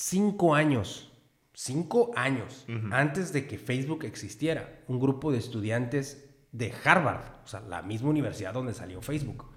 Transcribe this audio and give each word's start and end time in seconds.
cinco 0.00 0.54
años, 0.54 1.12
cinco 1.52 2.10
años 2.16 2.64
antes 2.90 3.34
de 3.34 3.46
que 3.46 3.58
Facebook 3.58 4.04
existiera, 4.04 4.80
un 4.88 4.98
grupo 4.98 5.30
de 5.30 5.36
estudiantes 5.36 6.26
de 6.52 6.72
Harvard, 6.84 7.42
o 7.44 7.46
sea, 7.46 7.60
la 7.60 7.82
misma 7.82 8.08
universidad 8.08 8.54
donde 8.54 8.72
salió 8.72 9.02
Facebook, 9.02 9.50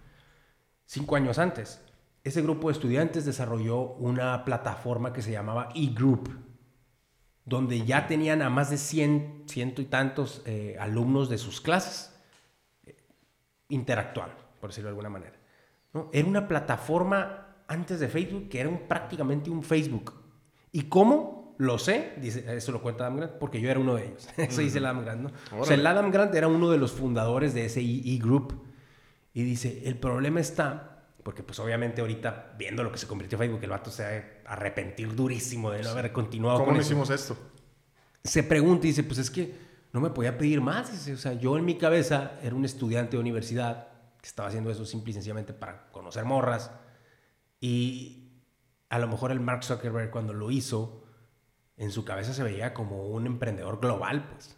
cinco 0.86 1.16
años 1.16 1.40
antes, 1.40 1.82
ese 2.26 2.42
grupo 2.42 2.68
de 2.68 2.74
estudiantes 2.74 3.24
desarrolló 3.24 3.94
una 3.94 4.44
plataforma 4.44 5.14
que 5.14 5.22
se 5.22 5.32
llamaba 5.32 5.70
eGroup, 5.76 6.30
donde 7.46 7.86
ya 7.86 8.08
tenían 8.08 8.42
a 8.42 8.50
más 8.50 8.70
de 8.70 8.78
100, 8.78 9.46
ciento 9.48 9.82
y 9.82 9.86
tantos 9.86 10.42
eh, 10.46 10.76
alumnos 10.78 11.30
de 11.30 11.38
sus 11.38 11.62
clases 11.62 12.14
eh, 12.86 12.98
interactuando, 13.70 14.36
por 14.60 14.72
decirlo 14.72 14.90
de 14.90 14.92
alguna 14.92 15.10
manera. 15.10 15.38
¿no? 15.94 16.10
Era 16.12 16.28
una 16.28 16.48
plataforma 16.50 17.56
antes 17.68 18.02
de 18.02 18.10
Facebook 18.10 18.50
que 18.50 18.60
era 18.60 18.88
prácticamente 18.88 19.50
un 19.50 19.64
Facebook. 19.64 20.23
¿Y 20.74 20.84
cómo? 20.84 21.56
Lo 21.60 21.80
sé, 21.80 22.16
dice, 22.18 22.44
eso 22.54 22.74
lo 22.74 22.82
cuenta 22.82 23.06
Adam 23.06 23.18
Grant, 23.18 23.34
porque 23.34 23.62
yo 23.62 23.70
era 23.70 23.80
uno 23.80 23.96
de 23.96 24.08
ellos. 24.08 24.28
eso 24.38 24.60
dice 24.60 24.80
el 24.80 24.86
Adam 24.86 25.06
Grant, 25.06 25.22
¿no? 25.22 25.32
O 25.58 25.66
sea, 25.66 25.76
el 25.76 25.88
Adam 25.88 26.12
Grant 26.12 26.36
era 26.36 26.50
uno 26.50 26.70
de 26.70 26.78
los 26.78 26.92
fundadores 26.92 27.54
de 27.54 27.66
ese 27.66 27.80
e-group. 27.80 28.62
Y 29.34 29.44
dice, 29.44 29.84
el 29.86 29.98
problema 29.98 30.42
está 30.42 30.94
porque 31.24 31.42
pues 31.42 31.58
obviamente 31.60 32.02
ahorita 32.02 32.54
viendo 32.58 32.84
lo 32.84 32.92
que 32.92 32.98
se 32.98 33.08
convirtió 33.08 33.38
en 33.38 33.40
Facebook, 33.40 33.64
el 33.64 33.70
vato 33.70 33.90
se 33.90 34.04
va 34.04 34.50
a 34.50 34.54
arrepentir 34.54 35.16
durísimo 35.16 35.72
de 35.72 35.82
no 35.82 35.90
haber 35.90 36.12
continuado 36.12 36.66
¿Cómo 36.66 36.80
hicimos 36.80 37.10
esto? 37.10 37.38
Se 38.24 38.44
pregunta 38.44 38.86
y 38.86 38.90
dice, 38.90 39.04
pues 39.04 39.20
es 39.20 39.32
que 39.32 39.56
no 39.92 40.02
me 40.02 40.10
podía 40.10 40.38
pedir 40.38 40.62
más. 40.62 41.08
o 41.08 41.18
sea, 41.18 41.34
yo 41.34 41.58
en 41.58 41.66
mi 41.66 41.78
cabeza 41.78 42.34
era 42.42 42.56
un 42.56 42.66
estudiante 42.66 43.16
de 43.16 43.22
universidad 43.22 43.88
que 44.22 44.28
estaba 44.28 44.50
haciendo 44.50 44.70
eso 44.70 44.86
simple 44.86 45.12
y 45.12 45.14
sencillamente 45.14 45.54
para 45.54 45.90
conocer 45.92 46.26
morras. 46.26 46.72
Y 47.60 48.23
a 48.94 49.00
lo 49.00 49.08
mejor 49.08 49.32
el 49.32 49.40
Mark 49.40 49.64
Zuckerberg 49.64 50.12
cuando 50.12 50.36
lo 50.36 50.52
hizo, 50.52 51.04
en 51.78 51.90
su 51.90 52.06
cabeza 52.06 52.32
se 52.32 52.44
veía 52.44 52.76
como 52.76 53.08
un 53.08 53.26
emprendedor 53.26 53.80
global, 53.80 54.30
pues. 54.30 54.56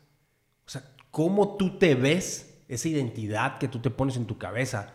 O 0.65 0.69
sea, 0.69 0.83
cómo 1.09 1.55
tú 1.55 1.79
te 1.79 1.95
ves, 1.95 2.61
esa 2.67 2.89
identidad 2.89 3.59
que 3.59 3.69
tú 3.69 3.79
te 3.79 3.91
pones 3.91 4.17
en 4.17 4.25
tu 4.25 4.37
cabeza, 4.37 4.93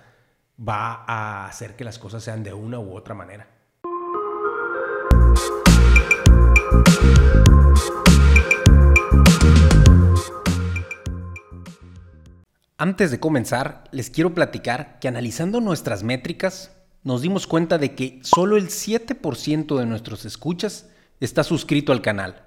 va 0.59 1.07
a 1.07 1.47
hacer 1.47 1.75
que 1.75 1.85
las 1.85 1.99
cosas 1.99 2.23
sean 2.23 2.43
de 2.43 2.53
una 2.53 2.81
u 2.81 2.95
otra 2.95 3.15
manera. 3.15 3.49
Antes 12.77 13.11
de 13.11 13.21
comenzar, 13.21 13.85
les 13.91 14.11
quiero 14.11 14.35
platicar 14.35 14.99
que 14.99 15.09
analizando 15.09 15.63
nuestras 15.63 16.03
métricas, 16.03 16.77
nos 17.03 17.23
dimos 17.23 17.47
cuenta 17.47 17.79
de 17.79 17.95
que 17.95 18.21
solo 18.23 18.57
el 18.57 18.69
7% 18.69 19.79
de 19.79 19.87
nuestros 19.87 20.25
escuchas 20.25 20.89
está 21.21 21.45
suscrito 21.45 21.93
al 21.93 22.03
canal. 22.03 22.45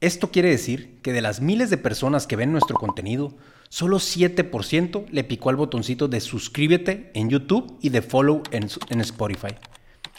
Esto 0.00 0.30
quiere 0.30 0.50
decir 0.50 1.00
que 1.02 1.12
de 1.12 1.22
las 1.22 1.40
miles 1.40 1.70
de 1.70 1.78
personas 1.78 2.26
que 2.26 2.36
ven 2.36 2.52
nuestro 2.52 2.76
contenido, 2.76 3.34
solo 3.68 3.98
7% 3.98 5.06
le 5.10 5.24
picó 5.24 5.50
al 5.50 5.56
botoncito 5.56 6.06
de 6.08 6.20
suscríbete 6.20 7.10
en 7.14 7.30
YouTube 7.30 7.78
y 7.80 7.88
de 7.88 8.02
follow 8.02 8.42
en, 8.50 8.68
en, 8.90 9.00
Spotify. 9.00 9.54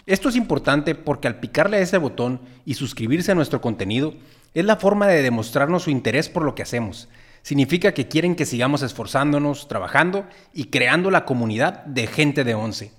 Esto 0.06 0.30
es 0.30 0.36
importante 0.36 0.96
porque 0.96 1.28
al 1.28 1.40
picarle 1.40 1.78
a 1.78 1.82
ese 1.82 1.98
botón 1.98 2.42
y 2.66 2.74
suscribirse 2.74 3.32
a 3.32 3.36
nuestro 3.36 3.62
contenido 3.62 4.16
es 4.54 4.66
la 4.66 4.78
forma 4.78 5.08
de 5.08 5.22
demostrarnos 5.22 5.84
su 5.84 5.92
interés 5.92 6.30
por 6.30 6.44
lo 6.44 6.56
que 6.56 6.64
hacemos. 6.64 7.08
Significa 7.44 7.94
que 7.94 8.08
quieren 8.08 8.36
que 8.36 8.46
sigamos 8.46 8.82
esforzándonos, 8.82 9.68
trabajando 9.68 10.26
y 10.54 10.66
creando 10.66 11.12
la 11.12 11.26
comunidad 11.26 11.86
de 11.86 12.08
gente 12.08 12.44
de 12.44 12.56
11. 12.56 12.97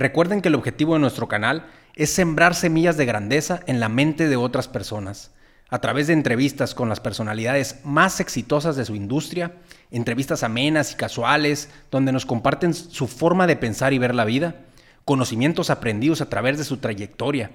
Recuerden 0.00 0.40
que 0.40 0.48
el 0.48 0.54
objetivo 0.54 0.94
de 0.94 1.00
nuestro 1.00 1.28
canal 1.28 1.66
es 1.94 2.08
sembrar 2.10 2.54
semillas 2.54 2.96
de 2.96 3.04
grandeza 3.04 3.60
en 3.66 3.80
la 3.80 3.90
mente 3.90 4.28
de 4.28 4.36
otras 4.36 4.66
personas 4.66 5.30
a 5.68 5.78
través 5.80 6.06
de 6.06 6.14
entrevistas 6.14 6.74
con 6.74 6.88
las 6.88 7.00
personalidades 7.00 7.80
más 7.84 8.18
exitosas 8.18 8.76
de 8.76 8.86
su 8.86 8.94
industria, 8.94 9.56
entrevistas 9.90 10.42
amenas 10.42 10.92
y 10.92 10.94
casuales, 10.96 11.68
donde 11.90 12.12
nos 12.12 12.24
comparten 12.24 12.72
su 12.72 13.08
forma 13.08 13.46
de 13.46 13.56
pensar 13.56 13.92
y 13.92 13.98
ver 13.98 14.14
la 14.14 14.24
vida, 14.24 14.62
conocimientos 15.04 15.68
aprendidos 15.68 16.22
a 16.22 16.30
través 16.30 16.56
de 16.56 16.64
su 16.64 16.78
trayectoria. 16.78 17.50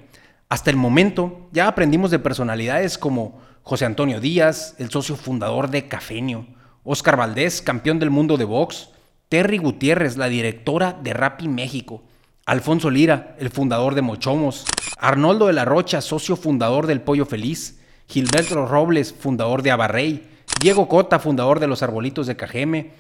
Hasta 0.48 0.70
el 0.70 0.78
momento 0.78 1.50
ya 1.52 1.68
aprendimos 1.68 2.12
de 2.12 2.20
personalidades 2.20 3.00
como 3.00 3.42
José 3.64 3.86
Antonio 3.86 4.22
Díaz, 4.22 4.76
el 4.78 4.92
socio 4.92 5.16
fundador 5.16 5.72
de 5.72 5.88
Cafenio, 5.88 6.46
Oscar 6.84 7.18
Valdés, 7.18 7.64
campeón 7.64 7.98
del 7.98 8.12
mundo 8.12 8.38
de 8.38 8.46
box, 8.46 8.90
Terry 9.30 9.58
Gutiérrez, 9.58 10.16
la 10.16 10.30
directora 10.30 10.94
de 10.94 11.12
Rappi 11.12 11.48
México, 11.48 12.04
Alfonso 12.48 12.92
Lira, 12.92 13.36
el 13.40 13.50
fundador 13.50 13.96
de 13.96 14.04
Mochomos, 14.04 14.66
Arnoldo 15.00 15.48
de 15.48 15.54
la 15.54 15.66
Rocha, 15.66 16.00
socio 16.00 16.36
fundador 16.36 16.86
del 16.86 17.02
Pollo 17.02 17.26
Feliz, 17.26 17.80
Gilberto 18.08 18.68
Robles, 18.68 19.14
fundador 19.14 19.64
de 19.64 19.72
Abarrey, 19.72 20.30
Diego 20.62 20.88
Cota, 20.88 21.18
fundador 21.18 21.60
de 21.60 21.66
Los 21.66 21.82
Arbolitos 21.82 22.28
de 22.28 22.36
Cajeme, 22.36 22.92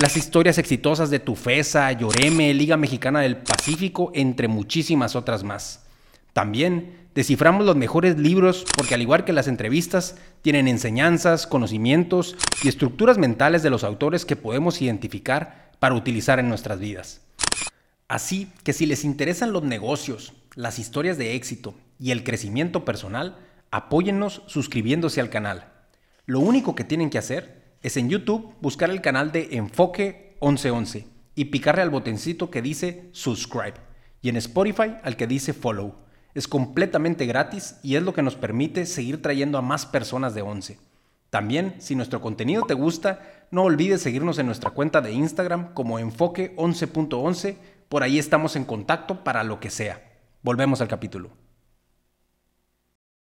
las 0.00 0.16
historias 0.16 0.56
exitosas 0.56 1.10
de 1.10 1.18
Tufesa, 1.18 1.92
Lloreme, 1.92 2.54
Liga 2.54 2.78
Mexicana 2.78 3.20
del 3.20 3.36
Pacífico, 3.36 4.12
entre 4.14 4.48
muchísimas 4.48 5.14
otras 5.14 5.44
más. 5.44 5.84
También 6.32 7.08
desciframos 7.14 7.66
los 7.66 7.76
mejores 7.76 8.16
libros 8.18 8.64
porque 8.78 8.94
al 8.94 9.02
igual 9.02 9.26
que 9.26 9.34
las 9.34 9.46
entrevistas, 9.46 10.16
tienen 10.40 10.68
enseñanzas, 10.68 11.46
conocimientos 11.46 12.34
y 12.62 12.68
estructuras 12.68 13.18
mentales 13.18 13.62
de 13.62 13.68
los 13.68 13.84
autores 13.84 14.24
que 14.24 14.36
podemos 14.36 14.80
identificar 14.80 15.70
para 15.80 15.94
utilizar 15.94 16.38
en 16.38 16.48
nuestras 16.48 16.78
vidas. 16.78 17.20
Así 18.08 18.52
que 18.62 18.72
si 18.72 18.86
les 18.86 19.04
interesan 19.04 19.52
los 19.52 19.62
negocios, 19.62 20.32
las 20.54 20.78
historias 20.78 21.18
de 21.18 21.34
éxito 21.34 21.74
y 21.98 22.12
el 22.12 22.24
crecimiento 22.24 22.84
personal, 22.84 23.38
apóyennos 23.70 24.42
suscribiéndose 24.46 25.20
al 25.20 25.30
canal. 25.30 25.72
Lo 26.24 26.40
único 26.40 26.74
que 26.74 26.84
tienen 26.84 27.10
que 27.10 27.18
hacer 27.18 27.76
es 27.82 27.96
en 27.96 28.08
YouTube 28.08 28.54
buscar 28.60 28.90
el 28.90 29.00
canal 29.00 29.32
de 29.32 29.48
Enfoque 29.52 30.36
1111 30.40 31.06
y 31.34 31.46
picarle 31.46 31.82
al 31.82 31.90
botoncito 31.90 32.50
que 32.50 32.62
dice 32.62 33.08
subscribe 33.12 33.74
y 34.22 34.28
en 34.28 34.36
Spotify 34.36 34.96
al 35.02 35.16
que 35.16 35.26
dice 35.26 35.52
follow. 35.52 35.94
Es 36.34 36.48
completamente 36.48 37.26
gratis 37.26 37.76
y 37.82 37.96
es 37.96 38.02
lo 38.02 38.12
que 38.12 38.22
nos 38.22 38.36
permite 38.36 38.86
seguir 38.86 39.22
trayendo 39.22 39.58
a 39.58 39.62
más 39.62 39.86
personas 39.86 40.34
de 40.34 40.42
11. 40.42 40.78
También, 41.30 41.74
si 41.78 41.94
nuestro 41.94 42.20
contenido 42.20 42.64
te 42.64 42.74
gusta, 42.74 43.20
no 43.50 43.62
olvides 43.64 44.00
seguirnos 44.00 44.38
en 44.38 44.46
nuestra 44.46 44.70
cuenta 44.70 45.00
de 45.00 45.12
Instagram 45.12 45.74
como 45.74 45.98
enfoque 45.98 46.54
11.11, 46.56 47.56
por 47.88 48.02
ahí 48.02 48.18
estamos 48.18 48.56
en 48.56 48.64
contacto 48.64 49.22
para 49.22 49.44
lo 49.44 49.60
que 49.60 49.70
sea. 49.70 50.02
Volvemos 50.42 50.80
al 50.80 50.88
capítulo. 50.88 51.30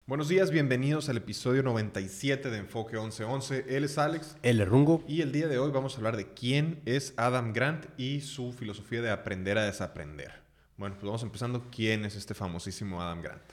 Buenos 0.06 0.28
días, 0.28 0.50
bienvenidos 0.50 1.08
al 1.08 1.18
episodio 1.18 1.62
97 1.62 2.50
de 2.50 2.58
Enfoque 2.58 2.98
1111. 2.98 3.66
Él 3.70 3.84
es 3.84 3.98
Alex. 3.98 4.38
Él 4.42 4.60
es 4.60 4.68
Rungo. 4.68 5.04
Y 5.08 5.22
el 5.22 5.32
día 5.32 5.48
de 5.48 5.60
hoy 5.60 5.72
vamos 5.72 5.94
a 5.94 5.98
hablar 5.98 6.18
de 6.18 6.34
quién 6.34 6.82
es 6.86 7.14
Adam 7.16 7.54
Grant 7.54 7.86
y 7.96 8.22
su 8.22 8.52
filosofía 8.52 9.02
de 9.02 9.12
aprender 9.12 9.58
a 9.60 9.66
desaprender. 9.66 10.42
Bueno, 10.78 10.96
pues 10.96 11.06
vamos 11.06 11.24
empezando. 11.24 11.68
¿Quién 11.70 12.06
es 12.06 12.16
este 12.16 12.34
famosísimo 12.34 13.02
Adam 13.02 13.22
Grant? 13.22 13.44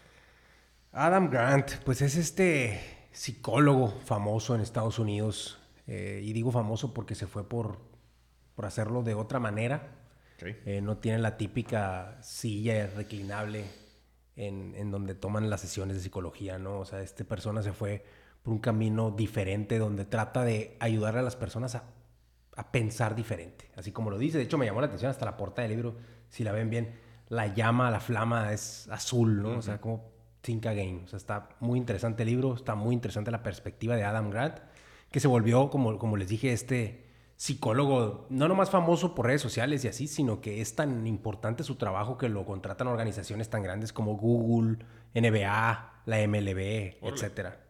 Adam 0.92 1.28
Grant, 1.28 1.72
pues 1.84 2.00
es 2.00 2.16
este 2.16 2.80
psicólogo 3.12 3.88
famoso 4.06 4.54
en 4.54 4.62
Estados 4.62 4.98
Unidos. 4.98 5.58
Eh, 5.86 6.22
y 6.24 6.32
digo 6.32 6.52
famoso 6.52 6.94
porque 6.94 7.14
se 7.14 7.26
fue 7.26 7.46
por, 7.46 7.78
por 8.54 8.64
hacerlo 8.64 9.02
de 9.02 9.14
otra 9.14 9.38
manera. 9.38 9.95
Eh, 10.42 10.80
no 10.82 10.98
tiene 10.98 11.18
la 11.18 11.36
típica 11.36 12.18
silla 12.20 12.88
reclinable 12.94 13.64
en, 14.36 14.90
donde 14.90 15.14
toman 15.14 15.48
las 15.48 15.62
sesiones 15.62 15.96
de 15.96 16.02
psicología, 16.02 16.58
¿no? 16.58 16.80
O 16.80 16.84
sea, 16.84 17.00
esta 17.00 17.24
persona 17.24 17.62
se 17.62 17.72
fue 17.72 18.04
por 18.42 18.52
un 18.52 18.60
camino 18.60 19.10
diferente 19.10 19.78
donde 19.78 20.04
trata 20.04 20.44
de 20.44 20.76
ayudar 20.78 21.16
a 21.16 21.22
las 21.22 21.36
personas 21.36 21.74
a, 21.74 21.84
pensar 22.70 23.14
diferente, 23.14 23.70
así 23.76 23.92
como 23.92 24.10
lo 24.10 24.18
dice. 24.18 24.38
De 24.38 24.44
hecho, 24.44 24.56
me 24.56 24.64
llamó 24.64 24.80
la 24.80 24.86
atención 24.86 25.10
hasta 25.10 25.26
la 25.26 25.36
portada 25.36 25.68
del 25.68 25.76
libro, 25.76 25.96
si 26.30 26.42
la 26.42 26.52
ven 26.52 26.70
bien, 26.70 26.98
la 27.28 27.54
llama, 27.54 27.90
la 27.90 28.00
flama 28.00 28.52
es 28.52 28.88
azul, 28.88 29.42
¿no? 29.42 29.58
O 29.58 29.62
sea, 29.62 29.78
como 29.78 30.10
Think 30.40 30.64
Again. 30.64 31.02
O 31.04 31.08
sea, 31.08 31.18
está 31.18 31.50
muy 31.60 31.78
interesante 31.78 32.22
el 32.22 32.30
libro, 32.30 32.54
está 32.54 32.74
muy 32.74 32.94
interesante 32.94 33.30
la 33.30 33.42
perspectiva 33.42 33.94
de 33.94 34.04
Adam 34.04 34.30
Grant, 34.30 34.58
que 35.10 35.20
se 35.20 35.28
volvió, 35.28 35.68
como, 35.68 35.98
como 35.98 36.16
les 36.16 36.28
dije, 36.28 36.52
este 36.52 37.05
psicólogo, 37.36 38.26
no 38.30 38.48
nomás 38.48 38.70
famoso 38.70 39.14
por 39.14 39.26
redes 39.26 39.42
sociales 39.42 39.84
y 39.84 39.88
así, 39.88 40.06
sino 40.06 40.40
que 40.40 40.60
es 40.60 40.74
tan 40.74 41.06
importante 41.06 41.64
su 41.64 41.76
trabajo 41.76 42.16
que 42.16 42.28
lo 42.28 42.44
contratan 42.44 42.88
organizaciones 42.88 43.50
tan 43.50 43.62
grandes 43.62 43.92
como 43.92 44.16
Google, 44.16 44.78
NBA, 45.14 46.02
la 46.06 46.26
MLB, 46.26 46.96
etcétera. 47.02 47.60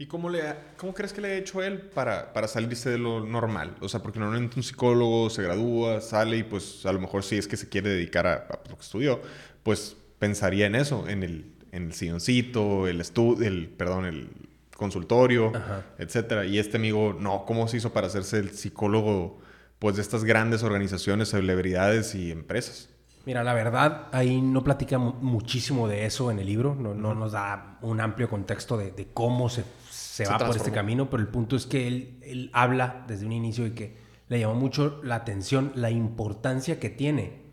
¿Y 0.00 0.06
cómo, 0.06 0.30
le 0.30 0.42
cómo 0.76 0.94
crees 0.94 1.12
que 1.12 1.20
le 1.20 1.28
ha 1.28 1.36
hecho 1.36 1.60
él 1.60 1.80
para, 1.80 2.32
para 2.32 2.46
salirse 2.46 2.88
de 2.88 2.98
lo 2.98 3.24
normal? 3.24 3.76
O 3.80 3.88
sea, 3.88 4.00
porque 4.00 4.20
normalmente 4.20 4.54
un 4.56 4.62
psicólogo 4.62 5.28
se 5.28 5.42
gradúa, 5.42 6.00
sale 6.00 6.36
y 6.36 6.42
pues 6.44 6.86
a 6.86 6.92
lo 6.92 7.00
mejor 7.00 7.24
si 7.24 7.36
es 7.36 7.48
que 7.48 7.56
se 7.56 7.68
quiere 7.68 7.90
dedicar 7.90 8.26
a, 8.26 8.46
lo 8.68 8.76
que 8.76 8.82
estudió, 8.82 9.20
pues 9.64 9.96
pensaría 10.20 10.66
en 10.66 10.76
eso, 10.76 11.08
en 11.08 11.24
el, 11.24 11.52
en 11.72 11.86
el 11.86 11.94
silloncito, 11.94 12.86
el 12.86 13.00
estudio, 13.00 13.46
el, 13.48 13.68
perdón, 13.68 14.06
el, 14.06 14.47
consultorio, 14.78 15.52
etcétera. 15.98 16.46
Y 16.46 16.58
este 16.60 16.76
amigo, 16.76 17.14
no, 17.18 17.44
¿cómo 17.44 17.66
se 17.66 17.78
hizo 17.78 17.92
para 17.92 18.06
hacerse 18.06 18.38
el 18.38 18.50
psicólogo 18.50 19.40
pues, 19.80 19.96
de 19.96 20.02
estas 20.02 20.22
grandes 20.22 20.62
organizaciones, 20.62 21.30
celebridades 21.30 22.14
y 22.14 22.30
empresas? 22.30 22.88
Mira, 23.26 23.42
la 23.42 23.54
verdad, 23.54 24.06
ahí 24.12 24.40
no 24.40 24.62
platica 24.62 24.96
muchísimo 24.98 25.88
de 25.88 26.06
eso 26.06 26.30
en 26.30 26.38
el 26.38 26.46
libro, 26.46 26.76
no, 26.76 26.94
no 26.94 27.12
nos 27.14 27.32
da 27.32 27.78
un 27.82 28.00
amplio 28.00 28.30
contexto 28.30 28.76
de, 28.76 29.08
cómo 29.12 29.48
se, 29.48 29.64
se, 29.90 30.24
va 30.26 30.38
por 30.38 30.56
este 30.56 30.70
camino, 30.70 31.10
pero 31.10 31.24
el 31.24 31.28
punto 31.28 31.56
es 31.56 31.66
que 31.66 31.88
él, 31.88 32.20
él 32.22 32.50
habla 32.52 33.04
desde 33.08 33.26
un 33.26 33.32
inicio 33.32 33.64
de 33.64 33.74
que 33.74 33.96
le 34.28 34.38
llamó 34.38 34.54
mucho 34.54 35.00
la 35.02 35.16
atención 35.16 35.72
la 35.74 35.90
importancia 35.90 36.78
que 36.78 36.88
tiene 36.88 37.47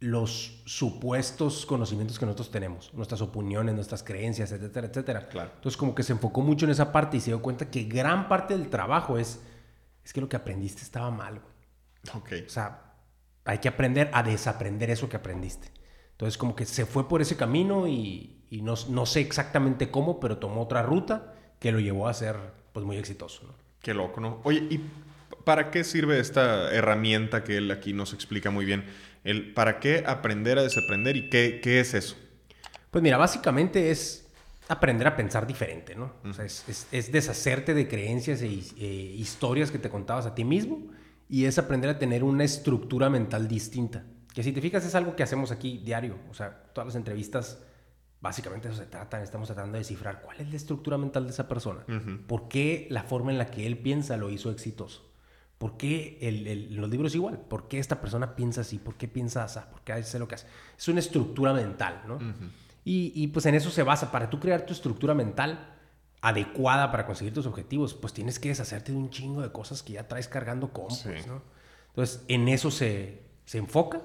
los 0.00 0.62
supuestos 0.64 1.66
conocimientos 1.66 2.18
que 2.18 2.24
nosotros 2.24 2.50
tenemos, 2.50 2.92
nuestras 2.94 3.20
opiniones, 3.20 3.74
nuestras 3.74 4.02
creencias, 4.02 4.50
etcétera, 4.50 4.86
etcétera. 4.86 5.28
Claro. 5.28 5.50
Entonces 5.54 5.76
como 5.76 5.94
que 5.94 6.02
se 6.02 6.12
enfocó 6.12 6.40
mucho 6.40 6.64
en 6.64 6.72
esa 6.72 6.90
parte 6.90 7.18
y 7.18 7.20
se 7.20 7.30
dio 7.30 7.42
cuenta 7.42 7.70
que 7.70 7.84
gran 7.84 8.26
parte 8.28 8.56
del 8.56 8.70
trabajo 8.70 9.18
es, 9.18 9.40
es 10.02 10.12
que 10.14 10.22
lo 10.22 10.28
que 10.28 10.36
aprendiste 10.36 10.82
estaba 10.82 11.10
mal. 11.10 11.42
Ok. 12.14 12.32
O 12.46 12.48
sea, 12.48 12.94
hay 13.44 13.58
que 13.58 13.68
aprender 13.68 14.10
a 14.14 14.22
desaprender 14.22 14.88
eso 14.88 15.08
que 15.08 15.16
aprendiste. 15.16 15.68
Entonces 16.12 16.38
como 16.38 16.56
que 16.56 16.64
se 16.64 16.86
fue 16.86 17.06
por 17.06 17.20
ese 17.20 17.36
camino 17.36 17.86
y, 17.86 18.44
y 18.48 18.62
no, 18.62 18.74
no, 18.88 19.04
sé 19.04 19.20
exactamente 19.20 19.90
cómo, 19.90 20.18
pero 20.18 20.38
tomó 20.38 20.62
otra 20.62 20.82
ruta 20.82 21.34
que 21.58 21.72
lo 21.72 21.80
llevó 21.80 22.08
a 22.08 22.14
ser 22.14 22.36
pues 22.72 22.86
muy 22.86 22.96
exitoso. 22.96 23.42
¿no? 23.46 23.54
Qué 23.82 23.92
loco, 23.92 24.20
¿no? 24.20 24.40
Oye, 24.44 24.66
¿y 24.70 24.80
para 25.44 25.70
qué 25.70 25.84
sirve 25.84 26.20
esta 26.20 26.72
herramienta 26.72 27.44
que 27.44 27.58
él 27.58 27.70
aquí 27.70 27.92
nos 27.92 28.12
explica 28.12 28.50
muy 28.50 28.64
bien? 28.64 28.84
El 29.24 29.52
¿Para 29.52 29.80
qué 29.80 30.04
aprender 30.06 30.58
a 30.58 30.62
desaprender 30.62 31.16
y 31.16 31.28
qué, 31.28 31.60
qué 31.62 31.80
es 31.80 31.94
eso? 31.94 32.16
Pues 32.90 33.02
mira, 33.02 33.16
básicamente 33.16 33.90
es 33.90 34.30
aprender 34.68 35.06
a 35.06 35.16
pensar 35.16 35.46
diferente, 35.46 35.94
¿no? 35.94 36.14
O 36.24 36.32
sea, 36.32 36.44
es, 36.44 36.86
es, 36.90 37.12
deshacerte 37.12 37.74
de 37.74 37.88
creencias 37.88 38.40
e, 38.42 38.46
e, 38.46 38.84
historias 38.86 39.70
que 39.70 39.78
te 39.78 39.90
contabas 39.90 40.26
a 40.26 40.34
ti 40.34 40.44
mismo 40.44 40.88
y 41.28 41.44
es 41.44 41.58
aprender 41.58 41.90
a 41.90 41.98
tener 41.98 42.24
una 42.24 42.44
estructura 42.44 43.10
mental 43.10 43.48
distinta. 43.48 44.04
Que 44.32 44.42
si 44.42 44.52
te 44.52 44.60
fijas 44.60 44.84
es 44.84 44.94
algo 44.94 45.16
que 45.16 45.22
hacemos 45.22 45.50
aquí 45.50 45.78
diario. 45.78 46.16
O 46.30 46.34
sea, 46.34 46.64
todas 46.72 46.86
las 46.86 46.96
entrevistas, 46.96 47.62
básicamente 48.20 48.68
eso 48.68 48.76
se 48.76 48.86
trata. 48.86 49.20
Estamos 49.22 49.48
tratando 49.48 49.72
de 49.72 49.80
descifrar 49.80 50.22
cuál 50.22 50.40
es 50.40 50.48
la 50.48 50.56
estructura 50.56 50.96
mental 50.98 51.24
de 51.24 51.30
esa 51.30 51.48
persona. 51.48 51.84
¿Por 52.28 52.48
qué 52.48 52.86
la 52.90 53.02
forma 53.02 53.32
en 53.32 53.38
la 53.38 53.50
que 53.50 53.66
él 53.66 53.76
piensa 53.78 54.16
lo 54.16 54.30
hizo 54.30 54.52
exitoso? 54.52 55.09
¿Por 55.60 55.76
qué 55.76 56.16
el, 56.22 56.74
los 56.74 56.88
libros 56.88 57.14
igual? 57.14 57.38
¿Por 57.38 57.68
qué 57.68 57.78
esta 57.78 58.00
persona 58.00 58.34
piensa 58.34 58.62
así? 58.62 58.78
¿Por 58.78 58.94
qué 58.94 59.08
piensa 59.08 59.44
así? 59.44 59.60
¿Por 59.70 59.82
qué 59.82 59.92
hace 59.92 60.18
lo 60.18 60.26
que 60.26 60.36
hace? 60.36 60.46
Es 60.78 60.88
una 60.88 61.00
estructura 61.00 61.52
mental, 61.52 62.00
¿no? 62.08 62.18
y, 62.82 63.12
y, 63.14 63.26
pues 63.26 63.44
en 63.44 63.54
eso 63.54 63.68
se 63.68 63.82
basa. 63.82 64.10
Para 64.10 64.30
tú 64.30 64.40
crear 64.40 64.64
tu 64.64 64.72
estructura 64.72 65.12
mental 65.12 65.76
adecuada 66.22 66.90
para 66.90 67.04
conseguir 67.04 67.34
tus 67.34 67.44
objetivos, 67.44 67.92
pues 67.92 68.14
tienes 68.14 68.38
que 68.38 68.48
deshacerte 68.48 68.92
de 68.92 68.96
un 68.96 69.10
chingo 69.10 69.42
de 69.42 69.52
cosas 69.52 69.82
que 69.82 69.92
ya 69.92 70.08
traes 70.08 70.28
cargando 70.28 70.72
con, 70.72 70.86
pues, 70.86 71.26
¿no? 71.26 71.42
Entonces, 71.88 72.24
en 72.28 72.48
eso 72.48 72.70
se, 72.70 73.20
se, 73.44 73.58
enfoca 73.58 74.00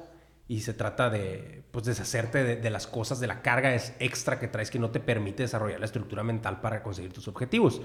y 0.50 0.60
se 0.60 0.74
trata 0.74 1.10
de, 1.10 1.64
pues, 1.72 1.86
deshacerte 1.86 2.44
de, 2.44 2.58
de 2.58 2.70
las 2.70 2.86
cosas, 2.86 3.22
de 3.22 3.28
la 3.28 3.42
carga 3.42 3.74
extra 4.00 4.42
que 4.42 4.50
traes 4.50 4.70
que 4.70 4.80
no 4.80 4.92
te 4.92 5.00
permite 5.00 5.44
desarrollar 5.44 5.80
la 5.80 5.86
estructura 5.86 6.22
mental 6.22 6.60
para 6.60 6.84
conseguir 6.84 7.14
tus 7.14 7.30
objetivos. 7.30 7.82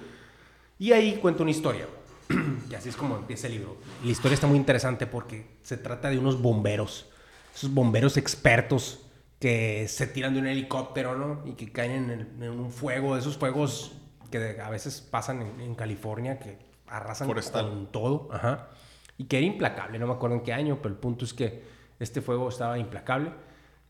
Y 0.77 0.91
ahí 0.91 1.19
cuento 1.19 1.45
una 1.45 1.53
historia. 1.53 1.87
y 2.71 2.75
así 2.75 2.89
es 2.89 2.97
como 2.97 3.17
empieza 3.17 3.47
el 3.47 3.55
libro. 3.55 3.77
La 4.05 4.11
historia 4.11 4.35
está 4.35 4.47
muy 4.47 4.57
interesante 4.57 5.07
porque 5.07 5.59
se 5.63 5.77
trata 5.77 6.11
de 6.11 6.19
unos 6.19 6.41
bomberos, 6.41 7.11
esos 7.55 7.73
bomberos 7.73 8.17
expertos 8.17 9.07
que 9.39 9.89
se 9.89 10.07
tiran 10.07 10.35
de 10.35 10.41
un 10.41 10.47
helicóptero, 10.47 11.17
¿no? 11.17 11.43
Y 11.47 11.55
que 11.55 11.73
caen 11.73 12.11
en, 12.41 12.51
un 12.51 12.71
fuego, 12.71 13.17
esos 13.17 13.37
fuegos 13.39 13.93
que 14.31 14.61
a 14.61 14.71
veces 14.71 15.01
pasan 15.01 15.43
en, 15.61 15.75
California, 15.75 16.39
que 16.39 16.59
arrasan 16.87 17.29
con 17.29 17.89
todo, 17.91 18.29
ajá. 18.31 18.69
Y 19.17 19.25
que 19.25 19.39
era 19.39 19.47
implacable, 19.47 19.99
no 19.99 20.07
me 20.07 20.13
acuerdo 20.15 20.37
en 20.37 20.43
qué 20.43 20.53
año, 20.53 20.79
pero 20.83 20.95
el 20.95 21.01
punto 21.01 21.25
es 21.25 21.35
que 21.35 21.63
este 21.99 22.21
fuego 22.21 22.49
estaba 22.49 22.79
implacable. 22.79 23.33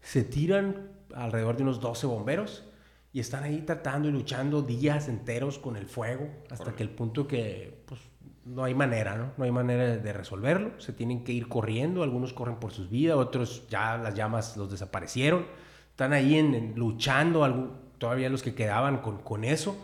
Se 0.01 0.25
tiran 0.25 0.91
alrededor 1.15 1.57
de 1.57 1.63
unos 1.63 1.81
12 1.81 2.07
bomberos 2.07 2.65
y 3.13 3.21
están 3.21 3.45
ahí 3.45 3.63
tratando 3.63 4.09
y 4.09 4.13
luchando 4.13 4.63
días 4.63 5.09
enteros 5.09 5.59
con 5.59 5.77
el 5.77 5.87
fuego 5.87 6.29
hasta 6.51 6.75
que 6.75 6.83
el 6.83 6.91
punto 6.91 7.27
que 7.27 7.83
pues, 7.87 8.01
no 8.51 8.65
hay 8.65 8.75
manera, 8.75 9.17
¿no? 9.17 9.33
No 9.37 9.45
hay 9.45 9.53
manera 9.53 9.97
de 9.97 10.13
resolverlo. 10.13 10.73
Se 10.81 10.93
tienen 10.93 11.23
que 11.23 11.33
ir 11.33 11.49
corriendo. 11.49 12.03
Algunos 12.03 12.33
corren 12.33 12.57
por 12.57 12.73
sus 12.73 12.91
vidas, 12.91 13.17
otros 13.17 13.69
ya 13.69 13.97
las 13.97 14.15
llamas 14.15 14.57
los 14.57 14.71
desaparecieron. 14.71 15.47
Están 15.91 16.13
ahí 16.13 16.37
en, 16.37 16.75
luchando, 16.77 17.45
algo, 17.45 17.73
todavía 17.99 18.29
los 18.29 18.43
que 18.43 18.55
quedaban 18.55 18.99
con, 18.99 19.19
con 19.19 19.45
eso, 19.45 19.77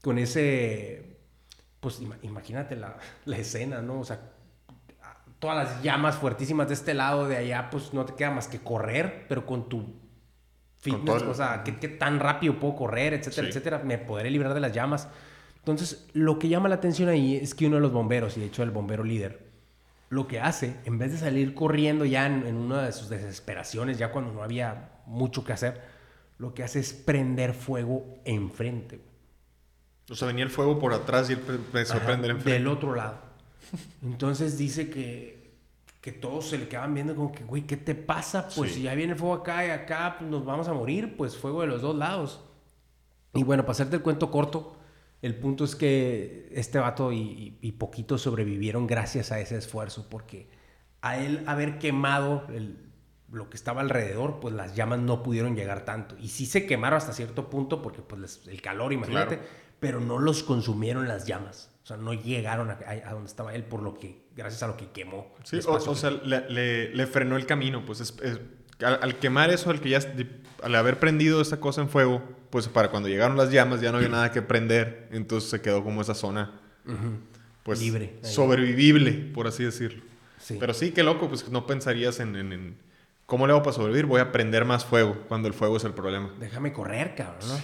con 0.00 0.18
ese, 0.18 1.18
pues 1.80 2.00
imagínate 2.22 2.76
la, 2.76 2.96
la, 3.24 3.36
escena, 3.36 3.82
¿no? 3.82 4.00
O 4.00 4.04
sea, 4.04 4.20
todas 5.38 5.56
las 5.56 5.82
llamas 5.82 6.16
fuertísimas 6.16 6.68
de 6.68 6.74
este 6.74 6.94
lado, 6.94 7.28
de 7.28 7.36
allá, 7.36 7.68
pues 7.70 7.92
no 7.92 8.06
te 8.06 8.14
queda 8.14 8.30
más 8.30 8.48
que 8.48 8.60
correr, 8.60 9.26
pero 9.28 9.44
con 9.44 9.68
tu 9.68 9.96
fitness, 10.78 11.22
o 11.22 11.34
sea, 11.34 11.62
¿qué, 11.64 11.78
¿qué, 11.78 11.88
tan 11.88 12.20
rápido 12.20 12.58
puedo 12.60 12.76
correr, 12.76 13.12
etcétera, 13.12 13.48
etcétera, 13.48 13.78
me 13.84 13.98
podré 13.98 14.30
librar 14.30 14.54
de 14.54 14.60
las 14.60 14.72
llamas. 14.72 15.08
Entonces, 15.66 16.06
lo 16.12 16.38
que 16.38 16.48
llama 16.48 16.68
la 16.68 16.76
atención 16.76 17.08
ahí 17.08 17.34
es 17.34 17.52
que 17.52 17.66
uno 17.66 17.74
de 17.74 17.82
los 17.82 17.90
bomberos, 17.90 18.36
y 18.36 18.40
de 18.40 18.46
hecho 18.46 18.62
el 18.62 18.70
bombero 18.70 19.02
líder, 19.02 19.50
lo 20.10 20.28
que 20.28 20.38
hace, 20.38 20.76
en 20.84 20.96
vez 20.96 21.10
de 21.10 21.18
salir 21.18 21.54
corriendo 21.54 22.04
ya 22.04 22.24
en, 22.26 22.54
una 22.54 22.82
de 22.82 22.92
sus 22.92 23.08
desesperaciones, 23.08 23.98
ya 23.98 24.12
cuando 24.12 24.32
no 24.32 24.44
había 24.44 24.92
mucho 25.06 25.42
que 25.42 25.52
hacer, 25.52 25.82
lo 26.38 26.54
que 26.54 26.62
hace 26.62 26.78
es 26.78 26.92
prender 26.92 27.52
fuego 27.52 28.06
enfrente. 28.24 29.00
O 30.08 30.14
sea, 30.14 30.28
venía 30.28 30.44
el 30.44 30.50
fuego 30.50 30.78
por 30.78 30.94
atrás 30.94 31.30
y 31.30 31.32
él 31.32 31.40
empezó 31.48 31.94
a 31.94 32.00
prender 32.00 32.30
enfrente. 32.30 32.52
Del 32.52 32.68
otro 32.68 32.94
lado. 32.94 33.18
Entonces 34.04 34.56
dice 34.56 34.88
que, 34.88 35.50
que 36.00 36.12
todos 36.12 36.48
se 36.48 36.58
le 36.58 36.68
quedaban 36.68 36.94
viendo 36.94 37.16
como 37.16 37.32
que, 37.32 37.42
güey, 37.42 37.66
¿qué 37.66 37.76
te 37.76 37.96
pasa? 37.96 38.48
Pues 38.54 38.74
si 38.74 38.82
ya 38.82 38.94
viene 38.94 39.14
el 39.14 39.18
fuego 39.18 39.34
acá 39.34 39.66
y 39.66 39.70
acá, 39.70 40.14
pues 40.16 40.30
nos 40.30 40.44
vamos 40.44 40.68
a 40.68 40.72
morir, 40.72 41.16
pues 41.16 41.36
fuego 41.36 41.62
de 41.62 41.66
los 41.66 41.82
dos 41.82 41.96
lados. 41.96 42.40
Y 43.34 43.42
bueno, 43.42 43.64
para 43.64 43.72
hacerte 43.72 43.96
el 43.96 44.02
cuento 44.02 44.30
corto, 44.30 44.75
el 45.26 45.34
punto 45.34 45.64
es 45.64 45.76
que 45.76 46.48
este 46.52 46.78
vato 46.78 47.12
y, 47.12 47.58
y, 47.60 47.72
poquitos 47.72 48.22
sobrevivieron 48.22 48.86
gracias 48.86 49.32
a 49.32 49.40
ese 49.40 49.56
esfuerzo, 49.56 50.08
porque 50.08 50.48
a 51.02 51.18
él 51.18 51.42
haber 51.46 51.78
quemado 51.78 52.46
lo 53.30 53.50
que 53.50 53.56
estaba 53.56 53.80
alrededor, 53.80 54.40
pues 54.40 54.54
las 54.54 54.74
llamas 54.74 55.00
no 55.00 55.22
pudieron 55.22 55.56
llegar 55.56 55.84
tanto. 55.84 56.16
Y 56.18 56.28
sí 56.28 56.46
se 56.46 56.66
quemaron 56.66 56.96
hasta 56.98 57.12
cierto 57.12 57.50
punto, 57.50 57.82
porque 57.82 58.02
pues 58.02 58.42
el 58.46 58.62
calor, 58.62 58.92
imagínate, 58.92 59.40
pero 59.80 60.00
no 60.00 60.18
los 60.18 60.42
consumieron 60.42 61.08
las 61.08 61.26
llamas. 61.26 61.70
O 61.82 61.86
sea, 61.86 61.96
no 61.96 62.14
llegaron 62.14 62.70
a, 62.70 63.10
donde 63.10 63.28
estaba 63.28 63.54
él 63.54 63.64
por 63.64 63.82
lo 63.82 63.94
que, 63.94 64.26
gracias 64.34 64.62
a 64.62 64.66
lo 64.66 64.76
que 64.76 64.90
quemó. 64.90 65.34
Sí, 65.44 65.60
o, 65.66 65.94
sea, 65.94 66.10
le, 66.10 66.90
le, 66.90 67.06
frenó 67.06 67.36
el 67.36 67.46
camino, 67.46 67.84
pues 67.84 68.14
al, 68.80 69.18
quemar 69.18 69.50
eso, 69.50 69.70
al 69.70 69.80
que 69.80 69.90
ya, 69.90 70.00
al 70.62 70.74
haber 70.74 70.98
prendido 70.98 71.40
esa 71.40 71.60
cosa 71.60 71.82
en 71.82 71.88
fuego, 71.88 72.22
pues 72.56 72.68
para 72.68 72.90
cuando 72.90 73.10
llegaron 73.10 73.36
las 73.36 73.50
llamas 73.50 73.82
ya 73.82 73.92
no 73.92 73.98
había 73.98 74.08
nada 74.08 74.32
que 74.32 74.40
prender, 74.40 75.10
entonces 75.12 75.50
se 75.50 75.60
quedó 75.60 75.84
como 75.84 76.00
esa 76.00 76.14
zona, 76.14 76.58
pues 77.62 77.78
libre, 77.80 78.18
sobrevivible, 78.22 79.12
por 79.34 79.46
así 79.46 79.62
decirlo. 79.62 80.02
Pero 80.58 80.72
sí, 80.72 80.92
qué 80.92 81.02
loco, 81.02 81.28
pues 81.28 81.46
no 81.50 81.66
pensarías 81.66 82.18
en, 82.18 82.78
cómo 83.26 83.46
le 83.46 83.52
hago 83.52 83.62
para 83.62 83.74
sobrevivir, 83.74 84.06
voy 84.06 84.22
a 84.22 84.32
prender 84.32 84.64
más 84.64 84.86
fuego 84.86 85.22
cuando 85.28 85.48
el 85.48 85.52
fuego 85.52 85.76
es 85.76 85.84
el 85.84 85.92
problema. 85.92 86.32
Déjame 86.40 86.72
correr, 86.72 87.14
cabrón, 87.14 87.46
¿no? 87.46 87.58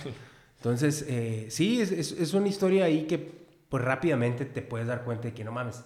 Entonces, 0.58 1.06
eh, 1.08 1.46
sí, 1.49 1.80
es, 1.80 1.90
es, 1.90 2.34
una 2.34 2.49
historia 2.49 2.84
ahí 2.84 3.06
que 3.06 3.46
pues 3.70 3.82
rápidamente 3.82 4.44
te 4.44 4.61
puedes 4.61 4.87
dar 4.87 5.04
cuenta 5.04 5.28
de 5.28 5.32
que 5.32 5.42
no 5.42 5.52
mames, 5.52 5.84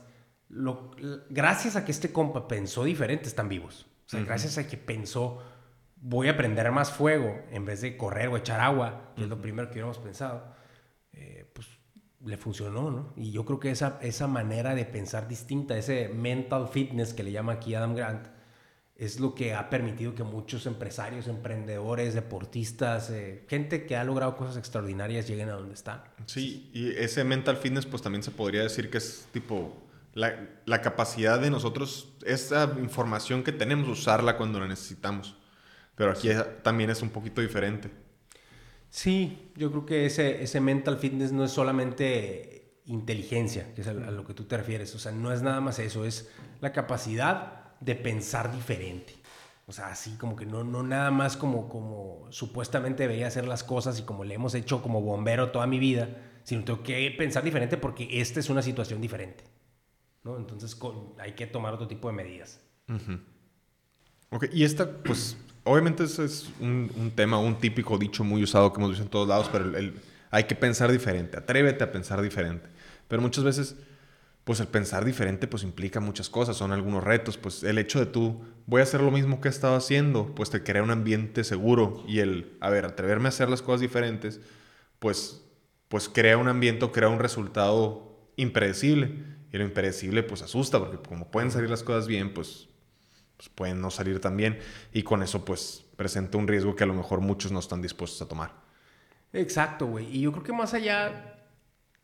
lo, 0.48 0.90
gracias 1.30 1.76
a 1.76 1.84
que 1.84 1.92
este 1.92 2.10
compa 2.10 2.48
pensó 2.48 2.82
diferente, 2.82 3.28
están 3.28 3.48
vivos. 3.48 3.86
O 4.06 4.08
sea, 4.08 4.24
gracias 4.24 4.58
a 4.58 4.66
que 4.66 4.76
pensó, 4.76 5.44
voy 5.96 6.28
a 6.28 6.36
prender 6.36 6.70
más 6.72 6.92
fuego 6.92 7.42
en 7.50 7.64
vez 7.64 7.80
de 7.80 7.96
correr 7.96 8.28
o 8.28 8.36
echar 8.36 8.60
agua, 8.60 9.12
que 9.16 9.24
es 9.24 9.28
lo 9.28 9.40
primero 9.40 9.68
que 9.68 9.74
hubiéramos 9.74 9.98
pensado, 9.98 10.54
eh, 11.12 11.50
pues 11.52 11.66
le 12.24 12.36
funcionó, 12.36 12.90
¿no? 12.90 13.12
Y 13.16 13.30
yo 13.30 13.44
creo 13.44 13.60
que 13.60 13.70
esa, 13.70 13.98
esa 14.02 14.26
manera 14.26 14.74
de 14.74 14.84
pensar 14.84 15.28
distinta, 15.28 15.76
ese 15.76 16.08
mental 16.08 16.68
fitness 16.68 17.14
que 17.14 17.22
le 17.22 17.32
llama 17.32 17.52
aquí 17.52 17.74
Adam 17.74 17.94
Grant, 17.94 18.28
es 18.96 19.20
lo 19.20 19.34
que 19.34 19.52
ha 19.52 19.68
permitido 19.68 20.14
que 20.14 20.24
muchos 20.24 20.64
empresarios, 20.64 21.28
emprendedores, 21.28 22.14
deportistas, 22.14 23.10
eh, 23.10 23.44
gente 23.48 23.84
que 23.84 23.94
ha 23.94 24.04
logrado 24.04 24.36
cosas 24.36 24.56
extraordinarias 24.56 25.28
lleguen 25.28 25.50
a 25.50 25.52
donde 25.52 25.74
están. 25.74 26.02
Sí, 26.24 26.70
y 26.72 26.88
ese 26.92 27.22
mental 27.22 27.58
fitness 27.58 27.84
pues 27.84 28.02
también 28.02 28.22
se 28.22 28.30
podría 28.30 28.62
decir 28.62 28.88
que 28.90 28.98
es 28.98 29.28
tipo 29.32 29.86
la, 30.14 30.80
capacidad 30.80 31.38
de 31.38 31.50
nosotros, 31.50 32.14
esa 32.24 32.74
información 32.80 33.42
que 33.44 33.52
tenemos, 33.52 33.86
usarla 33.88 34.38
cuando 34.38 34.58
la 34.58 34.66
necesitamos. 34.66 35.36
Pero 35.96 36.12
aquí 36.12 36.28
también 36.62 36.90
es 36.90 37.02
un 37.02 37.10
poquito 37.10 37.40
diferente. 37.40 37.90
Sí, 38.90 39.50
yo 39.56 39.70
creo 39.70 39.86
que 39.86 40.06
ese, 40.06 40.42
ese 40.42 40.60
mental 40.60 40.98
fitness 40.98 41.32
no 41.32 41.44
es 41.44 41.50
solamente 41.50 42.80
inteligencia, 42.86 43.74
que 43.74 43.80
es 43.80 43.88
a, 43.88 43.92
lo 43.92 44.24
que 44.24 44.34
tú 44.34 44.44
te 44.44 44.56
refieres. 44.56 44.94
O 44.94 44.98
sea, 44.98 45.12
no 45.12 45.32
es 45.32 45.42
nada 45.42 45.60
más 45.60 45.78
eso, 45.78 46.04
es 46.04 46.30
la 46.60 46.72
capacidad 46.72 47.74
de 47.80 47.94
pensar 47.94 48.54
diferente. 48.54 49.14
O 49.66 49.72
sea, 49.72 49.88
así 49.88 50.12
como 50.16 50.36
que 50.36 50.46
no, 50.46 50.62
no 50.62 50.84
nada 50.84 51.10
más 51.10 51.36
como, 51.36 51.68
como 51.68 52.28
supuestamente 52.30 53.02
debería 53.02 53.26
hacer 53.26 53.48
las 53.48 53.64
cosas 53.64 53.98
y 53.98 54.02
como 54.02 54.22
le 54.22 54.34
hemos 54.34 54.54
hecho 54.54 54.80
como 54.80 55.00
bombero 55.00 55.50
toda 55.50 55.66
mi 55.66 55.80
vida, 55.80 56.08
sino 56.44 56.62
tengo 56.62 56.82
que 56.84 57.12
pensar 57.18 57.42
diferente 57.42 57.76
porque 57.76 58.20
esta 58.20 58.38
es 58.38 58.48
una 58.48 58.62
situación 58.62 59.00
diferente. 59.00 59.44
Entonces 60.24 60.76
hay 61.18 61.32
que 61.32 61.46
tomar 61.46 61.74
otro 61.74 61.88
tipo 61.88 62.08
de 62.08 62.14
medidas. 62.14 62.60
Ok, 64.30 64.46
y 64.52 64.64
esta, 64.64 65.02
pues, 65.02 65.36
obviamente 65.66 66.04
ese 66.04 66.24
es 66.24 66.48
un, 66.60 66.90
un 66.96 67.10
tema, 67.10 67.38
un 67.38 67.58
típico 67.58 67.98
dicho 67.98 68.24
muy 68.24 68.42
usado 68.42 68.72
que 68.72 68.78
hemos 68.78 68.90
visto 68.90 69.04
en 69.04 69.10
todos 69.10 69.28
lados, 69.28 69.48
pero 69.52 69.66
el- 69.66 69.74
el- 69.76 69.94
hay 70.30 70.44
que 70.44 70.54
pensar 70.56 70.90
diferente, 70.92 71.36
atrévete 71.38 71.84
a 71.84 71.92
pensar 71.92 72.22
diferente. 72.22 72.68
Pero 73.08 73.22
muchas 73.22 73.44
veces, 73.44 73.76
pues 74.44 74.60
el 74.60 74.68
pensar 74.68 75.04
diferente, 75.04 75.46
pues 75.48 75.62
implica 75.64 76.00
muchas 76.00 76.30
cosas, 76.30 76.56
son 76.56 76.72
algunos 76.72 77.02
retos, 77.04 77.36
pues 77.38 77.64
el 77.64 77.78
hecho 77.78 77.98
de 78.00 78.06
tú, 78.06 78.42
voy 78.66 78.80
a 78.80 78.84
hacer 78.84 79.00
lo 79.02 79.10
mismo 79.10 79.40
que 79.40 79.48
he 79.48 79.50
estado 79.50 79.76
haciendo, 79.76 80.34
pues 80.34 80.50
te 80.50 80.62
crea 80.62 80.82
un 80.82 80.90
ambiente 80.90 81.44
seguro 81.44 82.04
y 82.08 82.20
el, 82.20 82.56
a 82.60 82.70
ver, 82.70 82.84
atreverme 82.86 83.26
a 83.26 83.30
hacer 83.30 83.48
las 83.50 83.62
cosas 83.62 83.80
diferentes, 83.80 84.40
pues, 84.98 85.44
pues 85.88 86.08
crea 86.08 86.38
un 86.38 86.48
ambiente 86.48 86.84
o 86.84 86.92
crea 86.92 87.08
un 87.08 87.18
resultado 87.20 88.30
impredecible. 88.36 89.36
Y 89.52 89.58
lo 89.58 89.64
impredecible, 89.64 90.22
pues 90.24 90.42
asusta, 90.42 90.78
porque 90.78 90.98
como 91.08 91.30
pueden 91.30 91.50
salir 91.50 91.70
las 91.70 91.82
cosas 91.82 92.06
bien, 92.08 92.34
pues 92.34 92.68
pues 93.36 93.48
pueden 93.48 93.80
no 93.80 93.90
salir 93.90 94.20
tan 94.20 94.36
bien 94.36 94.58
y 94.92 95.02
con 95.02 95.22
eso 95.22 95.44
pues 95.44 95.84
presenta 95.96 96.38
un 96.38 96.48
riesgo 96.48 96.74
que 96.74 96.84
a 96.84 96.86
lo 96.86 96.94
mejor 96.94 97.20
muchos 97.20 97.52
no 97.52 97.58
están 97.58 97.82
dispuestos 97.82 98.20
a 98.22 98.28
tomar. 98.28 98.52
Exacto, 99.32 99.86
güey. 99.86 100.16
Y 100.16 100.20
yo 100.20 100.32
creo 100.32 100.44
que 100.44 100.52
más 100.52 100.74
allá, 100.74 101.44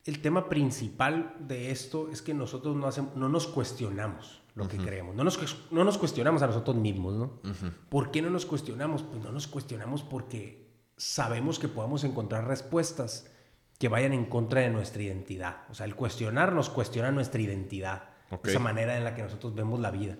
el 0.05 0.21
tema 0.21 0.49
principal 0.49 1.35
de 1.41 1.71
esto 1.71 2.11
es 2.11 2.23
que 2.23 2.35
nosotros 2.35 2.77
no, 2.77 2.87
hacemos, 2.87 3.17
no 3.17 3.29
nos 3.29 3.47
cuestionamos 3.47 4.43
lo 4.55 4.69
que 4.69 4.77
creemos. 4.77 5.15
No 5.15 5.25
nos, 5.25 5.39
no 5.71 5.85
nos 5.85 5.97
cuestionamos 5.97 6.43
a 6.43 6.47
nosotros 6.47 6.77
mismos, 6.77 7.15
¿no? 7.15 7.41
¿Por 7.89 8.11
qué 8.11 8.21
no 8.21 8.29
nos 8.29 8.45
cuestionamos? 8.45 9.03
Pues 9.03 9.23
no 9.23 9.33
nos 9.33 9.47
cuestionamos 9.47 10.03
porque 10.03 10.69
sabemos 10.97 11.59
que 11.59 11.69
podemos 11.69 12.05
encontrar 12.05 12.47
respuestas 12.47 13.31
que 13.79 13.89
vayan 13.89 14.13
en 14.13 14.27
contra 14.27 14.61
de 14.61 14.71
nuestra 14.71 15.03
identidad. 15.03 15.63
O 15.71 15.75
sea, 15.75 15.87
el 15.87 15.97
cuestionar 15.97 16.53
nos 16.53 16.69
cuestiona 16.69 17.11
nuestra 17.11 17.41
identidad. 17.41 18.11
Esa 18.45 18.59
manera 18.59 18.97
en 18.97 19.05
la 19.05 19.15
que 19.15 19.23
nosotros 19.23 19.55
vemos 19.55 19.81
la 19.81 19.91
vida. 19.91 20.17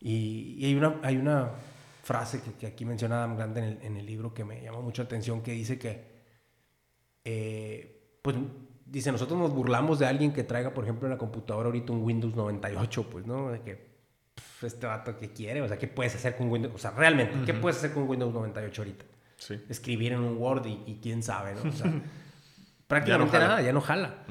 Y, 0.00 0.56
y 0.58 0.66
hay, 0.66 0.74
una, 0.74 1.00
hay 1.02 1.16
una 1.16 1.52
frase 2.04 2.42
que, 2.42 2.52
que 2.52 2.66
aquí 2.66 2.84
menciona 2.84 3.18
Adam 3.18 3.36
Grant 3.36 3.56
en 3.56 3.64
el, 3.64 3.78
en 3.82 3.96
el 3.96 4.06
libro 4.06 4.34
que 4.34 4.44
me 4.44 4.62
llama 4.62 4.80
mucho 4.80 5.02
la 5.02 5.06
atención, 5.06 5.42
que 5.42 5.52
dice 5.52 5.78
que, 5.78 6.04
eh, 7.24 8.18
pues, 8.22 8.36
dice, 8.84 9.10
nosotros 9.10 9.38
nos 9.38 9.52
burlamos 9.52 9.98
de 9.98 10.06
alguien 10.06 10.32
que 10.32 10.44
traiga, 10.44 10.72
por 10.72 10.84
ejemplo, 10.84 11.06
en 11.06 11.12
la 11.12 11.18
computadora 11.18 11.66
ahorita 11.66 11.92
un 11.92 12.02
Windows 12.02 12.36
98, 12.36 13.10
pues, 13.10 13.26
¿no? 13.26 13.50
De 13.50 13.62
que, 13.62 13.74
pf, 14.34 14.66
este 14.66 14.86
vato 14.86 15.16
que 15.16 15.32
quiere, 15.32 15.62
o 15.62 15.68
sea, 15.68 15.78
¿qué 15.78 15.88
puedes 15.88 16.14
hacer 16.14 16.36
con 16.36 16.50
Windows? 16.50 16.74
O 16.74 16.78
sea, 16.78 16.90
realmente, 16.90 17.34
¿qué 17.46 17.54
puedes 17.54 17.78
hacer 17.78 17.92
con 17.92 18.08
Windows 18.08 18.32
98 18.32 18.82
ahorita? 18.82 19.04
Sí. 19.36 19.60
Escribir 19.68 20.12
en 20.12 20.20
un 20.20 20.36
Word 20.36 20.66
y, 20.66 20.82
y 20.86 21.00
quién 21.02 21.22
sabe, 21.22 21.54
¿no? 21.54 21.68
O 21.68 21.72
sea, 21.72 21.90
prácticamente 22.86 23.32
jala. 23.32 23.48
nada, 23.48 23.62
ya 23.62 23.72
no 23.72 23.80
jala. 23.80 24.26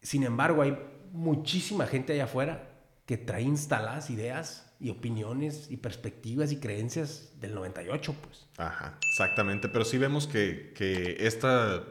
Sin 0.00 0.24
embargo, 0.24 0.62
hay 0.62 0.76
muchísima 1.12 1.86
gente 1.86 2.14
allá 2.14 2.24
afuera 2.24 2.70
que 3.04 3.16
trae 3.18 3.42
instaladas 3.42 4.10
ideas 4.10 4.67
y 4.80 4.90
opiniones 4.90 5.70
y 5.70 5.76
perspectivas 5.76 6.52
y 6.52 6.58
creencias 6.58 7.32
del 7.40 7.54
98, 7.54 8.14
pues. 8.22 8.46
Ajá, 8.56 8.98
exactamente. 9.12 9.68
Pero 9.68 9.84
sí 9.84 9.98
vemos 9.98 10.26
que, 10.26 10.72
que 10.74 11.16
esta 11.26 11.84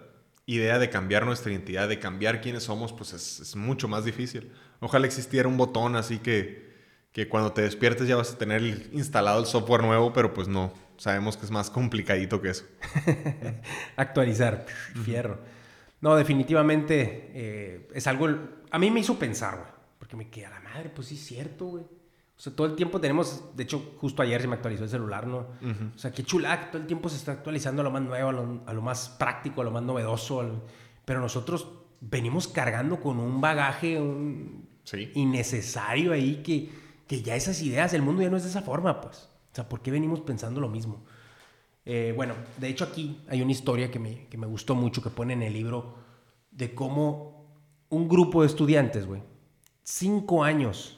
idea 0.46 0.80
de 0.80 0.90
cambiar 0.90 1.26
nuestra 1.26 1.52
identidad, 1.52 1.90
de 1.90 2.00
cambiar 2.00 2.42
quiénes 2.42 2.64
somos, 2.64 2.94
pues 2.94 3.14
es, 3.14 3.40
es 3.42 3.56
mucho 3.56 3.88
más 3.88 4.06
difícil. 4.06 4.52
Ojalá 4.80 5.06
existiera 5.06 5.48
un 5.48 5.58
botón 5.58 5.96
así 5.96 6.20
que, 6.20 6.72
que 7.12 7.28
cuando 7.28 7.52
te 7.52 7.62
despiertes 7.62 8.08
ya 8.08 8.16
vas 8.16 8.32
a 8.32 8.38
tener 8.38 8.90
instalado 8.94 9.40
el 9.40 9.46
software 9.46 9.82
nuevo, 9.84 10.14
pero 10.14 10.34
pues 10.34 10.48
no. 10.48 10.74
Sabemos 10.98 11.38
que 11.38 11.46
es 11.46 11.52
más 11.52 11.70
complicadito 11.70 12.42
que 12.42 12.50
eso. 12.50 12.66
Actualizar, 13.98 14.66
fierro. 15.04 15.40
No, 16.02 16.16
definitivamente 16.16 17.32
eh, 17.34 17.88
es 17.94 18.08
algo. 18.08 18.28
A 18.72 18.80
mí 18.80 18.90
me 18.90 19.02
hizo 19.02 19.20
pensar, 19.20 19.58
güey. 19.58 19.72
Porque 20.00 20.16
me 20.16 20.30
quedé 20.30 20.46
a 20.46 20.52
la 20.52 20.60
madre, 20.62 20.90
pues 20.90 21.08
sí 21.08 21.16
es 21.16 21.26
cierto, 21.26 21.66
güey. 21.66 21.86
O 22.38 22.40
sea, 22.40 22.56
todo 22.56 22.68
el 22.68 22.76
tiempo 22.76 23.02
tenemos. 23.02 23.44
De 23.56 23.64
hecho, 23.64 23.94
justo 23.98 24.22
ayer 24.22 24.40
se 24.42 24.48
me 24.48 24.54
actualizó 24.56 24.84
el 24.84 24.90
celular, 24.90 25.26
¿no? 25.26 25.48
O 25.96 25.98
sea, 25.98 26.12
qué 26.12 26.24
chulada 26.24 26.70
todo 26.72 26.82
el 26.82 26.88
tiempo 26.88 27.10
se 27.10 27.16
está 27.16 27.32
actualizando 27.32 27.82
a 27.82 27.84
lo 27.84 27.92
más 27.92 28.02
nuevo, 28.04 28.30
a 28.30 28.32
lo, 28.32 28.62
a 28.66 28.74
lo 28.74 28.82
más 28.82 29.10
práctico, 29.10 29.62
a 29.62 29.64
lo 29.64 29.72
más 29.72 29.82
novedoso. 29.84 30.62
Pero 31.04 31.20
nosotros 31.20 31.68
venimos 32.00 32.48
cargando 32.48 33.00
con 33.02 33.20
un 33.20 33.42
bagaje 33.42 34.00
un- 34.00 34.68
Sí. 34.84 35.12
innecesario 35.16 36.14
ahí 36.14 36.42
que, 36.44 36.70
que 37.08 37.22
ya 37.22 37.36
esas 37.36 37.62
ideas, 37.62 37.94
el 37.94 38.04
mundo 38.04 38.22
ya 38.22 38.30
no 38.30 38.38
es 38.38 38.44
de 38.44 38.50
esa 38.50 38.62
forma, 38.62 39.02
pues. 39.02 39.30
O 39.52 39.56
sea, 39.56 39.68
¿por 39.68 39.82
qué 39.82 39.90
venimos 39.92 40.22
pensando 40.22 40.62
lo 40.62 40.70
mismo? 40.70 41.04
Eh, 41.86 42.14
bueno, 42.16 42.36
de 42.58 42.68
hecho 42.70 42.84
aquí 42.86 43.20
hay 43.28 43.42
una 43.42 43.52
historia 43.52 43.90
que 43.90 43.98
me, 44.00 44.28
que 44.28 44.38
me 44.38 44.46
gustó 44.46 44.76
mucho 44.76 45.02
que 45.02 45.10
pone 45.10 45.34
en 45.34 45.42
el 45.42 45.54
libro 45.54 45.96
de 46.52 46.74
cómo 46.76 47.48
un 47.90 48.08
grupo 48.08 48.42
de 48.42 48.48
estudiantes, 48.48 49.06
güey, 49.08 49.24
cinco 49.84 50.44
años, 50.44 50.97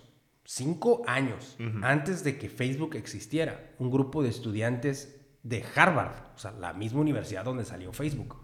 cinco 0.51 1.03
años 1.05 1.55
antes 1.83 2.23
de 2.23 2.39
que 2.39 2.49
Facebook 2.49 2.95
existiera, 2.95 3.75
un 3.77 3.91
grupo 3.91 4.23
de 4.23 4.29
estudiantes 4.29 5.15
de 5.43 5.63
Harvard, 5.75 6.33
o 6.33 6.37
sea, 6.39 6.51
la 6.53 6.73
misma 6.73 7.01
universidad 7.01 7.45
donde 7.45 7.65
salió 7.65 7.93
Facebook, 7.93 8.35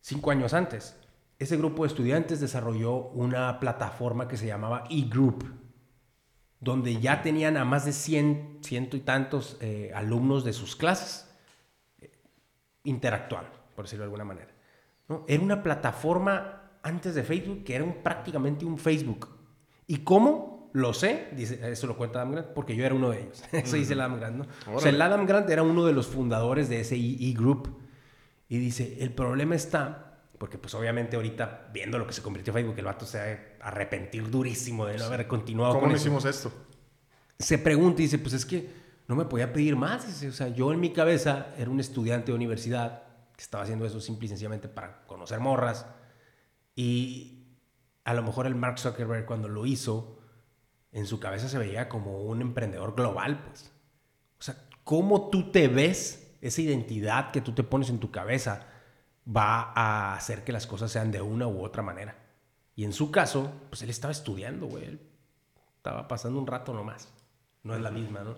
cinco 0.00 0.30
años 0.30 0.52
antes, 0.52 0.94
ese 1.38 1.56
grupo 1.56 1.84
de 1.84 1.88
estudiantes 1.88 2.38
desarrolló 2.40 2.96
una 3.12 3.58
plataforma 3.60 4.28
que 4.28 4.36
se 4.36 4.46
llamaba 4.46 4.84
eGroup, 4.90 5.42
donde 6.60 7.00
ya 7.00 7.22
tenían 7.22 7.56
a 7.56 7.64
más 7.64 7.86
de 7.86 7.92
100, 7.94 8.58
ciento 8.62 8.96
y 8.98 9.00
tantos 9.00 9.56
eh, 9.62 9.92
alumnos 9.94 10.44
de 10.44 10.52
sus 10.52 10.76
clases 10.76 11.30
eh, 12.00 12.10
interactuando, 12.84 13.50
por 13.74 13.86
decirlo 13.86 14.02
de 14.02 14.08
alguna 14.08 14.24
manera. 14.24 14.54
¿no? 15.08 15.24
Era 15.28 15.42
una 15.42 15.62
plataforma 15.62 16.72
antes 16.82 17.14
de 17.14 17.22
Facebook 17.22 17.64
que 17.64 17.74
era 17.74 17.84
un- 17.84 18.02
prácticamente 18.02 18.64
un 18.66 18.76
Facebook. 18.78 19.28
¿Y 19.86 19.98
cómo? 19.98 20.55
Lo 20.76 20.92
sé, 20.92 21.28
dice, 21.32 21.58
eso 21.72 21.86
lo 21.86 21.96
cuenta 21.96 22.18
Adam 22.20 22.32
Grant, 22.32 22.48
porque 22.48 22.76
yo 22.76 22.84
era 22.84 22.94
uno 22.94 23.08
de 23.10 23.20
ellos. 23.22 23.42
Eso 23.52 23.76
dice 23.76 23.94
el 23.94 24.00
Adam 24.02 24.18
Grant, 24.18 24.36
¿no? 24.36 24.74
O 24.74 24.78
sea, 24.80 24.90
el 24.90 25.00
Adam 25.00 25.24
Grant 25.24 25.48
era 25.48 25.62
uno 25.62 25.86
de 25.86 25.94
los 25.94 26.06
fundadores 26.06 26.68
de 26.68 26.80
ese 26.80 26.96
E- 26.96 27.30
E-Group. 27.30 27.78
Y 28.50 28.58
dice, 28.58 28.98
el 29.00 29.10
problema 29.14 29.54
está, 29.54 30.18
porque 30.38 30.58
pues 30.58 30.74
obviamente 30.74 31.16
ahorita, 31.16 31.70
viendo 31.72 31.98
lo 31.98 32.06
que 32.06 32.12
se 32.12 32.20
convirtió 32.20 32.52
Facebook, 32.52 32.74
el 32.76 32.84
vato 32.84 33.06
se 33.06 33.18
va 33.18 33.24
a 33.64 33.68
arrepentir 33.68 34.28
durísimo 34.30 34.84
de 34.84 34.98
no 34.98 35.04
haber 35.04 35.26
continuado 35.26 35.70
¿Cómo 35.72 35.80
con 35.84 35.90
no 35.92 35.96
eso 35.96 36.04
hicimos 36.08 36.24
esto? 36.26 36.52
se 37.38 37.56
pregunta 37.56 38.02
y 38.02 38.04
dice, 38.04 38.18
pues 38.18 38.34
es 38.34 38.44
que 38.44 38.68
no 39.08 39.16
me 39.16 39.24
podía 39.24 39.54
pedir 39.54 39.76
más. 39.76 40.06
Dice, 40.06 40.28
o 40.28 40.32
sea, 40.32 40.48
yo 40.48 40.72
en 40.74 40.80
mi 40.80 40.92
cabeza 40.92 41.54
era 41.56 41.70
un 41.70 41.80
estudiante 41.80 42.32
de 42.32 42.36
universidad 42.36 43.02
que 43.34 43.42
estaba 43.42 43.62
haciendo 43.64 43.86
eso 43.86 43.98
simple 44.00 44.26
y 44.26 44.28
sencillamente 44.28 44.68
para 44.68 45.06
conocer 45.06 45.40
morras. 45.40 45.86
Y 46.74 47.44
a 48.04 48.12
lo 48.14 48.22
mejor 48.22 48.46
el 48.46 48.54
Mark 48.56 48.78
Zuckerberg 48.78 49.24
cuando 49.24 49.48
lo 49.48 49.64
hizo, 49.64 50.15
en 50.96 51.06
su 51.06 51.20
cabeza 51.20 51.46
se 51.48 51.58
veía 51.58 51.90
como 51.90 52.22
un 52.22 52.40
emprendedor 52.40 52.94
global, 52.94 53.44
pues. 53.44 53.70
O 54.38 54.42
sea, 54.42 54.56
cómo 54.82 55.28
tú 55.28 55.50
te 55.50 55.68
ves, 55.68 56.34
esa 56.40 56.62
identidad 56.62 57.32
que 57.32 57.42
tú 57.42 57.52
te 57.52 57.62
pones 57.62 57.90
en 57.90 58.00
tu 58.00 58.10
cabeza, 58.10 58.66
va 59.24 59.72
a 59.74 60.14
hacer 60.14 60.42
que 60.42 60.52
las 60.52 60.66
cosas 60.66 60.90
sean 60.90 61.12
de 61.12 61.20
una 61.20 61.46
u 61.48 61.62
otra 61.62 61.82
manera. 61.82 62.16
Y 62.74 62.84
en 62.84 62.94
su 62.94 63.10
caso, 63.10 63.52
pues 63.68 63.82
él 63.82 63.90
estaba 63.90 64.10
estudiando, 64.10 64.68
güey. 64.68 64.84
Él 64.84 65.00
estaba 65.76 66.08
pasando 66.08 66.38
un 66.38 66.46
rato 66.46 66.72
nomás. 66.72 67.12
No 67.62 67.74
es 67.74 67.82
la 67.82 67.90
misma, 67.90 68.20
¿no? 68.20 68.34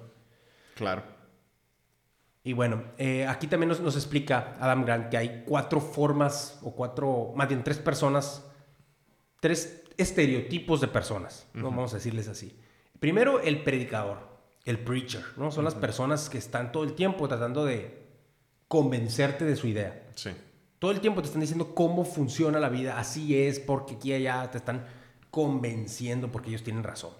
Claro. 0.74 1.04
Y 2.42 2.54
bueno, 2.54 2.82
eh, 2.98 3.24
aquí 3.28 3.46
también 3.46 3.68
nos, 3.68 3.78
nos 3.78 3.94
explica 3.94 4.56
Adam 4.58 4.84
Grant 4.84 5.10
que 5.10 5.16
hay 5.16 5.44
cuatro 5.46 5.80
formas, 5.80 6.58
o 6.62 6.74
cuatro, 6.74 7.32
más 7.36 7.46
bien 7.46 7.62
tres 7.62 7.78
personas, 7.78 8.44
tres 9.38 9.87
estereotipos 9.98 10.80
de 10.80 10.88
personas, 10.88 11.46
¿no? 11.52 11.64
vamos 11.70 11.92
a 11.92 11.96
decirles 11.96 12.28
así. 12.28 12.56
Primero, 13.00 13.40
el 13.40 13.62
predicador, 13.62 14.18
el 14.64 14.78
preacher, 14.78 15.22
¿no? 15.36 15.50
Son 15.50 15.64
las 15.64 15.74
personas 15.74 16.30
que 16.30 16.38
están 16.38 16.72
todo 16.72 16.84
el 16.84 16.94
tiempo 16.94 17.28
tratando 17.28 17.64
de 17.64 18.06
convencerte 18.68 19.44
de 19.44 19.56
su 19.56 19.66
idea. 19.66 20.08
Sí. 20.14 20.30
Todo 20.78 20.90
el 20.92 21.00
tiempo 21.00 21.20
te 21.20 21.26
están 21.26 21.40
diciendo 21.40 21.74
cómo 21.74 22.04
funciona 22.04 22.58
la 22.60 22.68
vida, 22.68 22.98
así 22.98 23.36
es, 23.38 23.58
porque 23.60 23.94
aquí 23.96 24.10
y 24.10 24.14
allá 24.14 24.50
te 24.50 24.58
están 24.58 24.86
convenciendo 25.30 26.30
porque 26.30 26.50
ellos 26.50 26.62
tienen 26.62 26.82
razón. 26.84 27.10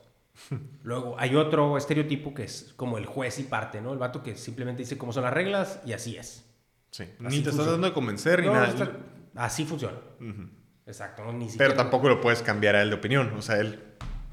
Luego 0.85 1.16
hay 1.18 1.35
otro 1.35 1.76
estereotipo 1.76 2.32
que 2.35 2.44
es 2.44 2.73
como 2.76 2.99
el 2.99 3.06
juez 3.06 3.38
y 3.38 3.44
parte, 3.44 3.80
¿no? 3.80 3.92
El 3.92 3.99
vato 3.99 4.23
que 4.23 4.37
simplemente 4.37 4.82
dice 4.82 4.97
cómo 4.99 5.12
son 5.12 5.25
las 5.25 5.32
reglas 5.32 5.80
y 5.85 5.92
así 5.92 6.16
es. 6.16 6.44
Sí. 6.90 7.02
Así 7.04 7.12
ni 7.20 7.30
te 7.30 7.37
estás 7.37 7.54
funciona. 7.54 7.73
dando 7.73 7.87
de 7.88 7.92
convencer 7.92 8.40
ni 8.40 8.47
No, 8.47 8.54
nada. 8.54 8.68
está- 8.68 8.92
así 9.35 9.64
funciona. 9.64 9.97
Exacto, 10.88 11.25
¿no? 11.25 11.33
Ni 11.33 11.49
siquiera- 11.49 11.73
Pero 11.73 11.76
tampoco 11.83 12.09
lo 12.09 12.21
puedes 12.21 12.42
cambiar 12.42 12.75
a 12.75 12.83
él 12.83 12.88
de 12.90 12.97
opinión. 12.97 13.33
O 13.37 13.42
sea, 13.42 13.59
él. 13.59 13.80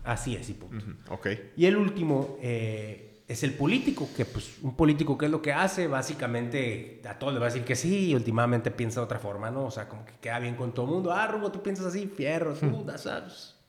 Así 0.03 0.35
es, 0.35 0.49
y 0.49 0.53
punto. 0.53 0.83
Ok. 1.09 1.27
Y 1.57 1.65
el 1.65 1.75
último 1.77 2.37
eh, 2.41 3.23
es 3.27 3.43
el 3.43 3.53
político, 3.55 4.07
que 4.15 4.23
pues 4.25 4.57
un 4.61 4.75
político, 4.75 5.17
¿qué 5.17 5.25
es 5.25 5.31
lo 5.31 5.41
que 5.41 5.51
hace? 5.51 5.87
Básicamente 5.87 7.01
a 7.07 7.17
todos 7.19 7.33
les 7.33 7.41
va 7.41 7.47
a 7.47 7.49
decir 7.49 7.63
que 7.65 7.75
sí 7.75 8.09
y 8.11 8.15
últimamente 8.15 8.71
piensa 8.71 8.99
de 9.01 9.05
otra 9.05 9.19
forma, 9.19 9.51
¿no? 9.51 9.65
O 9.65 9.71
sea, 9.71 9.87
como 9.89 10.05
que 10.05 10.13
queda 10.21 10.39
bien 10.39 10.55
con 10.55 10.73
todo 10.73 10.85
el 10.85 10.91
mundo. 10.91 11.11
Ah, 11.11 11.27
Rubo, 11.27 11.51
tú 11.51 11.61
piensas 11.61 11.85
así, 11.87 12.07
fierro, 12.07 12.53
tú, 12.53 12.85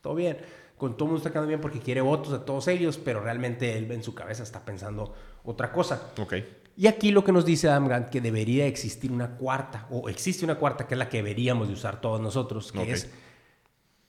todo 0.01 0.15
bien. 0.15 0.39
Con 0.77 0.93
todo 0.97 1.07
el 1.07 1.13
mundo 1.13 1.17
está 1.19 1.31
quedando 1.31 1.49
bien 1.49 1.61
porque 1.63 1.81
quiere 1.81 2.03
votos 2.03 2.33
de 2.33 2.39
todos 2.41 2.69
ellos, 2.69 2.99
pero 2.99 3.21
realmente 3.21 3.79
él 3.79 3.91
en 3.91 4.03
su 4.03 4.15
cabeza 4.15 4.43
está 4.43 4.63
pensando 4.65 5.15
otra 5.43 5.73
cosa. 5.73 6.13
Ok. 6.21 6.35
Y 6.77 6.87
aquí 6.89 7.11
lo 7.11 7.25
que 7.25 7.33
nos 7.33 7.47
dice 7.47 7.69
Adam 7.69 7.89
Grant, 7.89 8.11
que 8.11 8.21
debería 8.21 8.67
existir 8.67 9.11
una 9.11 9.37
cuarta, 9.37 9.87
o 9.91 10.09
existe 10.11 10.45
una 10.45 10.57
cuarta, 10.57 10.87
que 10.87 10.95
es 10.95 10.99
la 10.99 11.09
que 11.09 11.19
deberíamos 11.19 11.69
de 11.69 11.75
usar 11.75 12.01
todos 12.03 12.21
nosotros, 12.21 12.71
que 12.71 12.93
es 12.93 13.09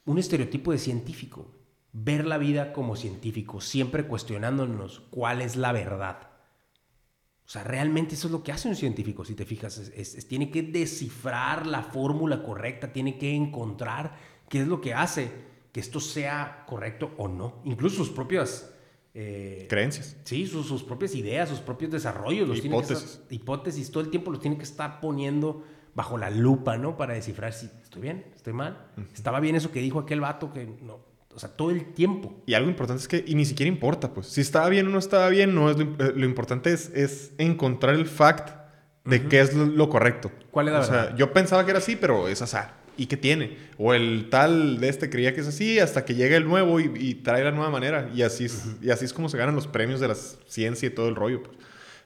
un 0.06 0.18
estereotipo 0.18 0.72
de 0.72 0.78
científico. 0.78 1.52
ver 1.94 2.28
la 2.28 2.38
vida 2.38 2.74
como 2.74 2.96
científicos, 2.96 3.66
siempre 3.66 4.06
cuestionándonos 4.06 5.00
cuál 5.10 5.42
es 5.42 5.56
la 5.56 5.72
verdad. 5.72 6.30
O 7.46 7.50
sea, 7.50 7.64
realmente 7.64 8.16
eso 8.16 8.28
es 8.28 8.34
lo 8.34 8.44
que 8.44 8.52
hace 8.52 8.68
un 8.68 8.76
científico, 8.76 9.24
si 9.24 9.34
te 9.34 9.46
fijas. 9.46 9.78
Es, 9.78 10.28
tiene 10.28 10.52
que 10.52 10.62
descifrar 10.62 11.66
la 11.66 11.82
fórmula 11.82 12.44
correcta, 12.44 12.92
tiene 12.92 13.18
que 13.18 13.34
encontrar 13.34 14.16
qué 14.50 14.62
es 14.62 14.68
lo 14.68 14.82
que 14.82 14.94
hace 14.94 15.32
que 15.72 15.80
esto 15.80 16.00
sea 16.00 16.66
correcto 16.68 17.12
o 17.18 17.28
no. 17.28 17.62
Incluso 17.64 17.98
sus 17.98 18.10
propias... 18.10 18.74
Eh, 19.20 19.66
Creencias. 19.68 20.16
Sí, 20.26 20.46
sus, 20.46 20.68
sus, 20.68 20.84
propias 20.84 21.16
ideas, 21.16 21.50
sus 21.50 21.60
propios 21.60 21.90
desarrollos. 21.90 22.48
Los 22.48 22.64
hipótesis. 22.64 23.20
hipótesis, 23.32 23.90
todo 23.90 24.04
el 24.04 24.12
tiempo 24.12 24.30
los 24.30 24.40
tiene 24.40 24.58
que 24.58 24.64
estar 24.64 25.00
poniendo 25.00 25.64
bajo 25.96 26.20
la 26.20 26.30
lupa, 26.30 26.78
¿no? 26.78 26.98
Para 26.98 27.16
descifrar 27.16 27.52
si 27.52 27.66
estoy 27.82 28.04
bien, 28.04 28.26
estoy 28.36 28.54
mal. 28.54 28.78
Estaba 29.16 29.40
bien 29.40 29.56
eso 29.56 29.72
que 29.72 29.80
dijo 29.80 29.98
aquel 29.98 30.22
vato 30.22 30.54
que 30.54 30.68
no, 30.84 31.00
o 31.34 31.40
sea, 31.40 31.50
todo 31.50 31.72
el 31.72 31.94
tiempo. 31.94 32.32
Y 32.46 32.54
algo 32.54 32.70
importante 32.70 33.02
es 33.02 33.08
que 33.08 33.24
y 33.26 33.34
ni 33.34 33.46
siquiera 33.46 33.68
importa, 33.68 34.14
pues. 34.14 34.28
Si 34.28 34.40
estaba 34.40 34.70
bien 34.70 34.86
o 34.86 34.92
no 34.92 35.00
estaba 35.00 35.30
bien, 35.30 35.56
no 35.56 35.72
es 35.72 35.78
lo, 35.78 36.26
importante 36.26 36.72
es, 36.72 36.92
es, 36.94 37.32
encontrar 37.40 37.96
el 37.96 38.06
fact 38.06 38.50
de 39.04 39.28
qué 39.28 39.40
es 39.40 39.56
lo, 39.56 39.90
correcto. 39.90 40.32
¿Cuál 40.52 40.68
es 40.68 40.74
la 40.74 40.80
o 40.80 40.82
verdad? 40.84 41.08
Sea, 41.08 41.16
yo 41.16 41.34
pensaba 41.34 41.66
que 41.66 41.72
era 41.72 41.80
así, 41.80 41.96
pero 41.96 42.28
es 42.28 42.44
azar. 42.44 42.76
¿Y 42.98 43.06
qué 43.06 43.18
tiene? 43.18 43.58
O 43.78 43.94
el 43.94 44.30
tal 44.30 44.80
de 44.80 44.90
este 44.90 45.10
creía 45.10 45.34
que 45.34 45.42
es 45.42 45.48
así 45.48 45.80
hasta 45.80 46.04
que 46.04 46.16
llega 46.16 46.36
el 46.36 46.46
nuevo 46.46 46.80
y, 46.80 47.16
trae 47.16 47.44
la 47.44 47.52
nueva 47.52 47.70
manera. 47.70 48.10
Y 48.14 48.24
así, 48.24 48.46
es, 48.46 48.66
y 48.82 48.90
así 48.90 49.06
es 49.06 49.14
como 49.14 49.30
se 49.30 49.38
ganan 49.38 49.56
los 49.56 49.68
premios 49.68 50.00
de 50.00 50.08
la 50.08 50.16
ciencia 50.16 50.88
y 50.88 50.90
todo 50.90 51.08
el 51.08 51.16
rollo. 51.16 51.44
Pues. 51.44 51.58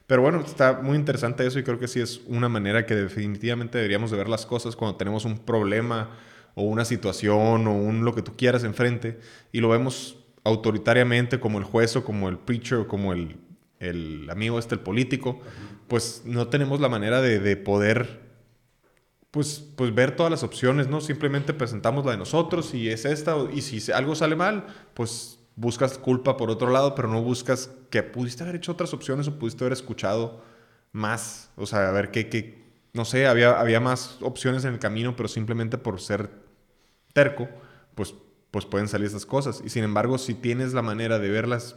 Pero 0.06 0.22
bueno, 0.22 0.40
está 0.40 0.74
muy 0.82 0.96
interesante 0.96 1.46
eso 1.46 1.58
y 1.58 1.62
creo 1.62 1.78
que 1.78 1.88
sí 1.88 2.00
es 2.00 2.20
una 2.26 2.48
manera 2.48 2.84
que 2.84 2.94
definitivamente 2.94 3.78
deberíamos 3.78 4.10
de 4.10 4.18
ver 4.18 4.28
las 4.28 4.44
cosas 4.44 4.76
cuando 4.76 4.96
tenemos 4.96 5.24
un 5.24 5.38
problema 5.38 6.10
o 6.54 6.64
una 6.64 6.84
situación 6.84 7.66
o 7.66 7.72
un 7.74 8.04
lo 8.04 8.14
que 8.14 8.22
tú 8.22 8.36
quieras 8.36 8.64
enfrente 8.64 9.18
y 9.52 9.60
lo 9.60 9.70
vemos 9.70 10.18
autoritariamente 10.44 11.40
como 11.40 11.58
el 11.58 11.64
juez 11.64 11.96
o 11.96 12.04
como 12.04 12.28
el 12.28 12.36
preacher 12.36 12.78
o 12.78 12.88
como 12.88 13.12
el, 13.12 13.36
el 13.78 14.28
amigo 14.30 14.58
este, 14.58 14.74
el 14.74 14.80
político, 14.80 15.40
pues 15.88 16.22
no 16.24 16.48
tenemos 16.48 16.80
la 16.80 16.88
manera 16.88 17.20
de, 17.20 17.38
de, 17.38 17.56
poder 17.56 18.20
pues, 19.32 19.66
pues 19.76 19.92
ver 19.92 20.14
todas 20.14 20.30
las 20.30 20.44
opciones, 20.44 20.86
¿no? 20.86 21.00
Simplemente 21.00 21.52
presentamos 21.52 22.04
la 22.04 22.12
de 22.12 22.18
nosotros 22.18 22.74
y 22.74 22.88
es 22.88 23.04
esta 23.04 23.36
y 23.52 23.62
si 23.62 23.90
algo 23.90 24.14
sale 24.14 24.36
mal, 24.36 24.66
pues 24.94 25.40
buscas 25.56 25.98
culpa 25.98 26.36
por 26.36 26.50
otro 26.50 26.70
lado, 26.70 26.94
pero 26.94 27.08
no 27.08 27.20
buscas 27.22 27.70
que 27.90 28.04
pudiste 28.04 28.44
haber 28.44 28.56
hecho 28.56 28.72
otras 28.72 28.94
opciones 28.94 29.26
o 29.26 29.38
pudiste 29.38 29.64
haber 29.64 29.72
escuchado 29.72 30.42
más, 30.92 31.50
o 31.56 31.66
sea, 31.66 31.88
a 31.88 31.92
ver 31.92 32.10
qué, 32.10 32.28
qué 32.28 32.62
no 32.92 33.04
sé, 33.04 33.26
había, 33.26 33.58
había 33.58 33.80
más 33.80 34.18
opciones 34.20 34.64
en 34.64 34.74
el 34.74 34.78
camino, 34.78 35.16
pero 35.16 35.28
simplemente 35.28 35.78
por 35.78 36.00
ser 36.00 36.30
terco, 37.12 37.48
pues, 37.94 38.14
pues 38.50 38.66
pueden 38.66 38.88
salir 38.88 39.06
estas 39.06 39.26
cosas. 39.26 39.62
Y 39.64 39.70
sin 39.70 39.84
embargo, 39.84 40.18
si 40.18 40.34
tienes 40.34 40.74
la 40.74 40.82
manera 40.82 41.18
de 41.18 41.30
verlas, 41.30 41.76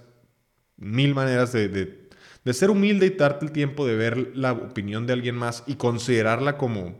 mil 0.78 1.16
maneras 1.16 1.54
de, 1.54 1.70
de, 1.70 2.54
ser 2.54 2.70
humilde 2.70 3.06
y 3.06 3.12
darte 3.12 3.46
el 3.46 3.52
tiempo 3.52 3.88
de 3.88 3.96
ver 3.96 4.36
la 4.36 4.52
opinión 4.52 5.08
de 5.08 5.14
alguien 5.14 5.36
más 5.36 5.64
y 5.68 5.76
considerarla 5.76 6.58
como, 6.58 7.00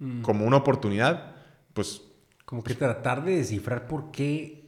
mm. 0.00 0.22
como 0.22 0.44
una 0.44 0.56
oportunidad, 0.58 1.36
pues... 1.72 2.02
Como 2.44 2.64
que 2.64 2.74
tratar 2.74 3.24
de 3.24 3.36
descifrar 3.36 3.86
por 3.86 4.10
qué 4.10 4.60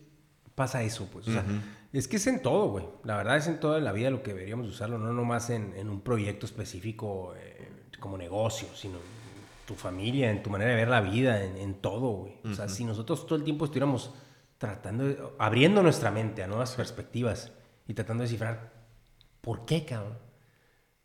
pasa 0.55 0.85
eso, 0.85 1.09
pues. 1.13 1.27
O 1.27 1.33
sea, 1.33 1.45
es 1.93 2.07
que 2.07 2.17
es 2.17 2.27
en 2.29 2.41
todo, 2.41 2.69
güey. 2.69 2.85
La 3.03 3.17
verdad 3.17 3.37
es 3.37 3.49
en 3.49 3.59
toda 3.59 3.81
la 3.81 3.91
vida 3.91 4.09
lo 4.11 4.23
que 4.23 4.33
deberíamos 4.33 4.69
usarlo, 4.69 4.99
no 4.99 5.13
nomás 5.13 5.51
en, 5.51 5.75
en 5.77 5.91
un 5.91 6.01
proyecto 6.01 6.47
específico 6.47 7.35
eh, 7.37 7.69
como 7.99 8.17
negocio, 8.17 8.69
sino 8.77 8.99
tu 9.67 9.75
familia, 9.75 10.31
en 10.31 10.43
tu 10.43 10.51
manera 10.51 10.71
de 10.71 10.77
ver 10.77 10.89
la 10.89 11.01
vida, 11.01 11.43
en, 11.43 11.75
todo, 11.75 12.11
güey. 12.11 12.35
O 12.45 12.55
sea, 12.55 12.69
si 12.69 12.85
nosotros 12.85 13.27
todo 13.27 13.37
el 13.37 13.45
tiempo 13.45 13.65
estuviéramos 13.65 14.13
tratando, 14.59 15.35
abriendo 15.39 15.83
nuestra 15.83 16.11
mente 16.11 16.43
a 16.43 16.47
nuevas 16.47 16.75
perspectivas 16.75 17.53
y 17.87 17.95
tratando 17.95 18.23
de 18.23 18.27
descifrar 18.27 18.73
por 19.41 19.65
qué, 19.65 19.85
cabrón, 19.85 20.19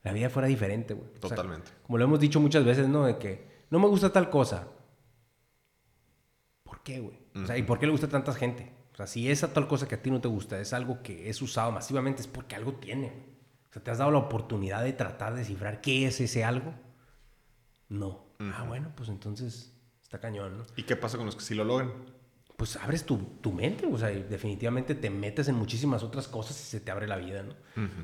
la 0.03 0.11
vida 0.11 0.29
fuera 0.29 0.47
diferente, 0.47 0.93
güey. 0.93 1.11
Totalmente. 1.19 1.71
como 1.83 1.97
lo 1.97 2.03
hemos 2.03 2.19
dicho 2.19 2.39
muchas 2.39 2.65
veces, 2.65 2.87
¿no? 2.87 3.05
De 3.05 3.17
que 3.17 3.46
no 3.69 3.79
me 3.79 3.87
gusta 3.87 4.11
tal 4.11 4.29
cosa. 4.29 4.67
¿Por 6.63 6.83
qué, 6.83 6.99
güey? 6.99 7.19
O 7.35 7.45
sea, 7.45 7.57
¿y 7.57 7.63
por 7.63 7.79
qué 7.79 7.85
le 7.85 7.91
gusta 7.91 8.07
a 8.07 8.09
tanta 8.09 8.33
gente? 8.33 8.71
O 8.93 8.95
sea, 8.97 9.07
si 9.07 9.29
esa 9.29 9.53
tal 9.53 9.67
cosa 9.67 9.87
que 9.87 9.95
a 9.95 10.01
ti 10.01 10.09
no 10.09 10.21
te 10.21 10.27
gusta 10.27 10.59
es 10.59 10.73
algo 10.73 11.03
que 11.03 11.29
es 11.29 11.41
usado 11.41 11.71
masivamente, 11.71 12.21
es 12.21 12.27
porque 12.27 12.55
algo 12.55 12.73
tiene. 12.73 13.13
O 13.69 13.73
sea, 13.73 13.83
te 13.83 13.91
has 13.91 13.99
dado 13.99 14.11
la 14.11 14.17
oportunidad 14.17 14.83
de 14.83 14.93
tratar 14.93 15.33
de 15.33 15.39
descifrar 15.39 15.81
qué 15.81 16.07
es 16.07 16.19
ese 16.19 16.43
algo. 16.43 16.73
No. 17.89 18.25
Ah, 18.39 18.65
bueno, 18.67 18.91
pues 18.95 19.09
entonces 19.09 19.73
está 20.01 20.19
cañón, 20.19 20.57
¿no? 20.57 20.65
¿Y 20.75 20.83
qué 20.83 20.95
pasa 20.95 21.17
con 21.17 21.25
los 21.25 21.35
que 21.35 21.43
sí 21.43 21.53
lo 21.53 21.63
logran? 21.63 21.91
Pues 22.55 22.75
abres 22.77 23.05
tu, 23.05 23.17
tu 23.39 23.51
mente, 23.51 23.85
o 23.85 23.97
sea, 23.97 24.09
definitivamente 24.09 24.95
te 24.95 25.11
metes 25.11 25.47
en 25.47 25.55
muchísimas 25.55 26.01
otras 26.01 26.27
cosas 26.27 26.59
y 26.59 26.63
se 26.63 26.79
te 26.79 26.89
abre 26.89 27.07
la 27.07 27.17
vida, 27.17 27.43
¿no? 27.43 27.53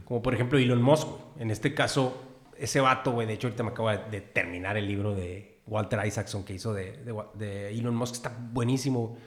Como 0.06 0.22
por 0.22 0.36
ejemplo 0.36 0.60
Elon 0.60 0.82
Musk, 0.82 1.08
en 1.40 1.50
este 1.50 1.74
caso, 1.74 2.22
ese 2.56 2.80
vato, 2.80 3.14
güey, 3.14 3.26
de 3.26 3.34
hecho 3.34 3.48
ahorita 3.48 3.64
me 3.64 3.72
acabo 3.72 3.90
de 3.90 4.22
terminar 4.22 4.78
el 4.78 4.86
libro 4.86 5.16
de 5.16 5.53
Walter 5.68 6.06
Isaacson 6.06 6.44
que 6.44 6.54
hizo 6.54 6.74
de, 6.74 7.04
de, 7.36 7.70
Elon 7.78 7.96
Musk, 7.96 8.16
está 8.16 8.36
buenísimo. 8.52 9.18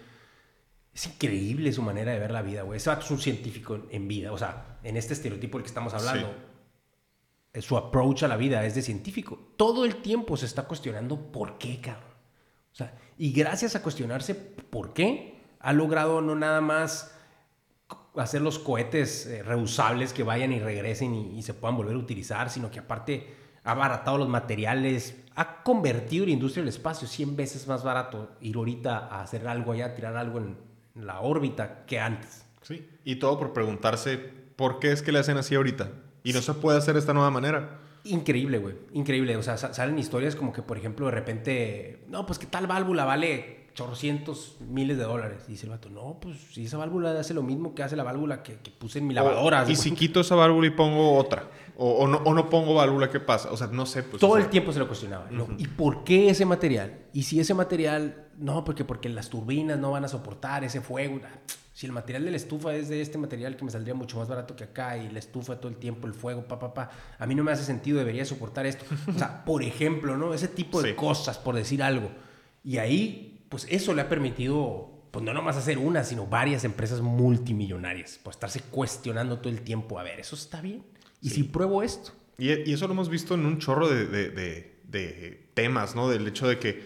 Es 0.93 1.07
increíble 1.07 1.73
su 1.73 1.83
manera 1.83 2.13
de 2.13 2.19
ver 2.19 2.31
la 2.31 2.43
vida, 2.43 2.63
güey. 2.63 2.79
Ese 2.79 2.91
vato 2.91 3.05
es 3.05 3.11
un 3.11 3.19
científico 3.19 3.87
en 3.91 4.09
vida, 4.09 4.33
o 4.33 4.39
sea, 4.39 4.79
en 4.83 4.97
este 4.97 5.15
estereotipo 5.15 5.59
del 5.59 5.65
que 5.65 5.69
estamos 5.69 5.93
hablando 5.95 6.35
su 7.63 7.77
approach 7.77 8.23
a 8.23 8.29
la 8.29 8.37
vida 8.37 8.65
es 8.65 8.75
de 8.75 8.83
científico. 8.83 9.39
Todo 9.57 9.85
el 9.85 9.97
tiempo 9.97 10.37
se 10.37 10.47
está 10.47 10.65
cuestionando 10.65 11.33
por 11.33 11.59
qué, 11.59 11.81
cabrón. 11.81 12.11
O 12.73 12.75
sea, 12.75 12.95
y 13.17 13.33
gracias 13.33 13.75
a 13.77 13.83
cuestionarse 13.83 14.35
por 14.35 14.93
qué, 14.93 15.41
ha 15.61 15.73
logrado 15.73 16.21
no 16.21 16.35
nada 16.35 16.61
más 16.61 17.13
hacer 18.17 18.43
los 18.43 18.59
cohetes 18.59 19.27
eh, 19.27 19.43
reusables 19.43 20.13
que 20.13 20.23
vayan 20.23 20.53
y 20.53 20.61
regresen 20.61 21.15
y, 21.15 21.43
se 21.43 21.55
puedan 21.55 21.77
volver 21.77 21.95
a 21.95 21.99
utilizar, 21.99 22.51
sino 22.51 22.71
que 22.71 22.81
aparte 22.81 23.35
ha 23.67 23.73
abaratado 23.73 24.17
los 24.17 24.29
materiales, 24.29 25.17
ha 25.35 25.63
convertido 25.65 26.25
la 26.25 26.31
industria 26.31 26.63
del 26.63 26.69
espacio 26.69 27.09
100 27.09 27.37
veces 27.37 27.67
más 27.67 27.83
barato 27.83 28.31
ir 28.41 28.57
ahorita 28.57 29.09
a 29.09 29.23
hacer 29.23 29.47
algo 29.49 29.73
allá, 29.73 29.93
tirar 29.95 30.17
algo 30.17 30.39
en 30.39 30.57
la 30.95 31.21
órbita 31.21 31.85
que 31.85 31.99
antes. 31.99 32.47
Sí, 32.63 32.89
y 33.05 33.17
todo 33.17 33.39
por 33.39 33.53
preguntarse 33.53 34.19
por 34.19 34.79
qué 34.79 34.93
es 34.93 35.03
que 35.03 35.11
le 35.11 35.19
hacen 35.19 35.37
así 35.37 35.57
ahorita. 35.57 35.91
Y 36.23 36.33
no 36.33 36.43
se 36.43 36.55
puede 36.55 36.79
hacer 36.79 36.95
de 36.95 37.01
esta 37.01 37.13
nueva 37.13 37.31
manera. 37.31 37.81
Increíble, 38.05 38.59
güey. 38.59 38.77
Increíble. 38.93 39.37
O 39.37 39.43
sea, 39.43 39.57
salen 39.57 39.99
historias 39.99 40.37
como 40.37 40.53
que, 40.53 40.63
por 40.63 40.79
ejemplo, 40.79 41.07
de 41.07 41.13
repente, 41.13 42.05
no, 42.09 42.25
pues 42.25 42.39
que 42.39 42.47
tal 42.47 42.69
válvula 42.69 43.05
vale 43.05 43.66
chorrocientos 43.77 44.57
miles 44.61 44.99
de 44.99 45.05
dólares. 45.05 45.45
Y 45.47 45.53
dice 45.53 45.67
el 45.67 45.71
vato, 45.71 45.89
no, 45.89 46.19
pues 46.21 46.37
si 46.53 46.65
esa 46.65 46.77
válvula 46.77 47.19
hace 47.21 47.35
lo 47.35 47.45
mismo 47.45 47.75
que 47.75 47.85
hace 47.85 47.95
la 47.95 48.03
válvula 48.03 48.43
que, 48.43 48.55
puse 48.55 48.99
en 48.99 49.07
mi 49.07 49.15
lavadora. 49.15 49.65
y 49.69 49.77
si 49.77 49.93
quito 49.93 50.21
esa 50.21 50.35
válvula 50.35 50.67
y 50.67 50.71
pongo 50.71 51.15
otra. 51.15 51.49
O, 51.77 52.09
no, 52.09 52.17
o, 52.19 52.35
no, 52.35 52.49
pongo 52.49 52.75
válvula, 52.75 53.11
¿qué 53.11 53.21
pasa? 53.21 53.53
O 53.53 53.57
sea, 53.57 53.69
no 53.69 53.87
sé. 53.87 54.03
Pues, 54.03 54.21
Todo 54.21 54.39
el 54.39 54.49
tiempo 54.49 54.73
se 54.73 54.79
lo 54.79 54.89
cuestionaba. 54.89 55.29
¿Y 55.59 55.69
por 55.69 56.03
qué 56.05 56.31
ese 56.31 56.45
material? 56.45 56.99
Y 57.13 57.23
si 57.23 57.39
ese 57.39 57.55
material, 57.55 58.27
no, 58.39 58.65
porque, 58.65 58.85
porque 58.85 59.09
las 59.09 59.29
turbinas 59.29 59.79
no 59.79 59.93
van 59.93 60.05
a 60.05 60.09
soportar 60.09 60.65
ese 60.65 60.81
fuego 60.81 61.21
si 61.77 61.85
el 61.85 61.93
material 61.93 62.25
de 62.25 62.31
la 62.31 62.39
estufa 62.39 62.75
es 62.75 62.89
de 62.89 63.03
este 63.03 63.19
material 63.19 63.55
que 63.55 63.63
me 63.63 63.71
saldría 63.71 63.93
mucho 63.93 64.17
más 64.17 64.29
barato 64.29 64.57
que 64.57 64.65
acá 64.65 64.97
y 64.97 65.11
la 65.11 65.19
estufa 65.19 65.61
todo 65.61 65.69
el 65.69 65.77
tiempo, 65.77 66.07
el 66.07 66.15
fuego, 66.15 66.49
pa, 66.49 66.59
pa, 66.59 66.73
pa, 66.73 66.91
a 67.19 67.27
mí 67.27 67.35
no 67.35 67.45
me 67.45 67.53
hace 67.53 67.65
sentido, 67.65 67.99
debería 67.99 68.25
soportar 68.25 68.65
esto. 68.65 68.87
O 69.15 69.19
sea, 69.19 69.45
por 69.45 69.63
ejemplo, 69.63 70.17
¿no? 70.17 70.33
Ese 70.33 70.49
tipo 70.49 70.81
de 70.81 70.97
cosas, 70.97 71.37
por 71.37 71.55
decir 71.55 71.83
algo. 71.83 72.11
Y 72.65 72.79
ahí, 72.79 73.36
pues 73.49 73.67
eso 73.71 73.95
le 73.95 74.03
ha 74.03 74.09
permitido, 74.09 75.09
pues 75.11 75.25
no 75.25 75.33
nomás 75.33 75.57
hacer 75.57 75.79
una, 75.79 76.05
sino 76.05 76.27
varias 76.27 76.65
empresas 76.65 77.01
multimillonarias, 77.01 78.21
pues 78.23 78.37
estarse 78.37 78.61
cuestionando 78.61 79.39
todo 79.39 79.53
el 79.53 79.63
tiempo, 79.63 79.99
a 79.99 80.03
ver, 80.03 80.21
¿eso 80.21 80.37
está 80.37 80.61
bien? 80.61 80.85
¿Y 81.21 81.31
si 81.31 81.45
pruebo 81.45 81.83
esto? 81.83 82.13
Y, 82.39 82.51
eso 82.73 82.87
lo 82.87 82.93
hemos 82.93 83.09
visto 83.09 83.35
en 83.35 83.47
un 83.47 83.59
chorro 83.59 83.89
de, 83.89 84.07
de, 84.07 84.31
de 84.85 85.51
temas, 85.55 85.95
¿no? 85.95 86.09
Del 86.09 86.27
hecho 86.27 86.47
de 86.47 86.59
que, 86.59 86.85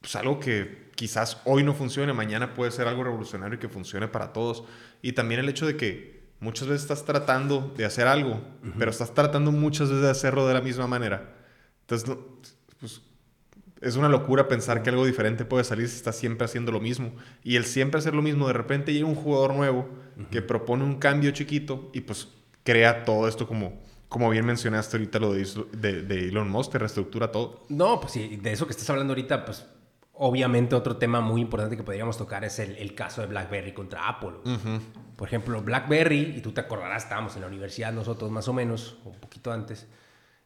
pues 0.00 0.14
algo 0.16 0.38
que 0.38 0.90
quizás 0.94 1.40
hoy 1.44 1.62
no 1.62 1.74
funcione, 1.74 2.12
mañana 2.12 2.54
puede 2.54 2.70
ser 2.70 2.88
algo 2.88 3.04
revolucionario 3.04 3.56
y 3.56 3.58
que 3.58 3.68
funcione 3.68 4.08
para 4.08 4.32
todos. 4.32 4.64
Y 5.02 5.12
también 5.12 5.40
el 5.40 5.48
hecho 5.48 5.66
de 5.66 5.76
que 5.76 6.26
muchas 6.40 6.68
veces 6.68 6.82
estás 6.82 7.04
tratando 7.04 7.72
de 7.76 7.84
hacer 7.84 8.06
algo, 8.06 8.40
pero 8.78 8.90
estás 8.90 9.14
tratando 9.14 9.52
muchas 9.52 9.88
veces 9.88 10.02
de 10.02 10.10
hacerlo 10.10 10.46
de 10.46 10.54
la 10.54 10.60
misma 10.60 10.86
manera. 10.86 11.34
Entonces, 11.82 12.08
pues, 12.08 12.18
es 13.80 13.96
una 13.96 14.08
locura 14.08 14.48
pensar 14.48 14.82
que 14.82 14.90
algo 14.90 15.04
diferente 15.04 15.44
puede 15.44 15.64
salir 15.64 15.88
si 15.88 15.96
estás 15.96 16.16
siempre 16.16 16.44
haciendo 16.44 16.72
lo 16.72 16.80
mismo. 16.80 17.12
Y 17.42 17.56
el 17.56 17.64
siempre 17.64 17.98
hacer 17.98 18.14
lo 18.14 18.22
mismo, 18.22 18.46
de 18.46 18.54
repente 18.54 18.92
llega 18.92 19.06
un 19.06 19.14
jugador 19.14 19.54
nuevo 19.54 19.88
que 20.30 20.42
propone 20.42 20.84
un 20.84 20.96
cambio 20.96 21.30
chiquito 21.30 21.90
y 21.92 22.00
pues 22.00 22.28
crea 22.64 23.04
todo 23.04 23.28
esto 23.28 23.46
como, 23.46 23.80
como 24.08 24.30
bien 24.30 24.46
mencionaste 24.46 24.96
ahorita 24.96 25.18
lo 25.18 25.32
de, 25.32 25.46
de, 25.72 26.02
de 26.02 26.28
Elon 26.28 26.50
Musk, 26.50 26.72
te 26.72 26.78
reestructura 26.78 27.30
todo. 27.30 27.64
No, 27.68 28.00
pues 28.00 28.12
sí, 28.12 28.36
de 28.36 28.52
eso 28.52 28.66
que 28.66 28.72
estás 28.72 28.88
hablando 28.90 29.12
ahorita, 29.12 29.44
pues 29.44 29.66
Obviamente 30.18 30.74
otro 30.74 30.96
tema 30.96 31.20
muy 31.20 31.42
importante 31.42 31.76
que 31.76 31.82
podríamos 31.82 32.16
tocar 32.16 32.42
es 32.42 32.58
el, 32.58 32.94
caso 32.94 33.20
de 33.20 33.26
BlackBerry 33.26 33.72
contra 33.72 34.08
Apple. 34.08 34.30
Por 35.14 35.28
ejemplo, 35.28 35.60
BlackBerry, 35.60 36.36
y 36.38 36.40
tú 36.40 36.52
te 36.52 36.62
acordarás, 36.62 37.02
estábamos 37.02 37.34
en 37.36 37.42
la 37.42 37.48
universidad 37.48 37.92
nosotros 37.92 38.30
más 38.30 38.48
o 38.48 38.54
menos, 38.54 38.96
un 39.04 39.20
poquito 39.20 39.52
antes, 39.52 39.86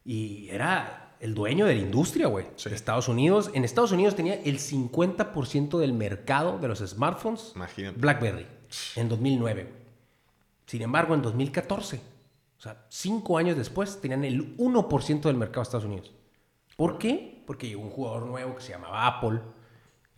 y 0.03 0.49
era 0.49 1.10
el 1.21 1.35
dueño 1.35 1.67
de 1.67 1.75
la 1.75 1.81
industria, 1.81 2.27
güey, 2.27 2.47
de 2.63 2.75
Estados 2.75 3.07
Unidos. 3.07 3.51
En 3.53 3.63
Estados 3.63 3.91
Unidos 3.91 4.15
tenía 4.15 4.41
el 4.41 4.57
50% 4.57 5.77
del 5.77 5.93
mercado 5.93 6.57
de 6.57 6.67
los 6.67 6.79
smartphones 6.79 7.53
BlackBerry. 7.95 8.47
en 8.95 9.07
2009, 9.07 9.63
güey. 9.63 9.81
Sin 10.65 10.81
embargo, 10.81 11.13
en 11.13 11.21
2014, 11.21 11.97
o 11.97 12.61
sea, 12.61 12.85
cinco 12.89 13.37
años 13.37 13.55
después, 13.55 14.01
tenían 14.01 14.23
el 14.23 14.57
1% 14.57 15.21
del 15.21 15.35
mercado 15.35 15.61
de 15.61 15.63
Estados 15.63 15.85
Unidos. 15.85 16.11
¿Por 16.75 16.97
qué? 16.97 17.43
Porque 17.45 17.67
llegó 17.67 17.81
un 17.81 17.89
jugador 17.91 18.25
nuevo 18.25 18.55
que 18.55 18.61
se 18.61 18.71
llamaba 18.71 19.05
Apple, 19.05 19.41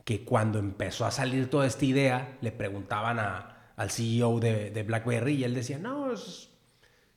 que 0.06 0.24
cuando 0.24 0.60
empezó 0.60 1.06
a 1.06 1.12
salir 1.12 1.50
toda 1.50 1.66
esta 1.66 1.84
idea, 1.84 2.38
le 2.40 2.52
preguntaban 2.52 3.20
a, 3.20 3.74
al 3.76 3.92
CEO 3.92 4.40
de, 4.40 4.70
de, 4.70 4.84
BlackBerry 4.84 5.34
y 5.36 5.44
él 5.44 5.54
decía, 5.54 5.80
no, 5.80 6.14
es, 6.14 6.50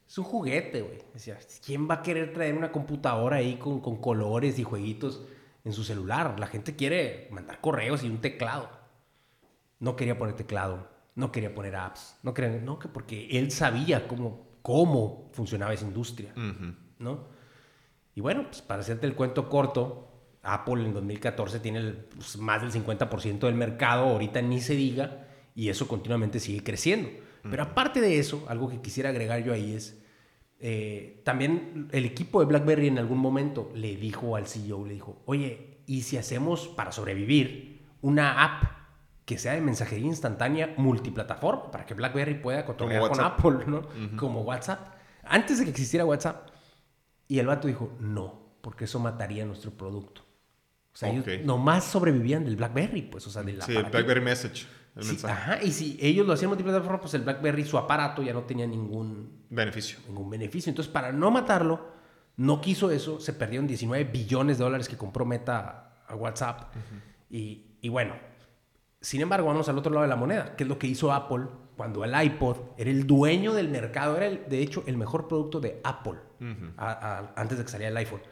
es 0.06 0.18
un 0.18 0.24
juguete, 0.24 0.82
güey. 0.82 0.98
Decía, 1.12 1.38
¿quién 1.64 1.88
va 1.88 1.96
a 1.96 2.02
querer 2.02 2.32
traer 2.32 2.54
una 2.56 2.70
computadora 2.70 3.36
ahí 3.36 3.56
con, 3.56 3.80
con 3.80 3.96
colores 4.00 4.58
y 4.58 4.62
jueguitos 4.62 5.22
en 5.64 5.72
su 5.72 5.84
celular? 5.84 6.38
La 6.38 6.46
gente 6.46 6.76
quiere 6.76 7.28
mandar 7.30 7.60
correos 7.60 8.04
y 8.04 8.08
un 8.08 8.20
teclado. 8.20 8.70
No 9.78 9.96
quería 9.96 10.16
poner 10.16 10.36
teclado, 10.36 10.88
no 11.14 11.32
quería 11.32 11.54
poner 11.54 11.76
apps, 11.76 12.16
no 12.22 12.32
quería, 12.32 12.60
no, 12.60 12.78
que 12.78 12.88
porque 12.88 13.28
él 13.30 13.50
sabía 13.50 14.06
cómo, 14.06 14.46
cómo 14.62 15.30
funcionaba 15.32 15.74
esa 15.74 15.86
industria, 15.86 16.32
¿no? 16.98 17.26
Y 18.14 18.22
bueno, 18.22 18.44
pues 18.46 18.62
para 18.62 18.80
hacerte 18.80 19.06
el 19.06 19.14
cuento 19.14 19.50
corto, 19.50 20.06
Apple 20.42 20.84
en 20.84 20.94
2014 20.94 21.60
tiene 21.60 21.92
pues, 21.92 22.38
más 22.38 22.62
del 22.62 22.72
50% 22.72 23.40
del 23.40 23.54
mercado, 23.54 24.06
ahorita 24.06 24.40
ni 24.40 24.60
se 24.60 24.74
diga, 24.74 25.26
y 25.54 25.68
eso 25.68 25.88
continuamente 25.88 26.40
sigue 26.40 26.62
creciendo. 26.62 27.10
Pero 27.50 27.62
aparte 27.62 28.00
de 28.00 28.18
eso, 28.18 28.44
algo 28.48 28.68
que 28.68 28.80
quisiera 28.80 29.10
agregar 29.10 29.42
yo 29.42 29.52
ahí 29.52 29.74
es, 29.74 30.02
eh, 30.58 31.20
también 31.24 31.88
el 31.92 32.04
equipo 32.04 32.40
de 32.40 32.46
BlackBerry 32.46 32.88
en 32.88 32.98
algún 32.98 33.18
momento 33.18 33.70
le 33.74 33.96
dijo 33.96 34.36
al 34.36 34.46
CEO, 34.46 34.86
le 34.86 34.94
dijo, 34.94 35.22
oye, 35.26 35.82
¿y 35.86 36.02
si 36.02 36.16
hacemos 36.16 36.68
para 36.68 36.92
sobrevivir 36.92 37.84
una 38.00 38.44
app 38.44 38.64
que 39.24 39.38
sea 39.38 39.54
de 39.54 39.60
mensajería 39.60 40.06
instantánea 40.06 40.74
multiplataforma 40.76 41.70
para 41.70 41.84
que 41.84 41.94
BlackBerry 41.94 42.34
pueda 42.34 42.64
controlar 42.64 43.08
con 43.08 43.20
Apple, 43.20 43.58
¿no? 43.66 43.82
Como 44.16 44.42
WhatsApp. 44.42 44.94
Antes 45.24 45.58
de 45.58 45.64
que 45.64 45.70
existiera 45.70 46.04
WhatsApp. 46.04 46.50
Y 47.28 47.40
el 47.40 47.46
vato 47.48 47.66
dijo, 47.66 47.96
no, 47.98 48.56
porque 48.60 48.84
eso 48.84 49.00
mataría 49.00 49.44
nuestro 49.44 49.72
producto. 49.72 50.22
O 50.94 50.96
sea, 50.96 51.10
ellos 51.10 51.26
nomás 51.44 51.84
sobrevivían 51.84 52.44
del 52.44 52.54
BlackBerry, 52.54 53.02
pues, 53.02 53.26
o 53.26 53.30
sea, 53.30 53.42
del 53.42 53.60
Sí, 53.62 53.76
el 53.76 53.84
BlackBerry 53.84 54.20
Message. 54.20 54.66
El 54.96 55.02
sí, 55.04 55.10
mensaje. 55.10 55.32
ajá, 55.52 55.62
y 55.64 55.72
si 55.72 55.98
ellos 56.00 56.26
lo 56.26 56.32
hacían 56.32 56.48
multiplataforma, 56.48 57.00
pues 57.00 57.12
el 57.14 57.22
BlackBerry, 57.22 57.64
su 57.64 57.76
aparato, 57.78 58.22
ya 58.22 58.32
no 58.32 58.42
tenía 58.44 58.66
ningún 58.66 59.44
Beneficio. 59.50 59.98
ningún 60.08 60.30
beneficio. 60.30 60.70
Entonces, 60.70 60.90
para 60.92 61.12
no 61.12 61.30
matarlo, 61.30 61.86
no 62.36 62.60
quiso 62.60 62.90
eso, 62.90 63.20
se 63.20 63.32
perdieron 63.32 63.66
19 63.66 64.04
billones 64.04 64.58
de 64.58 64.64
dólares 64.64 64.88
que 64.88 64.96
compró 64.96 65.24
Meta 65.26 65.92
a 66.08 66.14
WhatsApp. 66.14 66.74
y, 67.30 67.76
y 67.80 67.88
bueno, 67.88 68.14
sin 69.00 69.20
embargo, 69.20 69.46
vamos 69.48 69.68
al 69.68 69.76
otro 69.78 69.92
lado 69.92 70.02
de 70.02 70.08
la 70.08 70.16
moneda, 70.16 70.56
que 70.56 70.64
es 70.64 70.68
lo 70.68 70.78
que 70.78 70.86
hizo 70.86 71.12
Apple 71.12 71.44
cuando 71.76 72.02
el 72.04 72.14
iPod 72.24 72.56
era 72.78 72.90
el 72.90 73.06
dueño 73.06 73.52
del 73.52 73.68
mercado, 73.68 74.16
era 74.16 74.26
el, 74.26 74.48
de 74.48 74.60
hecho 74.62 74.82
el 74.86 74.96
mejor 74.96 75.28
producto 75.28 75.60
de 75.60 75.80
Apple 75.84 76.14
a- 76.78 76.92
a- 77.36 77.40
antes 77.40 77.58
de 77.58 77.64
que 77.64 77.70
saliera 77.70 77.90
el 77.90 77.96
iPhone. 77.98 78.22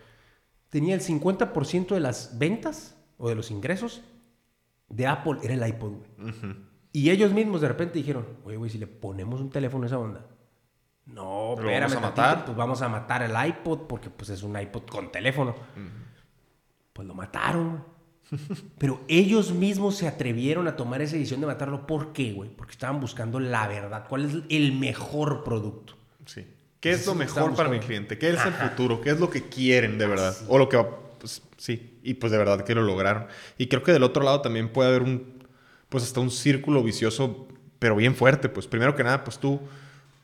Tenía 0.70 0.94
el 0.94 1.03
50% 1.03 1.94
de 1.94 2.00
las 2.00 2.38
ventas 2.38 2.96
o 3.18 3.29
de 3.29 3.35
los 3.35 3.50
ingresos 3.50 4.03
de 4.96 5.07
Apple 5.07 5.38
era 5.42 5.54
el 5.54 5.66
iPod. 5.66 5.92
güey. 5.92 6.35
Y 6.92 7.11
ellos 7.11 7.33
mismos 7.33 7.61
de 7.61 7.68
repente 7.68 7.98
dijeron, 7.98 8.26
oye, 8.44 8.57
güey, 8.57 8.70
si 8.70 8.78
le 8.78 8.87
ponemos 8.87 9.40
un 9.40 9.50
teléfono 9.50 9.85
a 9.85 9.87
esa 9.87 9.98
onda. 9.98 10.26
No, 11.07 11.54
¿Lo 11.57 11.62
espérame 11.62 11.90
vamos 11.90 11.96
a 11.96 12.00
tantito, 12.00 12.22
matar? 12.22 12.44
pues 12.46 12.57
vamos 12.57 12.83
a 12.83 12.88
matar 12.88 13.22
el 13.22 13.48
iPod 13.48 13.80
porque 13.88 14.09
pues 14.11 14.30
es 14.30 14.42
un 14.42 14.59
iPod 14.59 14.85
con 14.87 15.11
teléfono. 15.12 15.54
Pues 16.92 17.07
lo 17.09 17.14
mataron. 17.14 17.85
Pero 18.78 19.00
ellos 19.09 19.52
mismos 19.52 19.96
se 19.96 20.09
atrevieron 20.09 20.66
a 20.66 20.76
tomar 20.76 21.02
esa 21.02 21.14
decisión 21.16 21.40
de 21.40 21.46
matarlo. 21.46 21.87
¿Por 21.87 22.12
qué, 22.12 22.33
güey? 22.33 22.48
Porque 22.50 22.72
estaban 22.72 23.00
buscando 23.00 23.38
la 23.38 23.66
verdad. 23.68 24.07
¿Cuál 24.09 24.24
es 24.24 24.37
el 24.48 24.72
mejor 24.72 25.44
producto? 25.44 25.94
Sí. 26.24 26.46
¿Qué 26.80 26.90
es 26.92 27.07
lo 27.07 27.12
es 27.12 27.18
lo 27.18 27.26
que 27.26 27.35
mejor 27.35 27.54
para 27.54 27.68
mi 27.68 27.80
cliente? 27.80 28.16
¿Qué 28.18 28.30
es 28.30 28.44
el 28.44 28.52
futuro? 28.52 29.00
¿Qué 29.00 29.11
es 29.11 29.20
lo 29.20 29.28
que 29.30 29.42
quieren 29.48 29.98
de 29.98 30.07
verdad? 30.07 30.35
O 30.48 30.59
lo 30.59 30.68
que 30.68 30.76
va... 30.76 30.88
pues, 31.18 31.42
sí. 31.57 31.93
Y 32.05 32.14
pues 32.14 32.31
de 32.31 32.38
verdad 32.38 32.64
que 32.64 32.75
lo 32.75 32.83
lograron. 32.83 33.27
Y 33.59 33.67
creo 33.69 33.83
que 33.83 33.93
del 33.93 34.03
otro 34.05 34.23
lado 34.23 34.40
también 34.43 34.69
puede 34.69 34.90
haber 34.90 35.03
un... 35.03 35.43
Pues 35.88 36.05
hasta 36.05 36.21
un 36.21 36.31
círculo 36.31 36.83
vicioso, 36.83 37.49
pero 37.79 37.97
bien 37.97 38.14
fuerte. 38.14 38.49
Pues 38.49 38.67
primero 38.67 38.95
que 38.95 39.03
nada, 39.05 39.25
pues 39.25 39.38
tú, 39.38 39.61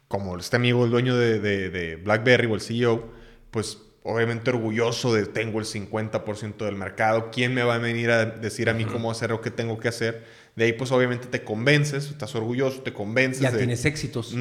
como 0.09 0.37
este 0.39 0.57
amigo, 0.57 0.85
el 0.85 0.91
dueño 0.91 1.17
de, 1.17 1.39
de- 1.41 1.71
de 1.71 1.97
BlackBerry 1.97 2.47
o 2.47 2.55
el 2.55 2.61
CEO, 2.61 3.09
pues 3.51 3.79
obviamente 4.03 4.51
orgulloso 4.51 5.13
de 5.15 5.27
tengo 5.27 5.59
el 5.61 5.67
50% 5.67 6.65
del 6.65 6.75
mercado. 6.75 7.31
¿Quién 7.31 7.55
me 7.55 7.63
va 7.63 7.75
a 7.77 7.79
venir 7.79 8.11
a 8.11 8.25
decir 8.27 8.69
a 8.71 8.75
mí 8.75 8.85
cómo 8.85 9.11
hacer 9.11 9.33
o 9.33 9.41
qué 9.41 9.51
tengo 9.51 9.79
que 9.79 9.89
hacer? 9.89 10.25
De 10.57 10.65
ahí 10.65 10.73
pues 10.73 10.91
obviamente 10.91 11.29
te 11.29 11.45
convences, 11.45 12.09
estás 12.11 12.35
orgulloso, 12.35 12.81
te 12.83 12.93
convences. 12.93 13.41
Ya 13.43 13.51
de- 13.53 13.59
tienes 13.59 13.85
éxitos. 13.85 14.35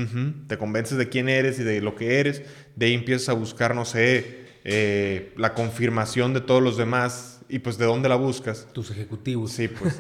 Te 0.48 0.58
convences 0.58 0.98
de 0.98 1.10
quién 1.10 1.30
eres 1.30 1.60
y 1.60 1.64
de 1.64 1.82
lo 1.82 1.96
que 1.96 2.20
eres. 2.20 2.42
De 2.76 2.88
ahí 2.88 2.94
empiezas 2.94 3.30
a 3.30 3.34
buscar, 3.34 3.76
no 3.76 3.86
sé, 3.86 4.48
eh, 4.72 5.34
la 5.38 5.54
confirmación 5.54 6.34
de 6.34 6.42
todos 6.42 6.62
los 6.62 6.78
demás. 6.78 7.36
Y 7.52 7.60
pues, 7.60 7.80
¿de 7.80 7.86
dónde 7.86 8.10
la 8.10 8.16
buscas? 8.16 8.68
Tus 8.74 8.92
ejecutivos. 8.92 9.52
Sí, 9.52 9.68
pues. 9.70 9.96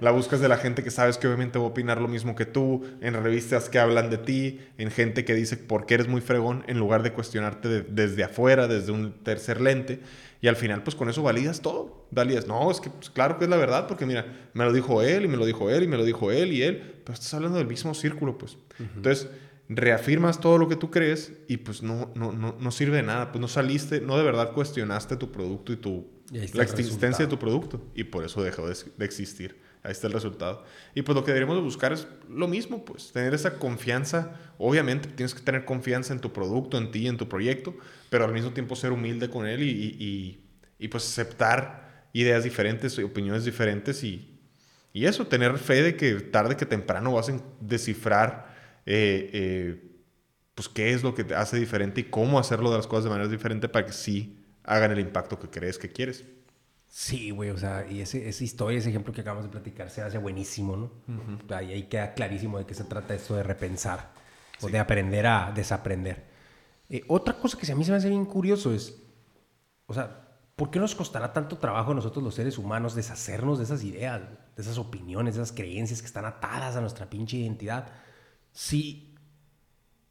la 0.00 0.12
buscas 0.12 0.40
de 0.40 0.46
la 0.48 0.56
gente 0.56 0.84
que 0.84 0.92
sabes 0.92 1.18
que 1.18 1.26
obviamente 1.26 1.58
va 1.58 1.64
a 1.64 1.68
opinar 1.68 2.00
lo 2.00 2.06
mismo 2.06 2.36
que 2.36 2.46
tú. 2.46 2.84
En 3.00 3.14
revistas 3.20 3.68
que 3.68 3.80
hablan 3.80 4.08
de 4.08 4.18
ti. 4.18 4.60
En 4.78 4.92
gente 4.92 5.24
que 5.24 5.34
dice 5.34 5.56
por 5.56 5.84
qué 5.84 5.94
eres 5.94 6.06
muy 6.06 6.20
fregón. 6.20 6.62
En 6.68 6.78
lugar 6.78 7.02
de 7.02 7.12
cuestionarte 7.12 7.68
de- 7.68 7.82
desde 7.82 8.22
afuera, 8.22 8.68
desde 8.68 8.92
un 8.92 9.14
tercer 9.24 9.60
lente. 9.60 9.98
Y 10.40 10.46
al 10.46 10.54
final, 10.54 10.84
pues 10.84 10.94
con 10.94 11.08
eso 11.08 11.24
validas 11.24 11.60
todo. 11.60 12.06
Validas, 12.12 12.46
no, 12.46 12.70
es 12.70 12.80
que 12.80 12.90
pues, 12.90 13.10
claro 13.10 13.36
que 13.38 13.44
es 13.44 13.50
la 13.50 13.56
verdad, 13.56 13.86
porque 13.88 14.06
mira, 14.06 14.50
me 14.54 14.64
lo 14.64 14.72
dijo 14.72 15.02
él, 15.02 15.24
y 15.24 15.28
me 15.28 15.36
lo 15.36 15.44
dijo 15.46 15.70
él, 15.70 15.82
y 15.84 15.88
me 15.88 15.96
lo 15.96 16.04
dijo 16.04 16.30
él, 16.30 16.52
y 16.52 16.62
él. 16.62 17.00
Pero 17.04 17.14
estás 17.14 17.34
hablando 17.34 17.58
del 17.58 17.66
mismo 17.66 17.94
círculo, 17.94 18.38
pues. 18.38 18.56
Entonces, 18.78 19.28
reafirmas 19.76 20.40
todo 20.40 20.58
lo 20.58 20.68
que 20.68 20.76
tú 20.76 20.90
crees 20.90 21.32
y 21.48 21.58
pues 21.58 21.82
no, 21.82 22.10
no, 22.14 22.32
no, 22.32 22.56
no 22.58 22.70
sirve 22.70 22.96
de 22.98 23.02
nada. 23.02 23.32
Pues 23.32 23.40
no 23.40 23.48
saliste, 23.48 24.00
no 24.00 24.16
de 24.16 24.24
verdad 24.24 24.52
cuestionaste 24.52 25.16
tu 25.16 25.30
producto 25.32 25.72
y 25.72 25.76
tu, 25.76 26.06
Y 26.32 26.38
la 26.56 26.62
existencia 26.80 27.24
de 27.26 27.30
tu 27.30 27.38
producto. 27.38 27.80
Y 27.94 28.04
por 28.04 28.24
eso 28.24 28.42
dejó 28.42 28.68
de, 28.68 28.76
de 28.96 29.04
existir. 29.04 29.60
Ahí 29.84 29.90
está 29.92 30.06
el 30.06 30.12
resultado. 30.12 30.64
Y 30.94 31.02
pues 31.02 31.16
lo 31.16 31.24
que 31.24 31.32
deberíamos 31.32 31.56
de 31.56 31.62
buscar 31.62 31.92
es 31.92 32.06
lo 32.30 32.46
mismo, 32.46 32.84
pues 32.84 33.10
tener 33.12 33.34
esa 33.34 33.58
confianza. 33.58 34.38
Obviamente 34.58 35.08
tienes 35.08 35.34
que 35.34 35.40
tener 35.42 35.64
confianza 35.64 36.12
en 36.12 36.20
tu 36.20 36.32
producto, 36.32 36.78
en 36.78 36.90
ti, 36.92 37.08
en 37.08 37.16
tu 37.16 37.28
proyecto, 37.28 37.74
pero 38.08 38.24
al 38.24 38.32
mismo 38.32 38.52
tiempo 38.52 38.76
ser 38.76 38.92
humilde 38.92 39.28
con 39.28 39.46
él 39.46 39.62
y, 39.62 39.70
y, 39.70 39.96
y- 39.98 40.38
y, 40.78 40.88
pues 40.88 41.04
aceptar 41.04 42.08
ideas 42.12 42.42
diferentes, 42.44 42.98
opiniones 42.98 43.44
diferentes 43.44 44.02
y, 44.04 44.40
y 44.92 45.06
eso, 45.06 45.26
tener 45.26 45.56
fe 45.58 45.82
de 45.82 45.96
que 45.96 46.14
tarde 46.14 46.56
que 46.56 46.66
temprano 46.66 47.12
vas 47.14 47.28
a 47.28 47.40
descifrar 47.60 48.51
eh, 48.86 49.30
eh, 49.32 49.92
pues 50.54 50.68
qué 50.68 50.92
es 50.92 51.02
lo 51.02 51.14
que 51.14 51.24
te 51.24 51.34
hace 51.34 51.58
diferente 51.58 52.02
y 52.02 52.04
cómo 52.04 52.38
hacerlo 52.38 52.70
de 52.70 52.76
las 52.76 52.86
cosas 52.86 53.04
de 53.04 53.10
manera 53.10 53.28
diferente 53.28 53.68
para 53.68 53.86
que 53.86 53.92
sí 53.92 54.44
hagan 54.64 54.92
el 54.92 55.00
impacto 55.00 55.38
que 55.38 55.48
crees 55.48 55.78
que 55.78 55.90
quieres. 55.90 56.24
Sí, 56.88 57.30
güey, 57.30 57.48
o 57.50 57.56
sea, 57.56 57.86
y 57.88 58.02
ese, 58.02 58.28
esa 58.28 58.44
historia, 58.44 58.78
ese 58.78 58.90
ejemplo 58.90 59.14
que 59.14 59.22
acabamos 59.22 59.46
de 59.46 59.50
platicar 59.50 59.88
se 59.88 60.02
hace 60.02 60.18
buenísimo, 60.18 60.76
¿no? 60.76 61.56
ahí, 61.56 61.72
ahí 61.72 61.84
queda 61.84 62.12
clarísimo 62.12 62.58
de 62.58 62.66
qué 62.66 62.74
se 62.74 62.84
trata 62.84 63.14
esto 63.14 63.34
de 63.34 63.42
repensar 63.42 64.12
o 64.60 64.68
de 64.68 64.78
aprender 64.78 65.26
a 65.26 65.52
desaprender. 65.54 66.24
Eh, 66.90 67.02
otra 67.08 67.38
cosa 67.38 67.56
que 67.58 67.72
a 67.72 67.74
mí 67.74 67.82
se 67.84 67.90
me 67.90 67.96
hace 67.96 68.10
bien 68.10 68.26
curioso 68.26 68.74
es, 68.74 69.02
o 69.86 69.94
sea, 69.94 70.28
¿por 70.54 70.70
qué 70.70 70.78
nos 70.78 70.94
costará 70.94 71.32
tanto 71.32 71.56
trabajo 71.56 71.92
a 71.92 71.94
nosotros 71.94 72.22
los 72.22 72.34
seres 72.34 72.58
humanos 72.58 72.94
deshacernos 72.94 73.56
de 73.56 73.64
esas 73.64 73.82
ideas, 73.82 74.20
de 74.54 74.62
esas 74.62 74.76
opiniones, 74.76 75.34
de 75.34 75.42
esas 75.42 75.56
creencias 75.56 76.02
que 76.02 76.06
están 76.06 76.26
atadas 76.26 76.76
a 76.76 76.82
nuestra 76.82 77.08
pinche 77.08 77.38
identidad? 77.38 77.88
Si 78.52 79.14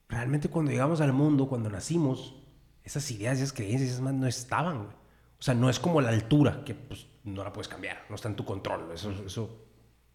realmente 0.10 0.49
cuando 0.49 0.71
llegamos 0.71 1.01
al 1.01 1.13
mundo, 1.13 1.47
cuando 1.47 1.69
nacimos, 1.69 2.36
esas 2.84 3.10
ideas, 3.12 3.38
esas 3.38 3.54
creencias, 3.54 3.91
esas 3.91 4.01
más 4.01 4.13
no 4.13 4.27
estaban, 4.27 4.84
güey. 4.86 4.95
O 5.39 5.43
sea, 5.43 5.54
no 5.54 5.69
es 5.69 5.80
como 5.80 6.01
la 6.01 6.10
altura, 6.10 6.63
que 6.63 6.75
pues 6.75 7.08
no 7.23 7.43
la 7.43 7.51
puedes 7.51 7.67
cambiar, 7.67 8.06
no 8.10 8.15
está 8.15 8.30
en 8.30 8.36
tu 8.36 8.45
control. 8.45 8.91
Eso, 8.93 9.12
eso 9.25 9.65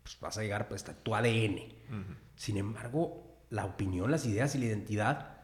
pues, 0.03 0.19
vas 0.21 0.39
a 0.39 0.43
llegar, 0.43 0.69
pues 0.69 0.83
está 0.83 0.93
en 0.93 0.99
tu 0.99 1.15
ADN. 1.15 2.17
Sin 2.37 2.57
embargo, 2.57 3.39
la 3.51 3.65
opinión, 3.65 4.11
las 4.11 4.27
ideas 4.27 4.55
y 4.55 4.59
la 4.59 4.67
identidad, 4.67 5.39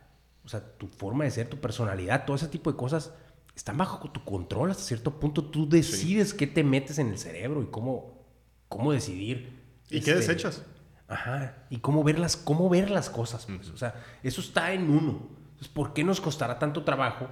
o 0.45 0.49
sea, 0.49 0.61
tu 0.79 0.89
forma 0.89 1.25
de 1.25 1.31
ser, 1.31 1.49
tu 1.49 1.61
personalidad, 1.61 2.25
todo 2.25 2.37
ese 2.37 2.49
tipo 2.49 2.71
de 2.71 2.77
cosas 2.77 3.13
están 3.57 3.77
bajo 3.77 4.11
tu 4.11 4.25
control 4.25 4.71
hasta 4.71 4.85
cierto 4.85 5.19
punto. 5.19 5.45
Tú 5.45 5.69
decides 5.69 6.33
qué 6.33 6.47
te 6.47 6.63
metes 6.63 6.99
en 6.99 7.09
el 7.09 7.19
cerebro 7.19 7.63
y 7.63 7.67
cómo, 7.67 8.25
cómo 8.69 8.93
decidir. 8.93 9.61
¿Y 9.91 10.01
qué 10.01 10.13
este, 10.13 10.15
desechas? 10.15 10.65
Ajá, 11.13 11.67
y 11.69 11.79
cómo 11.79 12.03
ver 12.03 12.19
las, 12.19 12.37
cómo 12.37 12.71
ver 12.71 12.91
las 12.91 13.11
cosas. 13.11 13.47
pues. 13.47 13.69
O 13.69 13.77
sea, 13.77 13.95
eso 14.23 14.41
está 14.41 14.73
en 14.73 14.91
uno. 14.91 15.29
Entonces, 15.43 15.69
¿por 15.69 15.93
qué 15.93 16.05
nos 16.05 16.21
costará 16.23 16.59
tanto 16.59 16.85
trabajo? 16.85 17.29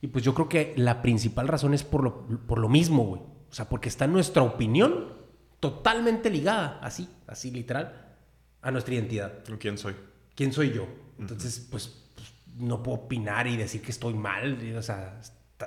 Y 0.00 0.06
pues 0.06 0.24
yo 0.24 0.34
creo 0.34 0.48
que 0.48 0.74
la 0.76 1.02
principal 1.02 1.48
razón 1.48 1.74
es 1.74 1.82
por 1.82 2.04
lo, 2.04 2.26
por 2.46 2.58
lo 2.58 2.68
mismo, 2.68 3.04
güey. 3.04 3.22
O 3.50 3.54
sea, 3.54 3.68
porque 3.68 3.88
está 3.88 4.06
nuestra 4.06 4.42
opinión 4.42 5.14
totalmente 5.58 6.30
ligada, 6.30 6.78
así, 6.80 7.08
así 7.26 7.50
literal, 7.50 8.14
a 8.62 8.70
nuestra 8.70 8.94
identidad. 8.94 9.32
¿Quién 9.58 9.78
soy? 9.78 9.96
¿Quién 10.36 10.52
soy 10.52 10.72
yo? 10.72 10.86
Entonces, 11.18 11.66
pues, 11.68 11.88
pues, 12.14 12.32
no 12.56 12.82
puedo 12.84 12.98
opinar 12.98 13.48
y 13.48 13.56
decir 13.56 13.82
que 13.82 13.90
estoy 13.90 14.14
mal. 14.14 14.76
O 14.76 14.82
sea, 14.82 15.20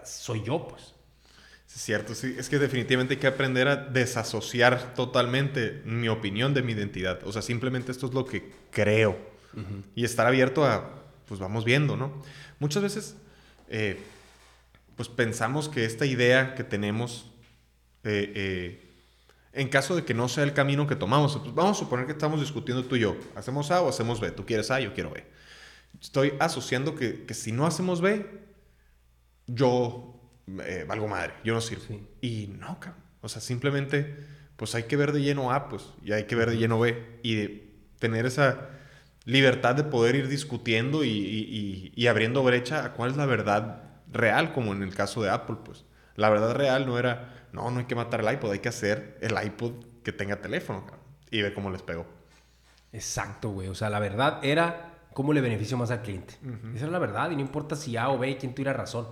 soy 0.06 0.44
yo, 0.44 0.70
pues. 0.70 0.96
Es 1.74 1.82
cierto, 1.84 2.14
sí. 2.16 2.36
Es 2.38 2.50
que 2.50 2.60
definitivamente 2.60 3.14
hay 3.14 3.20
que 3.20 3.28
aprender 3.28 3.68
a 3.68 3.76
desasociar 3.78 4.94
totalmente 4.94 5.82
mi 5.86 6.10
opinión 6.10 6.54
de 6.54 6.62
mi 6.64 6.74
identidad. 6.74 7.26
O 7.26 7.32
sea, 7.32 7.42
simplemente 7.42 7.92
esto 7.92 8.08
es 8.08 8.14
lo 8.14 8.26
que 8.26 8.52
creo. 8.72 9.18
Y 9.96 10.06
estar 10.06 10.28
abierto 10.28 10.66
a, 10.66 11.04
pues 11.26 11.40
vamos 11.40 11.66
viendo, 11.66 11.98
¿no? 11.98 12.22
Muchas 12.60 12.84
veces, 12.84 13.16
eh, 13.68 14.00
pues 14.96 15.10
pensamos 15.10 15.68
que 15.68 15.84
esta 15.84 16.06
idea 16.06 16.56
que 16.56 16.64
tenemos, 16.64 17.32
eh, 18.04 18.32
eh, 18.36 18.90
en 19.52 19.68
caso 19.68 19.94
de 19.96 20.06
que 20.06 20.14
no 20.14 20.30
sea 20.30 20.46
el 20.46 20.54
camino 20.54 20.88
que 20.88 20.96
tomamos, 20.96 21.38
pues 21.38 21.54
vamos 21.54 21.78
a 21.78 21.80
suponer 21.82 22.06
que 22.06 22.14
estamos 22.14 22.40
discutiendo 22.40 22.86
tú 22.86 22.96
y 22.96 23.02
yo, 23.02 23.18
¿hacemos 23.36 23.72
A 23.72 23.82
o 23.82 23.90
hacemos 23.90 24.22
B? 24.22 24.32
Tú 24.32 24.46
quieres 24.46 24.72
A, 24.72 24.80
yo 24.80 24.94
quiero 24.94 25.12
B. 25.12 25.26
Estoy 26.02 26.34
asociando 26.40 26.96
que, 26.96 27.26
que 27.26 27.34
si 27.34 27.52
no 27.52 27.66
hacemos 27.66 28.00
B, 28.00 28.26
yo 29.48 30.11
eh, 30.64 30.86
valgo 30.88 31.08
madre, 31.08 31.34
yo 31.44 31.54
no 31.54 31.62
sirvo. 31.62 31.84
Y 32.22 32.48
no, 32.60 32.80
cabrón. 32.80 33.02
O 33.22 33.30
sea, 33.30 33.42
simplemente, 33.42 34.18
pues 34.56 34.76
hay 34.76 34.84
que 34.84 34.98
ver 34.98 35.12
de 35.12 35.22
lleno 35.22 35.52
A, 35.52 35.70
pues, 35.70 35.94
y 36.04 36.12
hay 36.12 36.26
que 36.26 36.36
ver 36.36 36.50
de 36.50 36.58
lleno 36.58 36.80
B. 36.80 37.20
Y 37.24 37.70
tener 38.00 38.26
esa 38.26 38.70
libertad 39.26 39.76
de 39.76 39.84
poder 39.84 40.16
ir 40.16 40.28
discutiendo 40.28 41.04
y, 41.04 41.92
y, 41.96 42.08
abriendo 42.08 42.44
brecha 42.44 42.84
a 42.84 42.94
cuál 42.94 43.12
es 43.12 43.18
la 43.18 43.26
verdad 43.26 43.84
real, 44.12 44.54
como 44.54 44.74
en 44.74 44.82
el 44.82 44.96
caso 44.96 45.22
de 45.22 45.30
Apple, 45.30 45.58
pues. 45.64 45.86
La 46.16 46.30
verdad 46.30 46.56
real 46.56 46.86
no 46.86 46.98
era, 47.00 47.48
no, 47.54 47.70
no 47.72 47.80
hay 47.80 47.86
que 47.86 47.96
matar 47.96 48.22
el 48.22 48.34
iPod, 48.34 48.52
hay 48.52 48.60
que 48.60 48.70
hacer 48.70 49.18
el 49.22 49.42
iPod 49.42 49.74
que 50.04 50.12
tenga 50.12 50.42
teléfono, 50.42 50.86
cabrón. 50.86 51.06
Y 51.30 51.42
ver 51.42 51.54
cómo 51.54 51.70
les 51.70 51.82
pegó. 51.82 52.06
Exacto, 52.92 53.50
güey. 53.50 53.70
O 53.70 53.76
sea, 53.76 53.90
la 53.90 54.00
verdad 54.00 54.40
era 54.44 54.92
cómo 55.14 55.32
le 55.34 55.42
beneficio 55.42 55.78
más 55.78 55.92
al 55.92 56.02
cliente. 56.02 56.36
Esa 56.76 56.86
es 56.86 56.92
la 56.92 57.00
verdad 57.00 57.32
y 57.32 57.36
no 57.36 57.42
importa 57.42 57.76
si 57.76 57.96
A 57.98 58.10
o 58.10 58.18
B, 58.18 58.38
quién 58.38 58.54
tuviera 58.54 58.74
razón. 58.74 59.08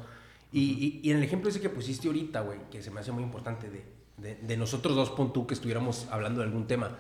Y, 0.51 1.01
y, 1.03 1.11
en 1.11 1.17
el 1.17 1.23
ejemplo 1.23 1.49
ese 1.49 1.61
que 1.61 1.69
pusiste 1.69 2.07
ahorita, 2.07 2.41
güey, 2.41 2.59
que 2.71 2.81
se 2.81 2.89
me 2.89 2.99
hace 2.99 3.11
muy 3.11 3.23
importante 3.23 3.69
de, 3.69 3.85
de, 4.17 4.35
de 4.35 4.57
nosotros 4.57 4.95
dos, 4.95 5.11
pon 5.11 5.31
tú, 5.31 5.45
que 5.45 5.53
estuviéramos 5.53 6.07
hablando 6.09 6.41
de 6.41 6.47
algún 6.47 6.67
tema. 6.67 6.97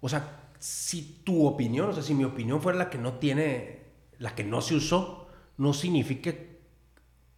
O 0.00 0.08
sea, 0.08 0.50
si 0.58 1.20
tu 1.24 1.46
opinión, 1.46 1.90
o 1.90 1.92
sea, 1.92 2.02
si 2.02 2.14
mi 2.14 2.24
opinión 2.24 2.60
fuera 2.60 2.78
la 2.78 2.90
que 2.90 2.98
no 2.98 3.14
tiene, 3.14 3.84
la 4.18 4.34
que 4.34 4.42
no 4.42 4.60
se 4.60 4.74
usó, 4.74 5.28
no 5.58 5.72
significa, 5.72 6.34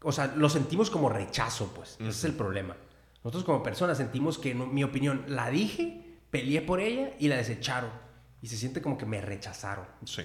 o 0.02 0.12
sea, 0.12 0.34
lo 0.34 0.48
sentimos 0.48 0.90
como 0.90 1.08
rechazo, 1.08 1.72
pues. 1.74 1.96
Ese 2.00 2.08
es 2.08 2.24
el 2.24 2.34
problema. 2.34 2.76
Nosotros 3.22 3.44
como 3.44 3.62
personas 3.62 3.98
sentimos 3.98 4.38
que 4.38 4.54
mi 4.54 4.82
opinión 4.82 5.24
la 5.28 5.50
dije, 5.50 6.18
peleé 6.30 6.62
por 6.62 6.80
ella 6.80 7.14
y 7.18 7.28
la 7.28 7.36
desecharon. 7.36 7.90
Y 8.40 8.46
se 8.46 8.56
siente 8.56 8.80
como 8.80 8.96
que 8.96 9.04
me 9.04 9.20
rechazaron. 9.20 9.84
Sí 10.04 10.22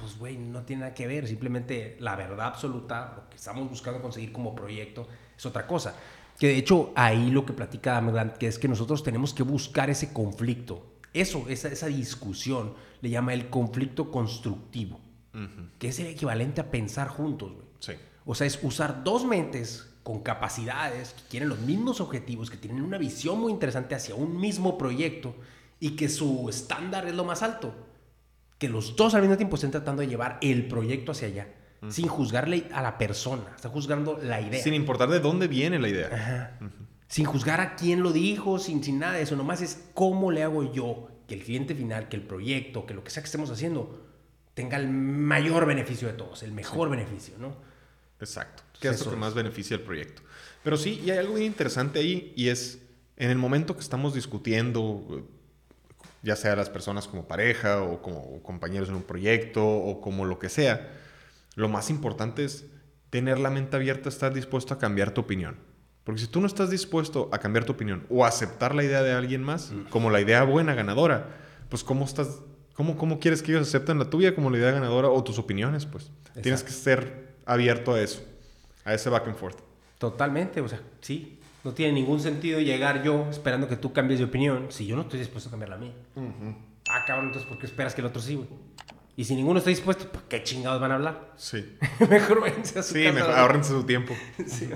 pues, 0.00 0.18
güey, 0.18 0.36
no 0.36 0.62
tiene 0.62 0.80
nada 0.80 0.94
que 0.94 1.06
ver. 1.06 1.26
Simplemente 1.28 1.96
la 2.00 2.16
verdad 2.16 2.46
absoluta, 2.46 3.14
lo 3.16 3.28
que 3.28 3.36
estamos 3.36 3.68
buscando 3.68 4.00
conseguir 4.00 4.32
como 4.32 4.54
proyecto, 4.54 5.06
es 5.36 5.46
otra 5.46 5.66
cosa. 5.66 5.94
Que 6.38 6.48
de 6.48 6.56
hecho, 6.56 6.92
ahí 6.96 7.30
lo 7.30 7.44
que 7.44 7.52
platica 7.52 7.96
Amedant, 7.96 8.36
que 8.36 8.46
es 8.46 8.58
que 8.58 8.66
nosotros 8.66 9.02
tenemos 9.02 9.34
que 9.34 9.42
buscar 9.42 9.90
ese 9.90 10.12
conflicto. 10.12 10.94
Eso, 11.12 11.46
esa, 11.48 11.68
esa 11.68 11.86
discusión, 11.86 12.74
le 13.02 13.10
llama 13.10 13.34
el 13.34 13.50
conflicto 13.50 14.10
constructivo. 14.10 15.00
Que 15.78 15.88
es 15.88 16.00
el 16.00 16.08
equivalente 16.08 16.60
a 16.60 16.72
pensar 16.72 17.06
juntos, 17.08 17.52
güey. 17.52 17.66
Sí. 17.78 17.92
O 18.24 18.34
sea, 18.34 18.48
es 18.48 18.58
usar 18.62 19.04
dos 19.04 19.24
mentes 19.24 19.94
con 20.02 20.20
capacidades, 20.20 21.12
que 21.12 21.22
quieren 21.28 21.48
los 21.48 21.60
mismos 21.60 22.00
objetivos, 22.00 22.50
que 22.50 22.56
tienen 22.56 22.82
una 22.82 22.98
visión 22.98 23.38
muy 23.38 23.52
interesante 23.52 23.94
hacia 23.94 24.16
un 24.16 24.40
mismo 24.40 24.76
proyecto 24.76 25.34
y 25.78 25.90
que 25.90 26.08
su 26.08 26.48
estándar 26.48 27.06
es 27.06 27.14
lo 27.14 27.24
más 27.24 27.42
alto 27.42 27.72
que 28.60 28.68
los 28.68 28.94
dos 28.94 29.14
al 29.14 29.22
mismo 29.22 29.38
tiempo 29.38 29.56
estén 29.56 29.70
tratando 29.70 30.02
de 30.02 30.08
llevar 30.08 30.38
el 30.42 30.68
proyecto 30.68 31.12
hacia 31.12 31.28
allá, 31.28 31.48
sin 31.88 32.08
juzgarle 32.08 32.66
a 32.72 32.82
la 32.82 32.98
persona, 32.98 33.54
está 33.56 33.70
juzgando 33.70 34.20
la 34.22 34.38
idea. 34.38 34.62
Sin 34.62 34.74
importar 34.74 35.08
de 35.08 35.18
dónde 35.18 35.48
viene 35.48 35.78
la 35.78 35.88
idea. 35.88 36.10
Ajá. 36.12 36.58
Sin 37.08 37.24
juzgar 37.24 37.62
a 37.62 37.74
quién 37.74 38.02
lo 38.02 38.12
dijo, 38.12 38.58
sin, 38.58 38.84
sin 38.84 38.98
nada 38.98 39.14
de 39.14 39.22
eso, 39.22 39.34
nomás 39.34 39.62
es 39.62 39.88
cómo 39.94 40.30
le 40.30 40.42
hago 40.42 40.72
yo 40.74 41.08
que 41.26 41.36
el 41.36 41.42
cliente 41.42 41.74
final, 41.74 42.10
que 42.10 42.16
el 42.16 42.22
proyecto, 42.22 42.84
que 42.84 42.92
lo 42.92 43.02
que 43.02 43.10
sea 43.10 43.22
que 43.22 43.28
estemos 43.28 43.50
haciendo, 43.50 43.98
tenga 44.52 44.76
el 44.76 44.90
mayor 44.90 45.64
beneficio 45.64 46.06
de 46.06 46.14
todos, 46.14 46.42
el 46.42 46.52
mejor 46.52 46.90
beneficio, 46.90 47.36
¿no? 47.38 47.56
Exacto. 48.20 48.62
Que 48.78 48.88
es 48.88 49.04
lo 49.06 49.10
que 49.10 49.16
más 49.16 49.32
beneficia 49.32 49.74
el 49.74 49.82
proyecto. 49.82 50.20
Pero 50.62 50.76
sí, 50.76 51.00
y 51.02 51.10
hay 51.10 51.18
algo 51.18 51.32
muy 51.32 51.46
interesante 51.46 51.98
ahí, 51.98 52.34
y 52.36 52.48
es 52.48 52.82
en 53.16 53.30
el 53.30 53.38
momento 53.38 53.74
que 53.74 53.80
estamos 53.80 54.12
discutiendo 54.12 55.26
ya 56.22 56.36
sea 56.36 56.56
las 56.56 56.70
personas 56.70 57.08
como 57.08 57.26
pareja 57.26 57.82
o 57.82 58.02
como 58.02 58.42
compañeros 58.42 58.88
en 58.88 58.96
un 58.96 59.02
proyecto 59.02 59.66
o 59.66 60.00
como 60.00 60.24
lo 60.24 60.38
que 60.38 60.48
sea, 60.48 60.90
lo 61.56 61.68
más 61.68 61.90
importante 61.90 62.44
es 62.44 62.66
tener 63.10 63.38
la 63.38 63.50
mente 63.50 63.76
abierta, 63.76 64.08
estar 64.08 64.32
dispuesto 64.32 64.74
a 64.74 64.78
cambiar 64.78 65.12
tu 65.12 65.22
opinión. 65.22 65.56
Porque 66.04 66.20
si 66.20 66.26
tú 66.26 66.40
no 66.40 66.46
estás 66.46 66.70
dispuesto 66.70 67.28
a 67.32 67.38
cambiar 67.38 67.64
tu 67.64 67.72
opinión 67.72 68.06
o 68.08 68.24
aceptar 68.24 68.74
la 68.74 68.84
idea 68.84 69.02
de 69.02 69.12
alguien 69.12 69.42
más 69.42 69.72
como 69.90 70.10
la 70.10 70.20
idea 70.20 70.42
buena, 70.44 70.74
ganadora, 70.74 71.36
pues 71.68 71.84
¿cómo 71.84 72.04
estás 72.04 72.40
¿Cómo, 72.74 72.96
¿Cómo, 72.96 73.20
quieres 73.20 73.42
que 73.42 73.52
ellos 73.52 73.68
acepten 73.68 73.98
la 73.98 74.08
tuya 74.08 74.34
como 74.34 74.48
la 74.48 74.56
idea 74.56 74.70
ganadora 74.70 75.10
o 75.10 75.22
tus 75.22 75.38
opiniones? 75.38 75.84
Pues 75.84 76.10
tienes 76.40 76.62
que 76.62 76.70
ser 76.70 77.34
abierto 77.44 77.92
a 77.92 78.00
eso, 78.00 78.24
a 78.86 78.94
ese 78.94 79.10
back 79.10 79.26
and 79.26 79.36
forth. 79.36 79.58
Totalmente, 79.98 80.62
o 80.62 80.68
sea, 80.68 80.80
sí, 81.02 81.39
no 81.64 81.72
tiene 81.72 81.92
ningún 81.92 82.20
sentido 82.20 82.60
llegar 82.60 83.02
yo 83.02 83.26
esperando 83.30 83.68
que 83.68 83.76
tú 83.76 83.92
cambies 83.92 84.18
de 84.20 84.26
opinión 84.26 84.66
si 84.70 84.86
yo 84.86 84.96
no 84.96 85.02
estoy 85.02 85.18
dispuesto 85.18 85.48
a 85.48 85.50
cambiar 85.50 85.70
la 85.70 85.76
mía. 85.76 85.92
Ah, 86.88 87.04
cabrón, 87.06 87.26
entonces 87.26 87.48
¿por 87.48 87.58
qué 87.58 87.66
esperas 87.66 87.94
que 87.94 88.00
el 88.00 88.06
otro 88.06 88.22
sí, 88.22 88.36
güey? 88.36 88.48
Y 89.16 89.24
si 89.24 89.34
ninguno 89.34 89.58
está 89.58 89.68
dispuesto, 89.68 90.10
¿para 90.10 90.26
qué 90.28 90.42
chingados 90.42 90.80
van 90.80 90.92
a 90.92 90.94
hablar? 90.94 91.32
Sí. 91.36 91.76
mejor 92.08 92.40
váyanse 92.40 92.78
a 92.78 92.82
su 92.82 92.94
Sí, 92.94 93.00
mejor 93.12 93.34
ahorrense 93.34 93.70
su 93.72 93.84
tiempo. 93.84 94.14
sí. 94.46 94.70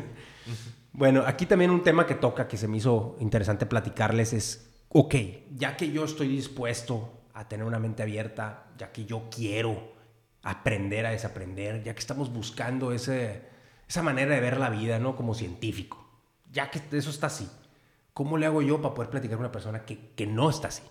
Bueno, 0.92 1.24
aquí 1.26 1.46
también 1.46 1.70
un 1.70 1.82
tema 1.82 2.06
que 2.06 2.14
toca 2.14 2.46
que 2.46 2.56
se 2.56 2.68
me 2.68 2.76
hizo 2.76 3.16
interesante 3.20 3.64
platicarles 3.64 4.32
es, 4.34 4.70
ok, 4.90 5.14
ya 5.54 5.76
que 5.76 5.90
yo 5.90 6.04
estoy 6.04 6.28
dispuesto 6.28 7.22
a 7.32 7.48
tener 7.48 7.64
una 7.64 7.78
mente 7.78 8.02
abierta, 8.02 8.66
ya 8.76 8.92
que 8.92 9.06
yo 9.06 9.28
quiero 9.34 9.94
aprender 10.42 11.06
a 11.06 11.10
desaprender, 11.10 11.82
ya 11.82 11.94
que 11.94 12.00
estamos 12.00 12.32
buscando 12.32 12.92
ese, 12.92 13.48
esa 13.88 14.02
manera 14.02 14.34
de 14.34 14.40
ver 14.40 14.58
la 14.58 14.68
vida, 14.68 14.98
¿no? 14.98 15.16
Como 15.16 15.34
científico 15.34 16.03
ya 16.54 16.70
que 16.70 16.80
eso 16.96 17.10
está 17.10 17.26
así, 17.26 17.46
¿cómo 18.14 18.38
le 18.38 18.46
hago 18.46 18.62
yo 18.62 18.80
para 18.80 18.94
poder 18.94 19.10
platicar 19.10 19.36
con 19.36 19.44
una 19.44 19.52
persona 19.52 19.84
que, 19.84 20.12
que 20.14 20.26
no 20.26 20.48
está 20.48 20.68
así? 20.68 20.82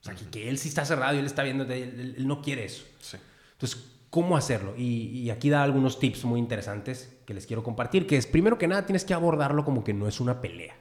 O 0.00 0.04
sea, 0.04 0.14
que, 0.30 0.48
él 0.48 0.58
sí 0.58 0.68
está 0.68 0.84
cerrado 0.84 1.14
y 1.14 1.18
él 1.18 1.26
está 1.26 1.42
viendo, 1.42 1.64
él, 1.64 2.26
no 2.26 2.40
quiere 2.40 2.64
eso. 2.64 2.84
Sí. 3.00 3.18
Entonces, 3.52 3.84
¿cómo 4.10 4.36
hacerlo? 4.36 4.74
Y, 4.76 5.08
y, 5.08 5.30
aquí 5.30 5.50
da 5.50 5.62
algunos 5.62 5.98
tips 5.98 6.24
muy 6.24 6.40
interesantes 6.40 7.18
que 7.26 7.34
les 7.34 7.46
quiero 7.46 7.62
compartir, 7.62 8.06
que 8.06 8.16
es, 8.16 8.26
primero 8.26 8.56
que 8.56 8.68
nada, 8.68 8.86
tienes 8.86 9.04
que 9.04 9.14
abordarlo 9.14 9.64
como 9.64 9.84
que 9.84 9.92
no 9.92 10.08
es 10.08 10.18
una 10.20 10.40
pelea. 10.40 10.74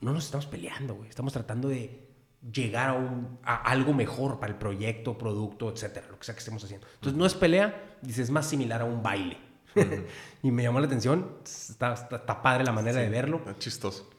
No 0.00 0.12
nos 0.12 0.26
estamos 0.26 0.46
peleando, 0.46 0.94
güey. 0.94 1.08
Estamos 1.08 1.32
tratando 1.32 1.68
de 1.68 2.06
llegar 2.52 2.90
a, 2.90 2.92
un, 2.92 3.38
a, 3.42 3.56
algo 3.56 3.92
mejor 3.94 4.38
para 4.38 4.52
el 4.52 4.58
proyecto, 4.58 5.18
producto, 5.18 5.72
etcétera, 5.72 6.06
lo 6.08 6.18
que 6.18 6.24
sea 6.24 6.34
que 6.34 6.40
estemos 6.40 6.62
haciendo. 6.62 6.86
Entonces, 6.94 7.18
no 7.18 7.26
es 7.26 7.34
pelea, 7.34 7.98
dices, 8.02 8.24
es 8.24 8.30
más 8.30 8.46
similar 8.46 8.82
a 8.82 8.84
un 8.84 9.02
baile. 9.02 9.47
y 10.42 10.50
me 10.50 10.62
llamó 10.62 10.80
la 10.80 10.86
atención. 10.86 11.38
Está, 11.44 11.94
está, 11.94 12.42
padre 12.42 12.64
la 12.64 12.72
manera 12.72 13.00
de 13.00 13.08
verlo. 13.08 13.40
chistoso. 13.58 14.10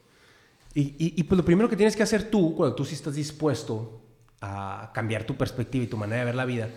Y, 0.72 0.94
y, 0.98 1.22
pues 1.24 1.36
lo 1.36 1.44
primero 1.44 1.68
que 1.68 1.76
tienes 1.76 1.96
que 1.96 2.04
hacer 2.04 2.30
tú, 2.30 2.54
cuando 2.54 2.76
tú 2.76 2.84
sí 2.84 2.94
estás 2.94 3.16
dispuesto 3.16 4.02
a 4.40 4.92
cambiar 4.94 5.24
tu 5.24 5.36
perspectiva 5.36 5.84
y 5.84 5.88
tu 5.88 5.96
manera 5.96 6.20
de 6.20 6.26
ver 6.26 6.34
la 6.36 6.44
vida, 6.44 6.68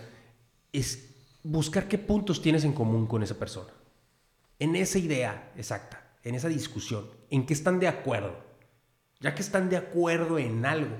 es 0.72 1.14
buscar 1.44 1.86
qué 1.86 1.98
puntos 1.98 2.42
tienes 2.42 2.64
en 2.64 2.72
común 2.72 3.06
con 3.06 3.22
esa 3.22 3.38
persona. 3.38 3.70
En 4.58 4.74
esa 4.74 4.98
idea 4.98 5.52
exacta, 5.56 6.16
en 6.24 6.34
esa 6.34 6.48
discusión, 6.48 7.08
en 7.30 7.46
qué 7.46 7.54
están 7.54 7.78
de 7.78 7.86
acuerdo. 7.86 8.36
Ya 9.20 9.34
que 9.34 9.42
están 9.42 9.70
de 9.70 9.76
acuerdo 9.76 10.38
en 10.38 10.66
algo, 10.66 10.96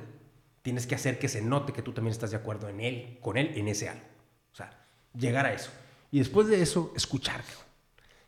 tienes 0.62 0.86
que 0.86 0.94
hacer 0.94 1.18
que 1.18 1.28
se 1.28 1.42
note 1.42 1.72
que 1.72 1.82
tú 1.82 1.92
también 1.92 2.12
estás 2.12 2.30
de 2.30 2.36
acuerdo 2.36 2.68
en 2.68 2.80
él, 2.80 3.18
con 3.20 3.36
él, 3.36 3.52
en 3.56 3.66
ese 3.66 3.88
algo. 3.88 4.06
O 4.52 4.54
sea, 4.54 4.86
llegar 5.14 5.46
a 5.46 5.52
eso. 5.52 5.70
Y 6.12 6.18
después 6.18 6.46
de 6.46 6.62
eso, 6.62 6.92
escuchar 6.94 7.42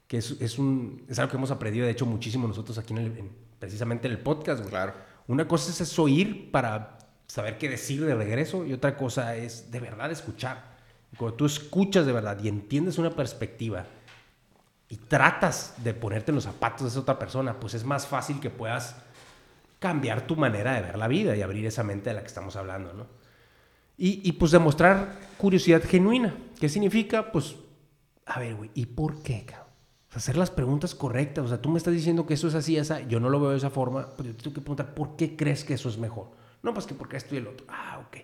que 0.09 0.19
es, 0.19 0.37
es, 0.41 0.59
un, 0.59 1.05
es 1.09 1.19
algo 1.19 1.31
que 1.31 1.37
hemos 1.37 1.51
aprendido, 1.51 1.87
de 1.87 1.93
hecho, 1.93 2.07
muchísimo 2.07 2.47
nosotros 2.47 2.79
aquí 2.79 2.95
en, 2.95 3.31
precisamente 3.59 4.07
en 4.07 4.13
el 4.15 4.21
podcast. 4.21 4.65
Claro. 4.69 4.95
Una 5.27 5.49
cosa 5.49 5.71
es, 5.83 5.99
oír 5.99 6.51
para 6.51 6.99
saber 7.27 7.59
qué 7.59 7.69
decir 7.69 8.05
de 8.05 8.15
regreso 8.15 8.65
y 8.65 8.73
otra 8.73 8.97
cosa 8.97 9.35
es 9.35 9.71
de 9.71 9.81
verdad 9.81 10.11
escuchar. 10.11 10.77
cuando 11.19 11.37
tú 11.37 11.47
escuchas 11.47 12.07
de 12.07 12.13
verdad 12.13 12.39
y 12.43 12.49
entiendes 12.49 12.99
una 12.99 13.11
perspectiva 13.11 13.87
y 14.89 14.97
tratas 14.97 15.75
de 15.83 15.93
ponerte 15.95 16.31
en 16.31 16.37
los 16.37 16.45
zapatos 16.45 16.83
de 16.83 16.89
esa 16.89 17.01
otra 17.01 17.19
persona, 17.19 17.59
pues 17.59 17.75
es 17.75 17.85
más 17.85 18.07
fácil 18.07 18.39
que 18.39 18.51
puedas 18.51 18.95
cambiar 19.81 20.27
tu 20.27 20.37
manera 20.37 20.75
de 20.75 20.83
ver 20.83 20.97
la 20.97 21.09
vida 21.09 21.37
y 21.37 21.43
abrir 21.43 21.67
esa 21.67 21.83
mente 21.83 22.11
de 22.11 22.15
la 22.15 22.21
que 22.21 22.29
estamos 22.29 22.55
hablando, 22.55 22.93
¿no? 22.93 23.07
Y, 23.99 24.29
y 24.29 24.33
pues 24.33 24.53
demostrar 24.53 25.19
curiosidad 25.39 25.83
genuina. 25.83 26.37
¿Qué 26.61 26.69
significa? 26.69 27.33
Pues, 27.33 27.57
a 28.27 28.39
ver, 28.39 28.55
güey, 28.55 28.71
¿y 28.75 28.87
por 28.87 29.23
qué, 29.23 29.45
cabrón? 29.45 29.66
Hacer 30.17 30.37
las 30.37 30.51
preguntas 30.51 30.95
correctas. 30.95 31.45
O 31.45 31.49
sea, 31.49 31.61
tú 31.61 31.69
me 31.69 31.79
estás 31.79 31.93
diciendo 31.93 32.27
que 32.27 32.35
eso 32.35 32.49
es 32.49 32.55
así, 32.55 32.77
esa, 32.77 33.01
yo 33.07 33.21
no 33.21 33.29
lo 33.29 33.39
veo 33.39 33.51
de 33.51 33.59
esa 33.59 33.71
forma, 33.71 34.09
pero 34.17 34.31
yo 34.31 34.37
tengo 34.37 34.55
que 34.55 34.61
preguntar, 34.61 34.95
¿por 34.95 35.17
qué 35.17 35.37
crees 35.37 35.63
que 35.63 35.75
eso 35.75 35.89
es 35.89 35.99
mejor? 35.99 36.31
No, 36.63 36.73
pues 36.73 36.87
que 36.87 36.95
porque 36.95 37.19
esto 37.19 37.35
y 37.35 37.39
el 37.39 37.47
otro. 37.47 37.67
Ah, 37.69 38.03
ok. 38.07 38.17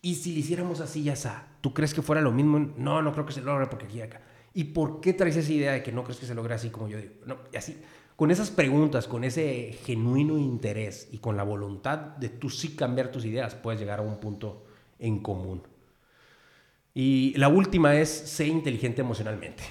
Y 0.00 0.14
si 0.14 0.32
lo 0.32 0.38
hiciéramos 0.38 0.80
así, 0.80 1.02
ya 1.02 1.14
está, 1.14 1.48
¿tú 1.60 1.74
crees 1.74 1.92
que 1.92 2.02
fuera 2.02 2.20
lo 2.20 2.30
mismo? 2.30 2.58
No, 2.76 3.02
no 3.02 3.12
creo 3.12 3.26
que 3.26 3.32
se 3.32 3.40
logre 3.40 3.66
porque 3.66 3.86
aquí 3.86 3.98
y 3.98 4.02
acá. 4.02 4.22
¿Y 4.54 4.64
por 4.64 5.00
qué 5.00 5.12
traes 5.12 5.36
esa 5.36 5.52
idea 5.52 5.72
de 5.72 5.82
que 5.82 5.90
no 5.90 6.04
crees 6.04 6.20
que 6.20 6.26
se 6.26 6.34
logre 6.34 6.54
así 6.54 6.70
como 6.70 6.88
yo 6.88 6.98
digo? 6.98 7.14
No, 7.26 7.38
y 7.52 7.56
así. 7.56 7.76
con 8.14 8.30
esas 8.30 8.50
preguntas, 8.50 9.08
con 9.08 9.24
ese 9.24 9.76
genuino 9.84 10.38
interés 10.38 11.08
y 11.10 11.18
con 11.18 11.36
la 11.36 11.42
voluntad 11.42 11.98
de 11.98 12.28
tú 12.28 12.48
sí 12.48 12.76
cambiar 12.76 13.10
tus 13.10 13.24
ideas, 13.24 13.56
puedes 13.56 13.80
llegar 13.80 13.98
a 13.98 14.02
un 14.02 14.20
punto 14.20 14.66
en 15.00 15.18
común. 15.18 15.62
Y 16.94 17.34
la 17.36 17.48
última 17.48 17.96
es 17.96 18.08
ser 18.08 18.46
inteligente 18.46 19.00
emocionalmente. 19.00 19.64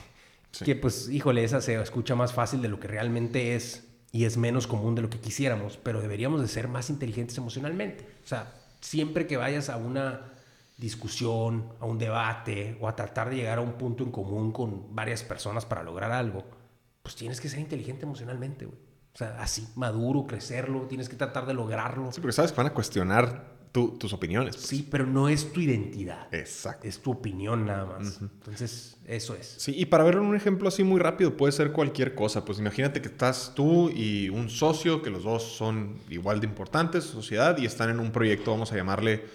Que 0.59 0.75
pues, 0.75 1.09
híjole, 1.09 1.43
esa 1.43 1.61
se 1.61 1.81
escucha 1.81 2.15
más 2.15 2.33
fácil 2.33 2.61
de 2.61 2.67
lo 2.67 2.79
que 2.79 2.87
realmente 2.87 3.55
es 3.55 3.87
y 4.11 4.25
es 4.25 4.37
menos 4.37 4.67
común 4.67 4.93
de 4.93 5.01
lo 5.01 5.09
que 5.09 5.19
quisiéramos, 5.19 5.77
pero 5.77 5.99
deberíamos 5.99 6.41
de 6.41 6.47
ser 6.47 6.67
más 6.67 6.91
inteligentes 6.91 7.37
emocionalmente. 7.37 8.07
O 8.23 8.27
sea, 8.27 8.53
siempre 8.79 9.25
que 9.25 9.37
vayas 9.37 9.69
a 9.69 9.77
una 9.77 10.33
discusión, 10.77 11.73
a 11.79 11.85
un 11.85 11.97
debate 11.97 12.77
o 12.79 12.87
a 12.87 12.95
tratar 12.95 13.31
de 13.31 13.37
llegar 13.37 13.57
a 13.57 13.61
un 13.61 13.73
punto 13.73 14.03
en 14.03 14.11
común 14.11 14.51
con 14.51 14.93
varias 14.93 15.23
personas 15.23 15.65
para 15.65 15.81
lograr 15.81 16.11
algo, 16.11 16.43
pues 17.01 17.15
tienes 17.15 17.41
que 17.41 17.49
ser 17.49 17.59
inteligente 17.59 18.03
emocionalmente, 18.03 18.65
güey. 18.65 18.77
O 19.13 19.17
sea, 19.17 19.37
así, 19.39 19.67
maduro, 19.75 20.25
crecerlo, 20.25 20.81
tienes 20.83 21.09
que 21.09 21.15
tratar 21.15 21.45
de 21.45 21.53
lograrlo. 21.53 22.11
Sí, 22.11 22.21
porque 22.21 22.33
sabes 22.33 22.51
que 22.51 22.57
van 22.57 22.67
a 22.67 22.73
cuestionar 22.73 23.53
tus 23.73 24.13
opiniones. 24.13 24.55
Pues. 24.55 24.67
Sí, 24.67 24.87
pero 24.89 25.05
no 25.07 25.27
es 25.27 25.51
tu 25.51 25.59
identidad. 25.59 26.33
Exacto. 26.33 26.87
Es 26.87 26.99
tu 26.99 27.11
opinión 27.11 27.65
nada 27.65 27.85
más. 27.85 28.19
Entonces, 28.21 28.97
eso 29.07 29.33
es. 29.33 29.55
Sí, 29.57 29.73
y 29.75 29.85
para 29.85 30.03
ver 30.03 30.19
un 30.19 30.35
ejemplo 30.35 30.67
así 30.67 30.83
muy 30.83 31.01
rápido, 31.01 31.35
puede 31.35 31.51
ser 31.51 31.71
cualquier 31.71 32.13
cosa. 32.13 32.45
Pues 32.45 32.59
imagínate 32.59 33.01
que 33.01 33.07
estás 33.07 33.53
tú 33.55 33.89
y 33.89 34.29
un 34.29 34.51
socio, 34.51 35.01
que 35.01 35.09
los 35.09 35.23
dos 35.23 35.43
son 35.43 35.97
igual 36.09 36.39
de 36.39 36.45
importantes, 36.45 37.03
sociedad, 37.03 37.57
y 37.57 37.65
están 37.65 37.89
en 37.89 37.99
un 37.99 38.11
proyecto, 38.11 38.51
vamos 38.51 38.71
a 38.71 38.75
llamarle, 38.75 39.25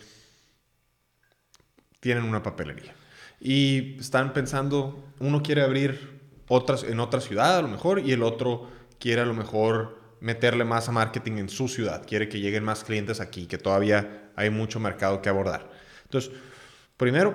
tienen 1.99 2.23
una 2.23 2.41
papelería. 2.41 2.95
Y 3.41 3.99
están 3.99 4.33
pensando, 4.33 5.05
uno 5.19 5.43
quiere 5.43 5.63
abrir 5.63 6.21
otras, 6.47 6.85
en 6.85 7.01
otra 7.01 7.21
ciudad 7.21 7.59
a 7.59 7.63
lo 7.63 7.69
mejor, 7.69 7.99
y 7.99 8.13
el 8.13 8.23
otro 8.23 8.69
quiere 9.01 9.23
a 9.23 9.27
lo 9.27 9.35
mejor 9.35 9.99
meterle 10.21 10.65
más 10.65 10.89
a 10.89 10.93
marketing 10.93 11.39
en 11.39 11.49
su 11.49 11.69
ciudad, 11.69 12.05
quiere 12.07 12.29
que 12.29 12.41
lleguen 12.41 12.65
más 12.65 12.85
clientes 12.85 13.21
aquí, 13.21 13.47
que 13.47 13.59
todavía 13.59 14.28
hay 14.39 14.51
mucho 14.51 14.81
mercado 14.81 15.21
que 15.21 15.29
abordar. 15.29 15.69
Entonces, 16.05 16.31
primero, 16.97 17.35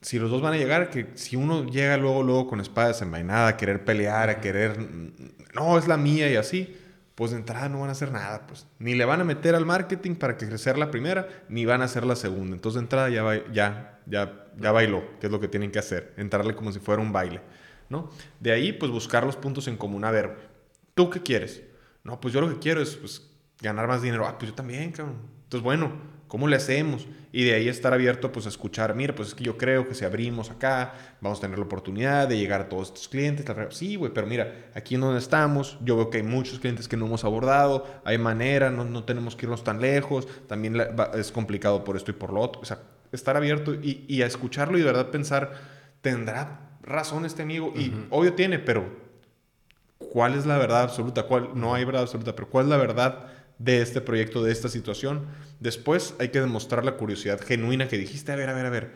si 0.00 0.18
los 0.18 0.30
dos 0.30 0.42
van 0.42 0.54
a 0.54 0.56
llegar, 0.56 0.90
que 0.90 1.08
si 1.14 1.36
uno 1.36 1.64
llega 1.64 1.96
luego, 1.96 2.22
luego 2.22 2.48
con 2.48 2.60
espada 2.60 2.88
desenvainada, 2.88 3.48
a 3.48 3.56
querer 3.56 3.84
pelear, 3.84 4.30
a 4.30 4.40
querer, 4.40 4.78
no, 5.54 5.78
es 5.78 5.86
la 5.86 5.96
mía 5.96 6.30
y 6.30 6.36
así, 6.36 6.76
pues 7.14 7.32
de 7.32 7.36
entrada 7.36 7.68
no 7.68 7.80
van 7.80 7.90
a 7.90 7.92
hacer 7.92 8.10
nada, 8.10 8.46
pues 8.46 8.66
ni 8.78 8.94
le 8.94 9.04
van 9.04 9.20
a 9.20 9.24
meter 9.24 9.54
al 9.54 9.66
marketing 9.66 10.14
para 10.14 10.36
que 10.36 10.48
crecer 10.48 10.78
la 10.78 10.90
primera, 10.90 11.28
ni 11.48 11.66
van 11.66 11.82
a 11.82 11.84
hacer 11.84 12.04
la 12.04 12.16
segunda. 12.16 12.56
Entonces 12.56 12.80
de 12.80 12.84
entrada 12.84 13.10
ya, 13.10 13.52
ya, 13.52 14.00
ya, 14.06 14.46
ya 14.58 14.72
bailó, 14.72 15.18
que 15.20 15.26
es 15.26 15.32
lo 15.32 15.38
que 15.38 15.48
tienen 15.48 15.70
que 15.70 15.78
hacer, 15.78 16.14
entrarle 16.16 16.54
como 16.54 16.72
si 16.72 16.80
fuera 16.80 17.02
un 17.02 17.12
baile, 17.12 17.42
¿no? 17.90 18.10
De 18.40 18.52
ahí, 18.52 18.72
pues 18.72 18.90
buscar 18.90 19.24
los 19.24 19.36
puntos 19.36 19.68
en 19.68 19.76
común. 19.76 20.04
A 20.04 20.10
ver, 20.10 20.34
¿tú 20.94 21.10
qué 21.10 21.22
quieres? 21.22 21.62
No, 22.04 22.20
pues 22.20 22.32
yo 22.32 22.40
lo 22.40 22.48
que 22.48 22.58
quiero 22.58 22.80
es 22.80 22.96
pues, 22.96 23.30
ganar 23.60 23.86
más 23.86 24.00
dinero. 24.00 24.26
Ah, 24.26 24.38
pues 24.38 24.50
yo 24.50 24.54
también, 24.54 24.90
cabrón. 24.90 25.18
Entonces, 25.44 25.62
bueno, 25.62 25.92
¿cómo 26.30 26.46
le 26.46 26.54
hacemos? 26.54 27.08
Y 27.32 27.42
de 27.42 27.54
ahí 27.54 27.68
estar 27.68 27.92
abierto 27.92 28.30
pues 28.30 28.46
a 28.46 28.50
escuchar, 28.50 28.94
mira, 28.94 29.16
pues 29.16 29.30
es 29.30 29.34
que 29.34 29.42
yo 29.42 29.58
creo 29.58 29.88
que 29.88 29.96
si 29.96 30.04
abrimos 30.04 30.48
acá, 30.48 30.94
vamos 31.20 31.38
a 31.38 31.40
tener 31.42 31.58
la 31.58 31.64
oportunidad 31.64 32.28
de 32.28 32.38
llegar 32.38 32.60
a 32.60 32.68
todos 32.68 32.88
estos 32.88 33.08
clientes. 33.08 33.44
Sí, 33.70 33.96
güey, 33.96 34.12
pero 34.14 34.28
mira, 34.28 34.70
aquí 34.72 34.94
en 34.94 35.00
donde 35.00 35.18
estamos, 35.18 35.76
yo 35.82 35.96
veo 35.96 36.08
que 36.08 36.18
hay 36.18 36.22
muchos 36.22 36.60
clientes 36.60 36.86
que 36.86 36.96
no 36.96 37.06
hemos 37.06 37.24
abordado, 37.24 37.84
hay 38.04 38.16
manera, 38.16 38.70
no, 38.70 38.84
no 38.84 39.02
tenemos 39.02 39.34
que 39.34 39.46
irnos 39.46 39.64
tan 39.64 39.80
lejos, 39.80 40.28
también 40.46 40.76
es 41.14 41.32
complicado 41.32 41.82
por 41.82 41.96
esto 41.96 42.12
y 42.12 42.14
por 42.14 42.32
lo 42.32 42.40
otro. 42.40 42.62
O 42.62 42.64
sea, 42.64 42.78
estar 43.10 43.36
abierto 43.36 43.74
y, 43.74 44.04
y 44.06 44.22
a 44.22 44.26
escucharlo 44.26 44.78
y 44.78 44.82
de 44.82 44.86
verdad 44.86 45.10
pensar, 45.10 45.50
¿tendrá 46.00 46.78
razón 46.82 47.24
este 47.24 47.42
amigo? 47.42 47.72
Y 47.76 47.92
obvio 48.10 48.34
tiene, 48.34 48.60
pero 48.60 48.88
cuál 49.98 50.34
es 50.34 50.46
la 50.46 50.58
verdad 50.58 50.82
absoluta, 50.82 51.24
cuál, 51.24 51.50
no 51.54 51.74
hay 51.74 51.84
verdad 51.84 52.02
absoluta, 52.02 52.36
pero 52.36 52.48
cuál 52.48 52.66
es 52.66 52.70
la 52.70 52.76
verdad 52.76 53.26
de 53.60 53.82
este 53.82 54.00
proyecto, 54.00 54.42
de 54.42 54.50
esta 54.50 54.68
situación. 54.68 55.26
Después 55.60 56.14
hay 56.18 56.30
que 56.30 56.40
demostrar 56.40 56.84
la 56.84 56.96
curiosidad 56.96 57.40
genuina 57.40 57.88
que 57.88 57.98
dijiste, 57.98 58.32
a 58.32 58.36
ver, 58.36 58.48
a 58.48 58.54
ver, 58.54 58.66
a 58.66 58.70
ver, 58.70 58.90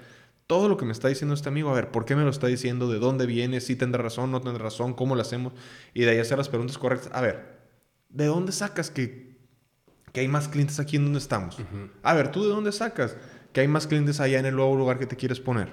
todo 0.46 0.68
lo 0.68 0.78
que 0.78 0.86
me 0.86 0.92
está 0.92 1.08
diciendo 1.08 1.34
este 1.34 1.50
amigo, 1.50 1.70
a 1.70 1.74
ver, 1.74 1.90
¿por 1.90 2.06
qué 2.06 2.16
me 2.16 2.24
lo 2.24 2.30
está 2.30 2.46
diciendo? 2.46 2.90
¿De 2.90 2.98
dónde 2.98 3.26
viene? 3.26 3.60
¿Si 3.60 3.76
tendrá 3.76 4.02
razón? 4.02 4.30
¿No 4.30 4.40
tendrá 4.40 4.64
razón? 4.64 4.94
¿Cómo 4.94 5.14
lo 5.14 5.20
hacemos? 5.20 5.52
Y 5.92 6.02
de 6.02 6.12
ahí 6.12 6.18
hacer 6.18 6.38
las 6.38 6.48
preguntas 6.48 6.78
correctas. 6.78 7.10
A 7.12 7.20
ver, 7.20 7.58
¿de 8.08 8.24
dónde 8.24 8.52
sacas 8.52 8.90
que, 8.90 9.36
que 10.12 10.20
hay 10.20 10.28
más 10.28 10.48
clientes 10.48 10.80
aquí 10.80 10.96
en 10.96 11.04
donde 11.04 11.18
estamos? 11.18 11.58
A 12.02 12.14
ver, 12.14 12.32
¿tú 12.32 12.42
de 12.42 12.48
dónde 12.48 12.72
sacas 12.72 13.16
que 13.52 13.60
hay 13.60 13.68
más 13.68 13.86
clientes 13.86 14.18
allá 14.18 14.38
en 14.38 14.46
el 14.46 14.56
nuevo 14.56 14.76
lugar 14.76 14.98
que 14.98 15.06
te 15.06 15.16
quieres 15.16 15.40
poner? 15.40 15.68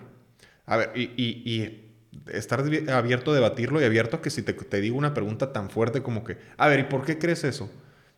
A 0.66 0.76
ver, 0.76 0.92
y, 0.96 1.04
y 1.18 1.92
estar 2.34 2.60
abierto 2.90 3.32
a 3.32 3.36
debatirlo 3.36 3.80
y 3.82 3.86
abierto 3.86 4.18
a 4.18 4.22
que 4.22 4.30
si 4.30 4.42
te, 4.42 4.52
te, 4.52 4.82
digo 4.82 4.98
una 4.98 5.14
pregunta 5.14 5.54
tan 5.54 5.70
fuerte 5.70 6.04
como 6.04 6.26
que, 6.26 6.38
a 6.58 6.68
ver, 6.68 6.82
¿y 6.82 6.84
por 6.84 7.06
qué 7.06 7.18
crees 7.18 7.46
eso? 7.46 7.72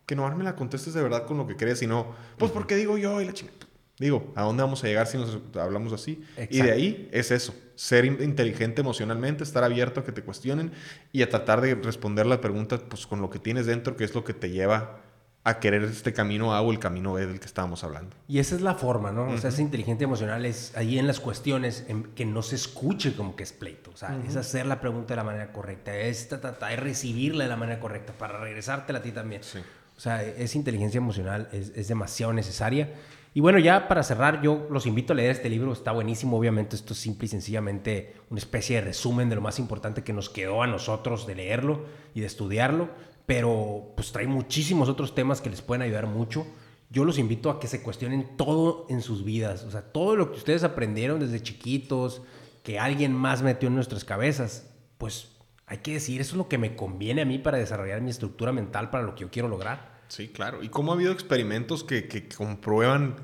Que 0.06 0.16
no 0.16 0.28
me 0.36 0.44
la 0.44 0.54
contestes 0.56 0.94
de 0.94 1.02
verdad 1.02 1.26
con 1.26 1.38
lo 1.38 1.46
que 1.46 1.56
crees, 1.56 1.78
sino, 1.78 2.14
pues 2.38 2.52
porque 2.52 2.76
digo 2.76 2.98
yo 2.98 3.20
y 3.20 3.24
la 3.24 3.32
chingada. 3.32 3.58
Digo, 3.98 4.32
¿a 4.34 4.42
dónde 4.42 4.62
vamos 4.62 4.82
a 4.82 4.88
llegar 4.88 5.06
si 5.06 5.18
nos 5.18 5.38
hablamos 5.54 5.92
así? 5.92 6.22
Y 6.50 6.62
de 6.62 6.72
ahí 6.72 7.08
es 7.12 7.30
eso, 7.30 7.54
ser 7.76 8.04
inteligente 8.04 8.80
emocionalmente, 8.80 9.44
estar 9.44 9.62
abierto 9.62 10.00
a 10.00 10.04
que 10.04 10.10
te 10.10 10.22
cuestionen 10.22 10.72
y 11.12 11.22
a 11.22 11.28
tratar 11.28 11.60
de 11.60 11.76
responder 11.76 12.26
las 12.26 12.38
preguntas 12.38 12.80
pues, 12.88 13.06
con 13.06 13.20
lo 13.20 13.30
que 13.30 13.38
tienes 13.38 13.66
dentro, 13.66 13.96
que 13.96 14.02
es 14.02 14.14
lo 14.14 14.24
que 14.24 14.34
te 14.34 14.50
lleva 14.50 15.00
a 15.44 15.60
querer 15.60 15.84
este 15.84 16.12
camino 16.12 16.54
A 16.54 16.62
o 16.62 16.72
el 16.72 16.78
camino 16.78 17.12
B 17.12 17.26
del 17.26 17.38
que 17.38 17.46
estábamos 17.46 17.84
hablando. 17.84 18.16
Y 18.26 18.38
esa 18.38 18.56
es 18.56 18.62
la 18.62 18.74
forma, 18.74 19.12
¿no? 19.12 19.28
O 19.28 19.38
sea, 19.38 19.50
ese 19.50 19.60
inteligente 19.60 20.04
emocional 20.04 20.44
es 20.46 20.74
ahí 20.74 20.98
en 20.98 21.06
las 21.06 21.20
cuestiones 21.20 21.84
que 22.16 22.24
no 22.24 22.42
se 22.42 22.56
escuche 22.56 23.14
como 23.14 23.36
que 23.36 23.42
es 23.42 23.52
pleito. 23.52 23.90
O 23.92 23.96
sea, 23.96 24.18
es 24.26 24.36
hacer 24.36 24.66
la 24.66 24.80
pregunta 24.80 25.12
de 25.12 25.16
la 25.16 25.24
manera 25.24 25.52
correcta, 25.52 25.94
es, 25.94 26.30
es 26.32 26.80
recibirla 26.80 27.44
de 27.44 27.50
la 27.50 27.56
manera 27.56 27.78
correcta 27.78 28.14
para 28.14 28.38
regresártela 28.38 29.00
a 29.00 29.02
ti 29.02 29.12
también. 29.12 29.44
Sí. 29.44 29.60
Sea, 30.04 30.22
esa 30.22 30.58
inteligencia 30.58 30.98
emocional 30.98 31.48
es, 31.52 31.72
es, 31.74 31.88
demasiado 31.88 32.32
necesaria. 32.32 32.94
Y 33.32 33.40
bueno, 33.40 33.58
ya 33.58 33.88
para 33.88 34.02
cerrar, 34.02 34.42
yo 34.42 34.68
los 34.70 34.86
invito 34.86 35.12
a 35.12 35.16
leer 35.16 35.30
este 35.30 35.48
libro, 35.48 35.72
está 35.72 35.92
buenísimo. 35.92 36.38
Obviamente, 36.38 36.76
esto 36.76 36.92
es 36.92 36.98
simple 36.98 37.26
y 37.26 37.28
sencillamente 37.28 38.14
una 38.30 38.38
especie 38.38 38.76
de 38.76 38.82
resumen 38.82 39.28
de 39.28 39.34
lo 39.34 39.40
más 39.40 39.58
importante 39.58 40.04
que 40.04 40.12
nos 40.12 40.30
quedó 40.30 40.62
a 40.62 40.66
nosotros 40.66 41.26
de 41.26 41.34
leerlo 41.34 41.86
y 42.14 42.20
de 42.20 42.26
estudiarlo 42.26 42.90
pero 43.26 43.92
pues 43.96 44.12
trae 44.12 44.26
muchísimos 44.26 44.88
otros 44.88 45.14
temas 45.14 45.40
que 45.40 45.50
les 45.50 45.62
pueden 45.62 45.82
ayudar 45.82 46.06
mucho. 46.06 46.46
Yo 46.90 47.04
los 47.04 47.18
invito 47.18 47.50
a 47.50 47.58
que 47.58 47.66
se 47.66 47.82
cuestionen 47.82 48.36
todo 48.36 48.86
en 48.88 49.02
sus 49.02 49.24
vidas, 49.24 49.64
o 49.64 49.70
sea, 49.70 49.82
todo 49.82 50.16
lo 50.16 50.30
que 50.30 50.38
ustedes 50.38 50.64
aprendieron 50.64 51.18
desde 51.18 51.42
chiquitos, 51.42 52.22
que 52.62 52.78
alguien 52.78 53.12
más 53.12 53.42
metió 53.42 53.68
en 53.68 53.74
nuestras 53.74 54.04
cabezas, 54.04 54.70
pues 54.98 55.32
hay 55.66 55.78
que 55.78 55.94
decir, 55.94 56.20
eso 56.20 56.32
es 56.32 56.36
lo 56.36 56.48
que 56.48 56.58
me 56.58 56.76
conviene 56.76 57.22
a 57.22 57.24
mí 57.24 57.38
para 57.38 57.58
desarrollar 57.58 58.00
mi 58.00 58.10
estructura 58.10 58.52
mental 58.52 58.90
para 58.90 59.04
lo 59.04 59.14
que 59.14 59.22
yo 59.22 59.30
quiero 59.30 59.48
lograr. 59.48 59.93
Sí, 60.08 60.28
claro. 60.28 60.62
¿Y 60.62 60.68
cómo 60.68 60.92
ha 60.92 60.94
habido 60.94 61.12
experimentos 61.12 61.84
que, 61.84 62.08
que 62.08 62.28
comprueban 62.28 63.16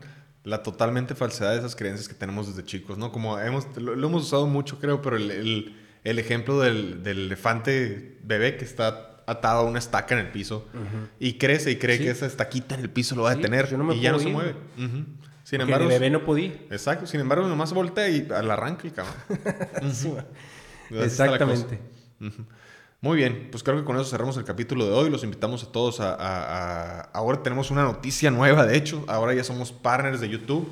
la 0.44 0.62
totalmente 0.62 1.14
falsedad 1.14 1.52
de 1.52 1.58
esas 1.58 1.76
creencias 1.76 2.08
que 2.08 2.14
tenemos 2.14 2.48
desde 2.48 2.64
chicos, 2.64 2.98
¿no? 2.98 3.12
Como 3.12 3.38
hemos, 3.38 3.66
lo, 3.76 3.92
hemos 3.92 4.24
usado 4.24 4.46
mucho, 4.46 4.78
creo, 4.78 5.02
pero 5.02 5.16
el, 5.16 5.30
el, 5.30 5.76
el 6.04 6.18
ejemplo 6.18 6.60
del, 6.60 7.02
del 7.02 7.26
elefante 7.26 8.18
bebé 8.22 8.56
que 8.56 8.64
está 8.64 9.22
atado 9.26 9.60
a 9.60 9.64
una 9.64 9.78
estaca 9.78 10.14
en 10.14 10.26
el 10.26 10.32
piso 10.32 10.66
y 11.20 11.34
crece 11.34 11.70
y 11.70 11.76
cree 11.76 11.98
que 11.98 12.10
esa 12.10 12.26
estaquita 12.26 12.74
en 12.74 12.80
el 12.80 12.90
piso 12.90 13.14
lo 13.14 13.22
va 13.22 13.30
a 13.30 13.36
detener 13.36 13.68
y 13.94 14.00
ya 14.00 14.12
no 14.12 14.18
se 14.18 14.28
mueve. 14.28 14.54
Sin 15.44 15.60
embargo, 15.60 15.84
el 15.84 15.90
bebé 15.90 16.10
no 16.10 16.24
podía. 16.24 16.52
Exacto, 16.70 17.06
sin 17.06 17.20
embargo, 17.20 17.46
nomás 17.48 17.72
voltea 17.72 18.08
y 18.08 18.28
al 18.30 18.50
arranque 18.50 18.88
el 18.88 18.92
cabrón. 18.94 19.14
Exactamente. 20.90 21.80
Muy 23.02 23.16
bien, 23.16 23.48
pues 23.50 23.62
creo 23.62 23.78
que 23.78 23.84
con 23.84 23.96
eso 23.96 24.04
cerramos 24.04 24.36
el 24.36 24.44
capítulo 24.44 24.84
de 24.84 24.92
hoy. 24.92 25.08
Los 25.08 25.24
invitamos 25.24 25.64
a 25.64 25.72
todos 25.72 26.00
a, 26.00 27.00
Ahora 27.12 27.42
tenemos 27.42 27.70
una 27.70 27.82
noticia 27.82 28.30
nueva, 28.30 28.66
de 28.66 28.76
hecho. 28.76 29.04
Ahora 29.08 29.32
ya 29.32 29.42
somos 29.42 29.72
partners 29.72 30.20
de 30.20 30.28
YouTube. 30.28 30.68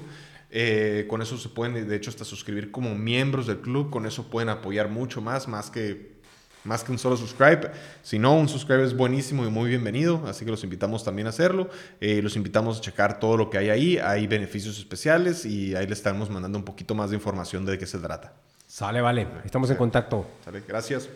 Eh, 0.51 1.07
con 1.09 1.23
eso 1.23 1.38
se 1.38 1.49
pueden, 1.49 1.88
de 1.88 1.97
hecho, 1.97 2.11
hasta 2.11 2.27
suscribir 2.27 2.71
como 2.71 2.95
miembros 2.95 3.47
del 3.47 3.61
club. 3.61 3.88
Con 3.88 4.05
eso 4.05 4.29
pueden 4.29 4.51
apoyar 4.51 4.91
mucho 4.91 5.23
más, 5.23 5.49
más 5.49 5.71
que 5.71 6.19
más 6.64 6.85
que 6.85 6.93
un 6.93 6.99
solo 6.99 7.17
subscribe. 7.17 7.71
Si 8.03 8.19
no, 8.19 8.35
un 8.35 8.47
subscribe 8.47 8.85
es 8.85 8.95
buenísimo 8.95 9.47
y 9.47 9.51
muy 9.51 9.71
bienvenido, 9.71 10.23
así 10.27 10.45
que 10.45 10.51
los 10.51 10.62
invitamos 10.64 11.05
también 11.05 11.27
a 11.27 11.31
hacerlo. 11.31 11.71
Eh, 11.99 12.21
los 12.21 12.37
invitamos 12.37 12.79
a 12.79 12.81
checar 12.83 13.19
todo 13.19 13.38
lo 13.38 13.49
que 13.49 13.57
hay 13.57 13.71
ahí. 13.71 13.97
Hay 13.97 14.27
beneficios 14.27 14.79
especiales 14.79 15.47
y 15.47 15.75
ahí 15.75 15.87
les 15.87 15.99
estamos 15.99 16.29
mandando 16.29 16.59
un 16.59 16.64
poquito 16.64 16.95
más 16.95 17.09
de 17.09 17.17
información 17.17 17.64
de 17.64 17.79
qué 17.79 17.87
se 17.87 17.99
trata. 17.99 18.35
Sale, 18.67 19.01
vale. 19.01 19.27
Estamos 19.47 19.71
en 19.71 19.77
contacto. 19.77 20.27
Sale, 20.44 20.63
gracias. 20.69 21.09